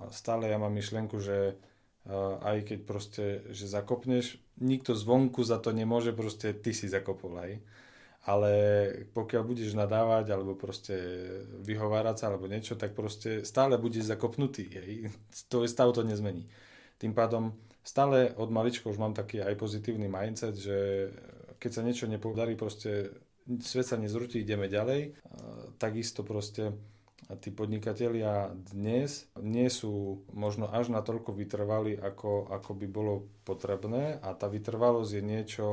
stále 0.08 0.48
ja 0.48 0.56
mám 0.56 0.72
myšlienku, 0.72 1.20
že 1.20 1.60
aj 2.40 2.64
keď 2.64 2.78
proste, 2.88 3.24
že 3.52 3.68
zakopneš, 3.68 4.40
nikto 4.58 4.96
zvonku 4.96 5.44
za 5.44 5.60
to 5.60 5.70
nemôže, 5.76 6.16
proste 6.16 6.56
ty 6.56 6.72
si 6.72 6.88
zakopol, 6.88 7.38
hej 7.44 7.60
ale 8.22 8.52
pokiaľ 9.10 9.42
budeš 9.42 9.74
nadávať 9.74 10.30
alebo 10.30 10.54
proste 10.54 10.94
vyhovárať 11.66 12.16
sa 12.22 12.24
alebo 12.30 12.46
niečo, 12.46 12.78
tak 12.78 12.94
proste 12.94 13.42
stále 13.42 13.74
budeš 13.82 14.06
zakopnutý. 14.14 14.70
Hej. 14.70 15.10
je 15.50 15.68
stav 15.70 15.90
to 15.90 16.06
nezmení. 16.06 16.46
Tým 17.02 17.18
pádom 17.18 17.58
stále 17.82 18.30
od 18.38 18.46
malička 18.54 18.86
už 18.86 19.02
mám 19.02 19.10
taký 19.10 19.42
aj 19.42 19.58
pozitívny 19.58 20.06
mindset, 20.06 20.54
že 20.54 21.10
keď 21.58 21.70
sa 21.70 21.82
niečo 21.82 22.06
nepodarí, 22.06 22.54
proste 22.54 23.10
svet 23.62 23.86
sa 23.86 23.98
nezrutí, 23.98 24.42
ideme 24.42 24.70
ďalej. 24.70 25.18
Takisto 25.82 26.22
proste 26.22 26.78
tí 27.42 27.50
podnikatelia 27.50 28.54
dnes 28.74 29.26
nie 29.38 29.70
sú 29.70 30.22
možno 30.34 30.70
až 30.70 30.90
natoľko 30.90 31.34
vytrvali, 31.34 31.98
ako, 31.98 32.50
ako 32.50 32.70
by 32.76 32.86
bolo 32.86 33.30
potrebné 33.46 34.18
a 34.22 34.34
tá 34.34 34.50
vytrvalosť 34.50 35.10
je 35.10 35.22
niečo, 35.22 35.66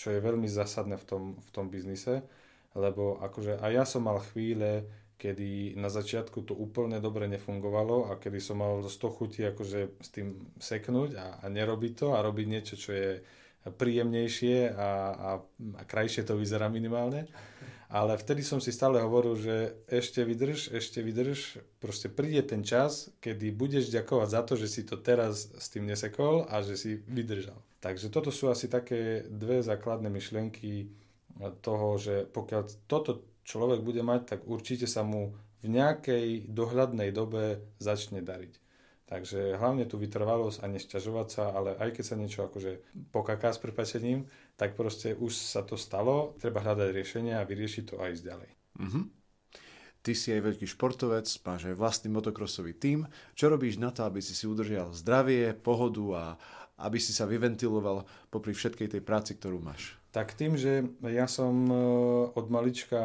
čo 0.00 0.16
je 0.16 0.24
veľmi 0.24 0.48
zásadné 0.48 0.96
v 0.96 1.04
tom, 1.04 1.24
v 1.36 1.50
tom 1.52 1.68
biznise, 1.68 2.24
lebo 2.72 3.20
akože 3.20 3.60
aj 3.60 3.70
ja 3.76 3.84
som 3.84 4.08
mal 4.08 4.16
chvíle, 4.32 4.88
kedy 5.20 5.76
na 5.76 5.92
začiatku 5.92 6.48
to 6.48 6.56
úplne 6.56 6.96
dobre 6.96 7.28
nefungovalo 7.28 8.08
a 8.08 8.16
kedy 8.16 8.40
som 8.40 8.64
mal 8.64 8.80
100 8.80 9.16
chutí 9.20 9.44
akože 9.44 10.00
s 10.00 10.08
tým 10.08 10.48
seknúť 10.56 11.20
a, 11.20 11.26
a 11.44 11.46
nerobiť 11.52 11.92
to 11.92 12.16
a 12.16 12.24
robiť 12.24 12.46
niečo, 12.48 12.80
čo 12.80 12.96
je 12.96 13.20
príjemnejšie 13.68 14.72
a, 14.72 14.90
a, 15.12 15.30
a 15.76 15.82
krajšie 15.84 16.24
to 16.24 16.40
vyzerá 16.40 16.72
minimálne. 16.72 17.28
Ale 17.90 18.16
vtedy 18.16 18.40
som 18.46 18.62
si 18.62 18.72
stále 18.72 19.02
hovoril, 19.02 19.36
že 19.36 19.84
ešte 19.90 20.24
vydrž, 20.24 20.72
ešte 20.72 21.04
vydrž, 21.04 21.60
proste 21.82 22.06
príde 22.08 22.40
ten 22.46 22.64
čas, 22.64 23.12
kedy 23.20 23.50
budeš 23.52 23.92
ďakovať 23.92 24.28
za 24.30 24.40
to, 24.46 24.54
že 24.56 24.68
si 24.70 24.82
to 24.86 24.96
teraz 24.96 25.52
s 25.52 25.66
tým 25.68 25.84
nesekol 25.90 26.46
a 26.48 26.64
že 26.64 26.78
si 26.78 26.90
vydržal. 26.96 27.58
Takže 27.80 28.12
toto 28.12 28.28
sú 28.28 28.52
asi 28.52 28.68
také 28.68 29.24
dve 29.24 29.64
základné 29.64 30.12
myšlienky 30.12 30.92
toho, 31.64 31.96
že 31.96 32.28
pokiaľ 32.28 32.84
toto 32.84 33.24
človek 33.48 33.80
bude 33.80 34.04
mať, 34.04 34.36
tak 34.36 34.40
určite 34.44 34.84
sa 34.84 35.00
mu 35.00 35.32
v 35.64 35.66
nejakej 35.72 36.48
dohľadnej 36.48 37.12
dobe 37.12 37.64
začne 37.80 38.20
dariť. 38.20 38.60
Takže 39.10 39.58
hlavne 39.58 39.90
tu 39.90 39.98
vytrvalosť 39.98 40.62
a 40.62 40.70
nesťažovať 40.70 41.28
sa, 41.34 41.50
ale 41.50 41.74
aj 41.82 41.98
keď 41.98 42.04
sa 42.06 42.14
niečo 42.14 42.46
akože 42.46 42.78
pokaká 43.10 43.50
s 43.50 43.58
prepačením, 43.58 44.30
tak 44.54 44.78
proste 44.78 45.18
už 45.18 45.34
sa 45.34 45.66
to 45.66 45.74
stalo, 45.74 46.38
treba 46.38 46.62
hľadať 46.62 46.94
riešenie 46.94 47.34
a 47.34 47.42
vyriešiť 47.42 47.84
to 47.90 47.98
aj 47.98 48.10
ísť 48.14 48.24
ďalej. 48.24 48.50
Mm-hmm. 48.78 49.04
Ty 50.00 50.12
si 50.16 50.32
aj 50.32 50.40
veľký 50.40 50.64
športovec, 50.64 51.28
máš 51.44 51.68
aj 51.68 51.76
vlastný 51.76 52.08
motokrosový 52.08 52.72
tím. 52.72 53.04
Čo 53.36 53.52
robíš 53.52 53.76
na 53.76 53.92
to, 53.92 54.08
aby 54.08 54.24
si 54.24 54.32
si 54.32 54.48
udržal 54.48 54.96
zdravie, 54.96 55.52
pohodu 55.52 56.04
a, 56.16 56.24
aby 56.80 56.96
si 56.96 57.12
sa 57.12 57.28
vyventiloval 57.28 58.08
popri 58.32 58.56
všetkej 58.56 58.96
tej 58.96 59.02
práci, 59.04 59.36
ktorú 59.36 59.60
máš? 59.60 60.00
Tak 60.10 60.34
tým, 60.34 60.56
že 60.56 60.88
ja 61.04 61.28
som 61.28 61.52
e, 61.68 61.76
od 62.32 62.46
malička 62.48 62.98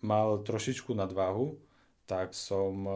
mal 0.00 0.40
trošičku 0.40 0.94
nadváhu, 0.94 1.58
tak 2.06 2.36
som 2.36 2.72
e, 2.86 2.92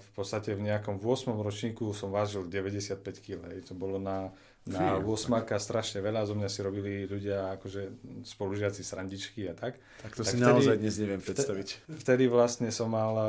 v 0.00 0.10
podstate 0.16 0.56
v 0.56 0.66
nejakom 0.72 0.96
8. 0.96 1.34
ročníku 1.38 1.92
som 1.92 2.08
vážil 2.08 2.48
95 2.48 3.02
kg. 3.20 3.52
To 3.68 3.74
bolo 3.76 4.00
na, 4.00 4.32
na 4.62 5.02
8 5.02 5.58
strašne 5.58 5.98
veľa. 5.98 6.22
Zo 6.22 6.38
mňa 6.38 6.46
si 6.46 6.60
robili 6.62 6.92
ľudia, 7.10 7.58
akože 7.58 7.82
spolužiaci 8.22 8.82
srandičky 8.86 9.50
a 9.50 9.54
tak. 9.58 9.82
Tak 10.06 10.12
to 10.14 10.22
tak 10.22 10.30
si 10.30 10.36
vtedy, 10.38 10.46
naozaj 10.46 10.76
dnes 10.78 10.94
neviem 11.02 11.22
predstaviť. 11.22 11.68
Vtedy 11.98 12.24
vlastne 12.30 12.70
som 12.70 12.94
mal 12.94 13.12
uh, 13.14 13.26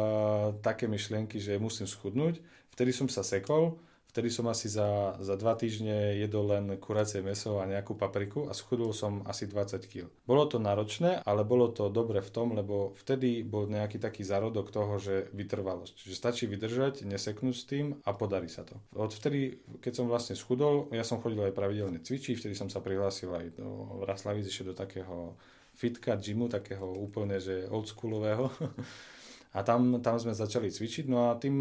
také 0.61 0.85
myšlienky, 0.85 1.41
že 1.41 1.57
musím 1.57 1.89
schudnúť. 1.89 2.37
Vtedy 2.77 2.93
som 2.93 3.09
sa 3.09 3.25
sekol 3.25 3.81
Vtedy 4.13 4.29
som 4.29 4.45
asi 4.45 4.69
za, 4.69 5.17
za 5.17 5.33
dva 5.33 5.57
týždne 5.57 6.21
jedol 6.21 6.53
len 6.53 6.77
kuracie 6.77 7.25
meso 7.25 7.57
a 7.57 7.65
nejakú 7.65 7.97
papriku 7.97 8.45
a 8.45 8.53
schudol 8.53 8.93
som 8.93 9.25
asi 9.25 9.49
20 9.49 9.89
kg. 9.89 10.05
Bolo 10.29 10.45
to 10.45 10.61
náročné, 10.61 11.25
ale 11.25 11.41
bolo 11.41 11.73
to 11.73 11.89
dobre 11.89 12.21
v 12.21 12.29
tom, 12.29 12.53
lebo 12.53 12.93
vtedy 12.93 13.41
bol 13.41 13.65
nejaký 13.65 13.97
taký 13.97 14.21
zárodok 14.21 14.69
toho, 14.69 15.01
že 15.01 15.33
vytrvalosť. 15.33 16.05
Že 16.05 16.13
stačí 16.13 16.45
vydržať, 16.45 17.09
neseknúť 17.09 17.55
s 17.57 17.65
tým 17.65 17.85
a 18.05 18.13
podarí 18.13 18.53
sa 18.53 18.61
to. 18.61 18.77
Od 18.93 19.09
vtedy, 19.09 19.57
keď 19.81 19.93
som 19.97 20.05
vlastne 20.05 20.37
schudol, 20.37 20.93
ja 20.93 21.01
som 21.01 21.17
chodil 21.17 21.41
aj 21.41 21.57
pravidelne 21.57 21.97
cvičiť, 21.97 22.37
vtedy 22.37 22.53
som 22.53 22.69
sa 22.69 22.85
prihlásil 22.85 23.33
aj 23.33 23.57
do 23.57 23.97
Raslavic, 24.05 24.45
ešte 24.45 24.69
do 24.69 24.77
takého 24.77 25.33
fitka, 25.73 26.13
gymu, 26.21 26.53
takého 26.53 26.85
úplne, 26.85 27.41
že 27.41 27.65
oldschoolového. 27.65 28.53
A 29.53 29.61
tam, 29.61 30.01
tam 30.01 30.17
sme 30.17 30.33
začali 30.33 30.73
cvičiť, 30.73 31.05
no 31.05 31.29
a 31.29 31.37
tým, 31.37 31.55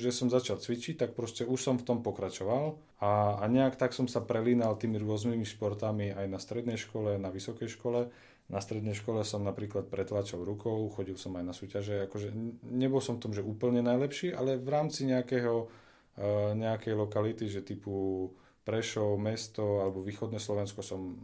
že 0.00 0.08
som 0.08 0.32
začal 0.32 0.56
cvičiť, 0.56 0.96
tak 0.96 1.10
proste 1.12 1.44
už 1.44 1.60
som 1.60 1.76
v 1.76 1.84
tom 1.84 2.00
pokračoval 2.00 2.80
a, 3.04 3.36
a 3.36 3.44
nejak 3.52 3.76
tak 3.76 3.92
som 3.92 4.08
sa 4.08 4.24
prelínal 4.24 4.80
tými 4.80 4.96
rôznymi 4.96 5.44
športami 5.44 6.16
aj 6.16 6.26
na 6.32 6.40
strednej 6.40 6.80
škole, 6.80 7.20
na 7.20 7.28
vysokej 7.28 7.68
škole. 7.68 8.08
Na 8.48 8.64
strednej 8.64 8.96
škole 8.96 9.22
som 9.28 9.44
napríklad 9.44 9.92
pretlačal 9.92 10.40
rukou, 10.40 10.88
chodil 10.88 11.20
som 11.20 11.36
aj 11.36 11.44
na 11.44 11.54
súťaže, 11.56 12.08
akože 12.08 12.32
nebol 12.64 13.04
som 13.04 13.20
v 13.20 13.22
tom, 13.28 13.32
že 13.36 13.44
úplne 13.44 13.84
najlepší, 13.84 14.32
ale 14.32 14.56
v 14.56 14.68
rámci 14.72 15.04
nejakého, 15.08 15.68
e, 16.16 16.26
nejakej 16.56 16.96
lokality, 16.96 17.44
že 17.48 17.60
typu 17.64 18.28
Prešov, 18.62 19.18
mesto 19.18 19.82
alebo 19.82 20.06
východné 20.06 20.38
Slovensko 20.38 20.86
som 20.86 21.18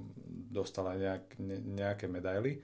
dostal 0.51 0.91
aj 0.91 0.99
nejak, 0.99 1.25
ne, 1.39 1.57
nejaké 1.79 2.11
medaily. 2.11 2.59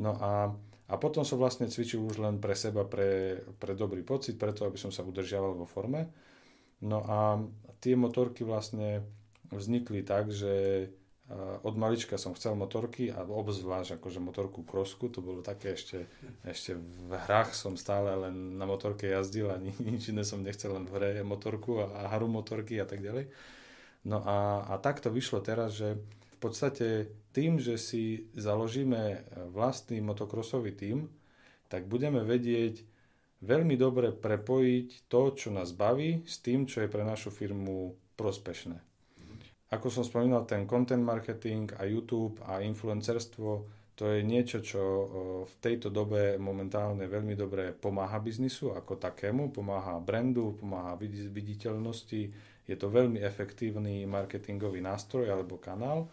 No 0.00 0.16
a 0.16 0.48
a 0.88 0.94
potom 0.96 1.20
som 1.22 1.36
vlastne 1.36 1.68
cvičil 1.68 2.00
už 2.00 2.16
len 2.20 2.40
pre 2.40 2.56
seba, 2.56 2.88
pre, 2.88 3.40
pre 3.60 3.76
dobrý 3.76 4.00
pocit, 4.00 4.40
preto 4.40 4.64
aby 4.64 4.80
som 4.80 4.88
sa 4.88 5.04
udržiaval 5.04 5.52
vo 5.52 5.68
forme. 5.68 6.08
No 6.80 7.04
a 7.04 7.36
tie 7.84 7.92
motorky 7.92 8.42
vlastne 8.42 9.04
vznikli 9.52 10.00
tak, 10.00 10.32
že 10.32 10.88
od 11.60 11.76
malička 11.76 12.16
som 12.16 12.32
chcel 12.32 12.56
motorky 12.56 13.12
a 13.12 13.20
obzvlášť 13.20 14.00
akože 14.00 14.16
motorku 14.16 14.64
krosku, 14.64 15.12
to 15.12 15.20
bolo 15.20 15.44
také 15.44 15.76
ešte, 15.76 16.08
ešte 16.40 16.72
v 16.80 17.12
hrách 17.12 17.52
som 17.52 17.76
stále 17.76 18.16
len 18.16 18.56
na 18.56 18.64
motorke 18.64 19.04
jazdil 19.04 19.52
a 19.52 19.60
nič 19.60 20.08
iné 20.08 20.24
som 20.24 20.40
nechcel, 20.40 20.72
len 20.72 20.88
v 20.88 20.96
hre 20.96 21.10
motorku 21.20 21.84
a, 21.84 22.08
a 22.08 22.16
hru 22.16 22.32
motorky 22.32 22.80
a 22.80 22.88
tak 22.88 23.04
ďalej. 23.04 23.28
No 24.08 24.24
a, 24.24 24.64
a 24.72 24.74
tak 24.80 25.04
to 25.04 25.12
vyšlo 25.12 25.44
teraz, 25.44 25.76
že 25.76 26.00
v 26.32 26.38
podstate 26.40 27.12
tým, 27.32 27.60
že 27.60 27.76
si 27.76 28.26
založíme 28.34 29.24
vlastný 29.52 30.00
motokrosový 30.00 30.72
tím, 30.72 31.12
tak 31.68 31.84
budeme 31.84 32.24
vedieť 32.24 32.82
veľmi 33.44 33.78
dobre 33.78 34.10
prepojiť 34.10 35.06
to, 35.06 35.22
čo 35.36 35.48
nás 35.54 35.70
baví, 35.76 36.26
s 36.26 36.42
tým, 36.42 36.66
čo 36.66 36.82
je 36.82 36.90
pre 36.90 37.04
našu 37.06 37.30
firmu 37.30 37.94
prospešné. 38.18 38.80
Ako 39.68 39.92
som 39.92 40.00
spomínal, 40.00 40.48
ten 40.48 40.64
content 40.64 41.04
marketing 41.04 41.68
a 41.76 41.84
YouTube 41.84 42.40
a 42.48 42.64
influencerstvo, 42.64 43.68
to 43.98 44.04
je 44.14 44.22
niečo, 44.24 44.62
čo 44.64 44.82
v 45.44 45.54
tejto 45.58 45.90
dobe 45.90 46.38
momentálne 46.38 47.04
veľmi 47.04 47.34
dobre 47.34 47.74
pomáha 47.74 48.22
biznisu 48.22 48.72
ako 48.72 48.96
takému, 48.96 49.50
pomáha 49.50 49.98
brandu, 50.00 50.54
pomáha 50.56 50.94
viditeľnosti, 51.34 52.22
je 52.68 52.76
to 52.76 52.86
veľmi 52.88 53.20
efektívny 53.20 54.06
marketingový 54.06 54.80
nástroj 54.80 55.28
alebo 55.28 55.58
kanál 55.58 56.06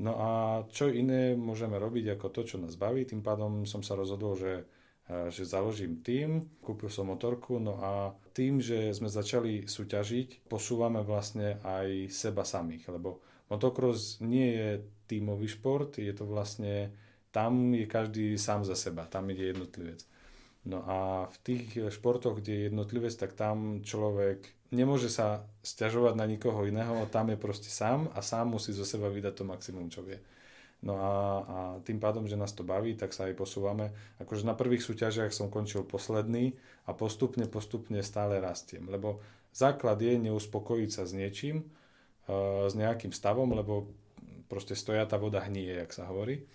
No 0.00 0.16
a 0.16 0.30
čo 0.72 0.88
iné 0.88 1.36
môžeme 1.36 1.76
robiť 1.76 2.16
ako 2.16 2.26
to, 2.32 2.40
čo 2.48 2.56
nás 2.56 2.80
baví. 2.80 3.04
Tým 3.04 3.20
pádom 3.20 3.68
som 3.68 3.84
sa 3.84 3.92
rozhodol, 3.92 4.32
že, 4.32 4.64
e, 5.04 5.28
že 5.28 5.44
založím 5.44 6.00
tým, 6.00 6.56
kúpil 6.64 6.88
som 6.88 7.12
motorku, 7.12 7.60
no 7.60 7.76
a 7.84 8.16
tým, 8.32 8.64
že 8.64 8.96
sme 8.96 9.12
začali 9.12 9.68
súťažiť, 9.68 10.48
posúvame 10.48 11.04
vlastne 11.04 11.60
aj 11.60 12.08
seba 12.08 12.48
samých, 12.48 12.88
lebo 12.88 13.20
motocross 13.52 14.24
nie 14.24 14.56
je 14.56 14.68
tímový 15.04 15.52
šport, 15.52 15.92
je 16.00 16.14
to 16.16 16.24
vlastne, 16.24 16.96
tam 17.28 17.76
je 17.76 17.84
každý 17.84 18.40
sám 18.40 18.64
za 18.64 18.78
seba, 18.78 19.04
tam 19.04 19.28
ide 19.28 19.52
jednotlivec. 19.52 20.00
No 20.64 20.80
a 20.88 21.28
v 21.28 21.36
tých 21.44 21.92
športoch, 21.92 22.40
kde 22.40 22.52
je 22.52 22.66
jednotlivec, 22.72 23.12
tak 23.16 23.36
tam 23.36 23.84
človek 23.84 24.48
nemôže 24.70 25.10
sa 25.10 25.46
stiažovať 25.66 26.14
na 26.14 26.26
nikoho 26.26 26.62
iného, 26.66 27.06
tam 27.10 27.30
je 27.30 27.38
proste 27.38 27.70
sám 27.70 28.10
a 28.14 28.22
sám 28.22 28.54
musí 28.54 28.70
zo 28.70 28.86
seba 28.86 29.10
vydať 29.10 29.34
to 29.34 29.44
maximum, 29.44 29.90
čo 29.90 30.02
vie. 30.06 30.18
No 30.80 30.96
a, 30.96 31.12
a 31.44 31.58
tým 31.84 32.00
pádom, 32.00 32.24
že 32.24 32.40
nás 32.40 32.56
to 32.56 32.64
baví, 32.64 32.96
tak 32.96 33.12
sa 33.12 33.28
aj 33.28 33.36
posúvame. 33.36 33.92
Akože 34.16 34.48
na 34.48 34.56
prvých 34.56 34.80
súťažiach 34.80 35.28
som 35.28 35.52
končil 35.52 35.84
posledný 35.84 36.56
a 36.88 36.96
postupne, 36.96 37.44
postupne 37.44 38.00
stále 38.00 38.40
rastiem. 38.40 38.88
Lebo 38.88 39.20
základ 39.52 40.00
je 40.00 40.16
neuspokojiť 40.16 40.90
sa 40.90 41.04
s 41.04 41.12
niečím, 41.12 41.68
uh, 42.32 42.64
s 42.64 42.72
nejakým 42.72 43.12
stavom, 43.12 43.52
lebo 43.52 43.92
proste 44.48 44.72
stoja 44.72 45.04
tá 45.04 45.20
voda 45.20 45.44
hníje, 45.44 45.84
jak 45.84 45.92
sa 45.92 46.08
hovorí. 46.08 46.48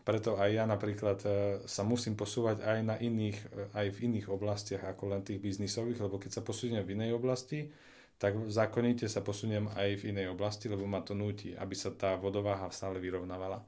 Preto 0.00 0.40
aj 0.40 0.50
ja 0.50 0.64
napríklad 0.64 1.18
e, 1.22 1.28
sa 1.68 1.84
musím 1.84 2.16
posúvať 2.16 2.64
aj, 2.64 2.78
na 2.80 2.96
iných, 2.96 3.38
e, 3.52 3.68
aj 3.76 3.86
v 3.92 3.98
iných 4.10 4.26
oblastiach 4.32 4.82
ako 4.88 5.12
len 5.12 5.20
tých 5.20 5.38
biznisových, 5.38 6.00
lebo 6.00 6.16
keď 6.16 6.40
sa 6.40 6.42
posuniem 6.42 6.82
v 6.82 6.96
inej 6.96 7.20
oblasti, 7.20 7.68
tak 8.20 8.36
zákonite 8.52 9.08
sa 9.08 9.24
posuniem 9.24 9.68
aj 9.76 10.00
v 10.00 10.12
inej 10.12 10.32
oblasti, 10.32 10.68
lebo 10.68 10.84
ma 10.84 11.00
to 11.00 11.16
núti, 11.16 11.56
aby 11.56 11.72
sa 11.72 11.92
tá 11.92 12.16
vodováha 12.16 12.68
stále 12.68 13.00
vyrovnávala. 13.00 13.64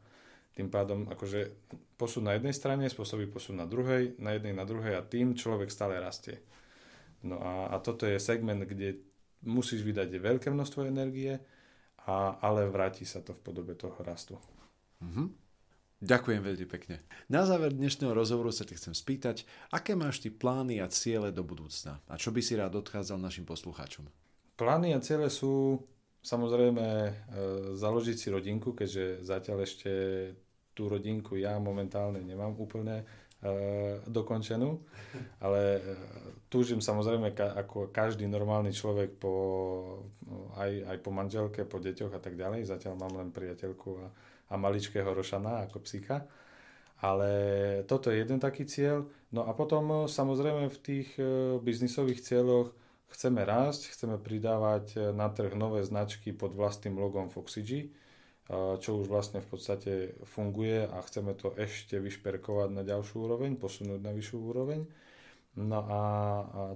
Tým 0.52 0.68
pádom 0.68 1.08
akože 1.08 1.72
posun 1.96 2.28
na 2.28 2.36
jednej 2.36 2.52
strane 2.52 2.84
spôsobí 2.84 3.32
posun 3.32 3.56
na 3.56 3.64
druhej, 3.64 4.20
na 4.20 4.36
jednej 4.36 4.52
na 4.52 4.68
druhej 4.68 5.00
a 5.00 5.06
tým 5.06 5.32
človek 5.32 5.72
stále 5.72 5.96
rastie. 5.96 6.44
No 7.24 7.40
a, 7.40 7.72
a 7.72 7.80
toto 7.80 8.04
je 8.04 8.20
segment, 8.20 8.60
kde 8.60 9.00
musíš 9.48 9.80
vydať 9.84 10.20
veľké 10.20 10.48
množstvo 10.52 10.84
energie, 10.84 11.40
a, 12.06 12.36
ale 12.42 12.66
vráti 12.66 13.06
sa 13.06 13.22
to 13.22 13.32
v 13.32 13.40
podobe 13.40 13.72
toho 13.78 13.94
rastu. 14.02 14.34
Mm-hmm. 15.02 15.26
Ďakujem 16.02 16.42
veľmi 16.42 16.66
pekne. 16.66 16.98
Na 17.30 17.46
záver 17.46 17.70
dnešného 17.70 18.10
rozhovoru 18.10 18.50
sa 18.50 18.66
ti 18.66 18.74
chcem 18.74 18.90
spýtať, 18.90 19.46
aké 19.70 19.94
máš 19.94 20.18
ty 20.18 20.34
plány 20.34 20.82
a 20.82 20.90
ciele 20.90 21.30
do 21.30 21.46
budúcna 21.46 22.02
a 22.10 22.18
čo 22.18 22.34
by 22.34 22.42
si 22.42 22.58
rád 22.58 22.74
odchádzal 22.74 23.22
našim 23.22 23.46
poslucháčom? 23.46 24.10
Plány 24.58 24.98
a 24.98 24.98
ciele 24.98 25.30
sú 25.30 25.78
samozrejme 26.26 26.86
e, 27.06 27.12
založiť 27.78 28.16
si 28.18 28.34
rodinku, 28.34 28.74
keďže 28.74 29.22
zatiaľ 29.22 29.62
ešte 29.62 29.90
tú 30.74 30.90
rodinku 30.90 31.38
ja 31.38 31.54
momentálne 31.62 32.18
nemám 32.18 32.58
úplne 32.58 33.06
e, 33.38 34.02
dokončenú, 34.02 34.82
ale 35.38 35.60
e, 35.78 35.80
túžim 36.50 36.82
samozrejme 36.82 37.30
ka, 37.30 37.54
ako 37.62 37.94
každý 37.94 38.26
normálny 38.26 38.74
človek 38.74 39.22
po, 39.22 39.34
aj, 40.58 40.82
aj 40.82 40.98
po 40.98 41.10
manželke, 41.14 41.62
po 41.62 41.78
deťoch 41.78 42.10
a 42.10 42.18
tak 42.18 42.34
ďalej. 42.34 42.66
Zatiaľ 42.66 42.98
mám 42.98 43.14
len 43.22 43.30
priateľku 43.30 44.02
a 44.02 44.31
a 44.52 44.54
maličkého 44.60 45.08
rošana 45.08 45.64
ako 45.64 45.80
psika. 45.80 46.28
Ale 47.02 47.30
toto 47.90 48.12
je 48.12 48.22
jeden 48.22 48.38
taký 48.38 48.62
cieľ. 48.62 49.10
No 49.34 49.48
a 49.48 49.56
potom 49.56 50.06
samozrejme 50.06 50.70
v 50.70 50.78
tých 50.78 51.08
e, 51.18 51.58
biznisových 51.58 52.22
cieľoch 52.22 52.70
chceme 53.10 53.42
rásť, 53.42 53.90
chceme 53.90 54.22
pridávať 54.22 54.86
e, 54.94 54.98
na 55.10 55.26
trh 55.26 55.58
nové 55.58 55.82
značky 55.82 56.30
pod 56.30 56.54
vlastným 56.54 56.94
logom 56.94 57.26
Foxygy, 57.26 57.80
e, 57.82 57.88
čo 58.78 59.02
už 59.02 59.10
vlastne 59.10 59.42
v 59.42 59.48
podstate 59.50 59.92
funguje 60.30 60.86
a 60.86 61.02
chceme 61.02 61.34
to 61.34 61.50
ešte 61.58 61.98
vyšperkovať 61.98 62.70
na 62.70 62.86
ďalšiu 62.86 63.26
úroveň, 63.26 63.58
posunúť 63.58 63.98
na 63.98 64.14
vyššiu 64.14 64.38
úroveň. 64.38 64.86
No 65.58 65.84
a, 65.84 66.00
a 66.00 66.00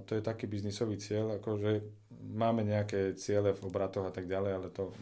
to 0.05 0.13
je 0.13 0.21
taký 0.21 0.45
biznisový 0.45 0.99
cieľ, 1.01 1.41
akože 1.41 1.81
máme 2.35 2.61
nejaké 2.67 3.17
ciele 3.17 3.55
v 3.55 3.63
obratoch 3.63 4.05
a 4.05 4.13
tak 4.13 4.29
ďalej, 4.29 4.51
ale 4.53 4.67
to 4.69 4.93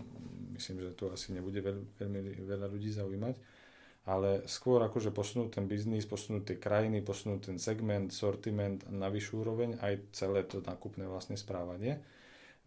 myslím, 0.55 0.87
že 0.87 0.95
to 0.95 1.11
asi 1.11 1.35
nebude 1.35 1.59
veľ, 1.59 1.99
veľmi 1.99 2.19
veľa 2.47 2.71
ľudí 2.71 2.89
zaujímať, 2.95 3.35
ale 4.05 4.45
skôr 4.45 4.79
akože 4.85 5.09
posunúť 5.09 5.59
ten 5.59 5.65
biznis, 5.65 6.05
posunúť 6.05 6.53
tie 6.53 6.57
krajiny, 6.61 7.01
posunúť 7.01 7.51
ten 7.51 7.57
segment, 7.57 8.13
sortiment 8.13 8.85
na 8.87 9.09
vyššiu 9.09 9.35
úroveň, 9.41 9.69
aj 9.81 10.13
celé 10.13 10.45
to 10.45 10.61
nákupné 10.61 11.09
vlastne 11.09 11.35
správanie. 11.35 11.99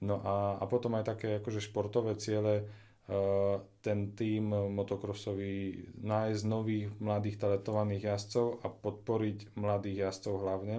No 0.03 0.19
a, 0.23 0.59
a 0.59 0.65
potom 0.67 0.95
aj 0.99 1.15
také 1.15 1.39
akože 1.39 1.63
športové 1.63 2.19
ciele, 2.19 2.67
uh, 2.67 3.63
ten 3.81 4.13
tým 4.19 4.51
motokrosový, 4.51 5.87
nájsť 6.03 6.43
nových 6.45 6.93
mladých 6.99 7.41
talentovaných 7.41 8.15
jazdcov 8.15 8.47
a 8.63 8.67
podporiť 8.69 9.55
mladých 9.57 10.11
jazdcov 10.11 10.35
hlavne. 10.43 10.77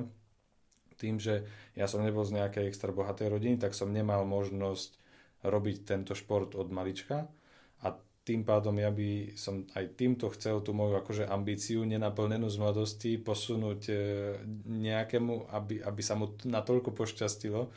Tým, 1.00 1.16
že 1.18 1.48
ja 1.80 1.88
som 1.88 2.04
nebol 2.04 2.28
z 2.28 2.36
nejakej 2.36 2.68
extra 2.68 2.92
bohatej 2.92 3.32
rodiny, 3.32 3.56
tak 3.56 3.72
som 3.72 3.96
nemal 3.96 4.28
možnosť 4.28 5.00
robiť 5.44 5.78
tento 5.88 6.14
šport 6.16 6.56
od 6.56 6.68
malička 6.72 7.28
a 7.84 7.88
tým 8.30 8.46
pádom 8.46 8.78
ja 8.78 8.94
by 8.94 9.34
som 9.34 9.66
aj 9.74 9.98
týmto 9.98 10.30
chcel 10.38 10.62
tú 10.62 10.76
moju 10.76 11.02
akože 11.02 11.26
ambíciu 11.26 11.82
nenaplnenú 11.82 12.46
z 12.46 12.58
mladosti 12.62 13.12
posunúť 13.18 13.82
e, 13.90 13.94
nejakému, 14.70 15.50
aby, 15.50 15.82
aby 15.82 16.02
sa 16.06 16.14
mu 16.14 16.38
natoľko 16.46 16.94
pošťastilo 16.94 17.72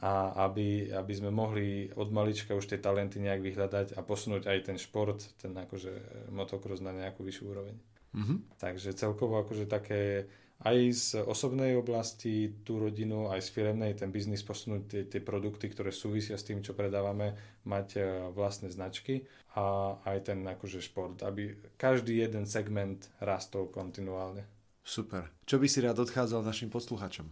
a 0.00 0.12
aby, 0.48 0.92
aby 0.92 1.12
sme 1.12 1.32
mohli 1.32 1.88
od 1.96 2.08
malička 2.12 2.56
už 2.56 2.68
tie 2.68 2.80
talenty 2.80 3.20
nejak 3.20 3.40
vyhľadať 3.40 3.86
a 3.96 4.00
posunúť 4.04 4.48
aj 4.48 4.58
ten 4.68 4.76
šport, 4.80 5.20
ten 5.40 5.52
akože 5.56 6.26
motocross 6.32 6.84
na 6.84 6.92
nejakú 6.92 7.24
vyššiu 7.24 7.44
úroveň. 7.48 7.76
Mm-hmm. 8.10 8.38
Takže 8.58 8.96
celkovo 8.96 9.38
akože 9.44 9.70
také 9.70 10.26
aj 10.60 10.76
z 10.92 11.06
osobnej 11.24 11.72
oblasti 11.80 12.52
tú 12.60 12.76
rodinu, 12.76 13.32
aj 13.32 13.40
z 13.40 13.48
firemnej 13.48 13.96
ten 13.96 14.12
biznis 14.12 14.44
posunúť 14.44 14.82
tie, 14.84 15.02
tie 15.08 15.20
produkty, 15.24 15.72
ktoré 15.72 15.88
súvisia 15.88 16.36
s 16.36 16.44
tým, 16.44 16.60
čo 16.60 16.76
predávame, 16.76 17.32
mať 17.64 17.88
e, 17.96 18.00
vlastné 18.36 18.68
značky 18.68 19.24
a 19.56 19.96
aj 20.04 20.28
ten 20.28 20.44
akože 20.44 20.84
šport, 20.84 21.16
aby 21.24 21.56
každý 21.80 22.20
jeden 22.20 22.44
segment 22.44 23.08
rastol 23.24 23.72
kontinuálne. 23.72 24.44
Super. 24.84 25.32
Čo 25.48 25.56
by 25.56 25.66
si 25.68 25.78
rád 25.80 26.04
odchádzal 26.04 26.44
našim 26.44 26.68
posluchačom? 26.68 27.24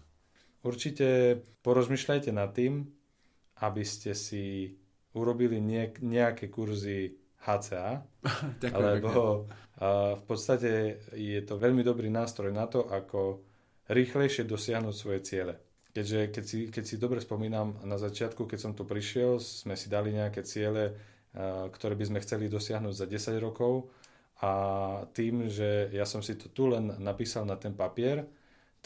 Určite 0.64 1.38
porozmýšľajte 1.60 2.30
nad 2.32 2.50
tým, 2.56 2.88
aby 3.60 3.82
ste 3.84 4.16
si 4.16 4.72
urobili 5.12 5.60
nejaké 6.00 6.48
kurzy 6.48 7.27
HCA, 7.46 8.02
lebo 8.82 9.46
v 10.16 10.22
podstate 10.26 10.98
je 11.14 11.40
to 11.46 11.54
veľmi 11.54 11.86
dobrý 11.86 12.10
nástroj 12.10 12.50
na 12.50 12.66
to, 12.66 12.86
ako 12.90 13.42
rýchlejšie 13.88 14.44
dosiahnuť 14.44 14.94
svoje 14.94 15.20
ciele. 15.22 15.54
Keďže 15.94 16.20
keď 16.30 16.44
si, 16.44 16.58
keď 16.68 16.84
si 16.84 16.96
dobre 17.00 17.18
spomínam, 17.18 17.78
na 17.82 17.96
začiatku, 17.96 18.46
keď 18.46 18.58
som 18.58 18.72
tu 18.74 18.84
prišiel, 18.84 19.40
sme 19.40 19.74
si 19.74 19.88
dali 19.88 20.14
nejaké 20.14 20.44
ciele, 20.44 20.94
ktoré 21.72 21.94
by 21.94 22.04
sme 22.06 22.22
chceli 22.22 22.50
dosiahnuť 22.50 22.94
za 22.94 23.06
10 23.06 23.38
rokov 23.38 23.90
a 24.42 24.52
tým, 25.10 25.50
že 25.50 25.90
ja 25.90 26.06
som 26.06 26.22
si 26.22 26.38
to 26.38 26.50
tu 26.50 26.70
len 26.70 26.94
napísal 27.02 27.42
na 27.42 27.58
ten 27.58 27.74
papier, 27.74 28.26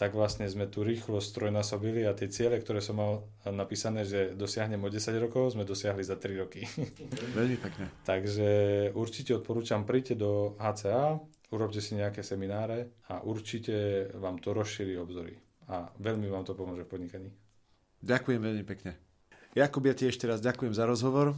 tak 0.03 0.19
vlastne 0.19 0.43
sme 0.51 0.67
tu 0.67 0.83
rýchlo 0.83 1.23
strojnásobili 1.23 2.03
a 2.03 2.11
tie 2.11 2.27
ciele, 2.27 2.59
ktoré 2.59 2.83
som 2.83 2.99
mal 2.99 3.23
napísané, 3.47 4.03
že 4.03 4.35
dosiahnem 4.35 4.83
o 4.83 4.91
10 4.91 4.99
rokov, 5.15 5.55
sme 5.55 5.63
dosiahli 5.63 6.03
za 6.03 6.19
3 6.19 6.43
roky. 6.43 6.67
Veľmi 7.39 7.55
pekne. 7.55 7.87
Takže 8.03 8.51
určite 8.99 9.31
odporúčam, 9.39 9.87
príďte 9.87 10.19
do 10.19 10.59
HCA, 10.59 11.23
urobte 11.55 11.79
si 11.79 11.95
nejaké 11.95 12.19
semináre 12.19 12.99
a 13.07 13.23
určite 13.23 14.11
vám 14.19 14.43
to 14.43 14.51
rozšíri 14.51 14.99
obzory. 14.99 15.39
A 15.71 15.87
veľmi 15.95 16.27
vám 16.27 16.43
to 16.43 16.51
pomôže 16.59 16.83
v 16.83 16.91
podnikaní. 16.91 17.29
Ďakujem 18.03 18.43
veľmi 18.43 18.67
pekne. 18.67 18.99
Jakub, 19.55 19.87
ja 19.87 19.95
ti 19.95 20.11
ešte 20.11 20.27
raz 20.27 20.43
ďakujem 20.43 20.75
za 20.75 20.83
rozhovor. 20.83 21.31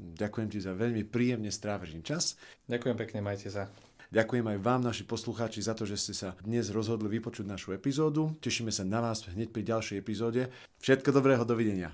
Ďakujem 0.00 0.48
ti 0.48 0.64
za 0.64 0.72
veľmi 0.72 1.04
príjemne 1.04 1.52
strávený 1.52 2.00
čas. 2.00 2.40
Ďakujem 2.72 2.96
pekne, 2.96 3.20
majte 3.20 3.52
sa. 3.52 3.68
Ďakujem 4.08 4.56
aj 4.56 4.64
vám, 4.64 4.80
naši 4.80 5.04
poslucháči, 5.04 5.60
za 5.60 5.76
to, 5.76 5.84
že 5.84 6.00
ste 6.00 6.16
sa 6.16 6.32
dnes 6.40 6.72
rozhodli 6.72 7.20
vypočuť 7.20 7.44
našu 7.44 7.76
epizódu. 7.76 8.32
Tešíme 8.40 8.72
sa 8.72 8.80
na 8.80 9.04
vás 9.04 9.28
hneď 9.28 9.52
pri 9.52 9.68
ďalšej 9.68 10.00
epizóde. 10.00 10.48
Všetko 10.80 11.12
dobrého, 11.12 11.44
dovidenia. 11.44 11.92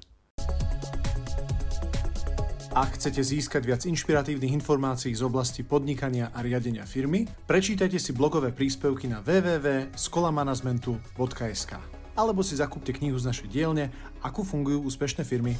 Ak 2.70 2.94
chcete 2.94 3.18
získať 3.18 3.66
viac 3.66 3.82
inšpiratívnych 3.82 4.54
informácií 4.54 5.10
z 5.10 5.26
oblasti 5.26 5.66
podnikania 5.66 6.30
a 6.30 6.38
riadenia 6.42 6.86
firmy, 6.86 7.26
prečítajte 7.50 7.98
si 7.98 8.14
blogové 8.14 8.54
príspevky 8.54 9.10
na 9.10 9.18
www.skolamanagementu.sk 9.18 11.72
alebo 12.14 12.46
si 12.46 12.54
zakúpte 12.54 12.94
knihu 12.94 13.18
z 13.18 13.26
našej 13.26 13.50
dielne 13.50 13.90
Ako 14.22 14.46
fungujú 14.46 14.86
úspešné 14.86 15.26
firmy. 15.26 15.58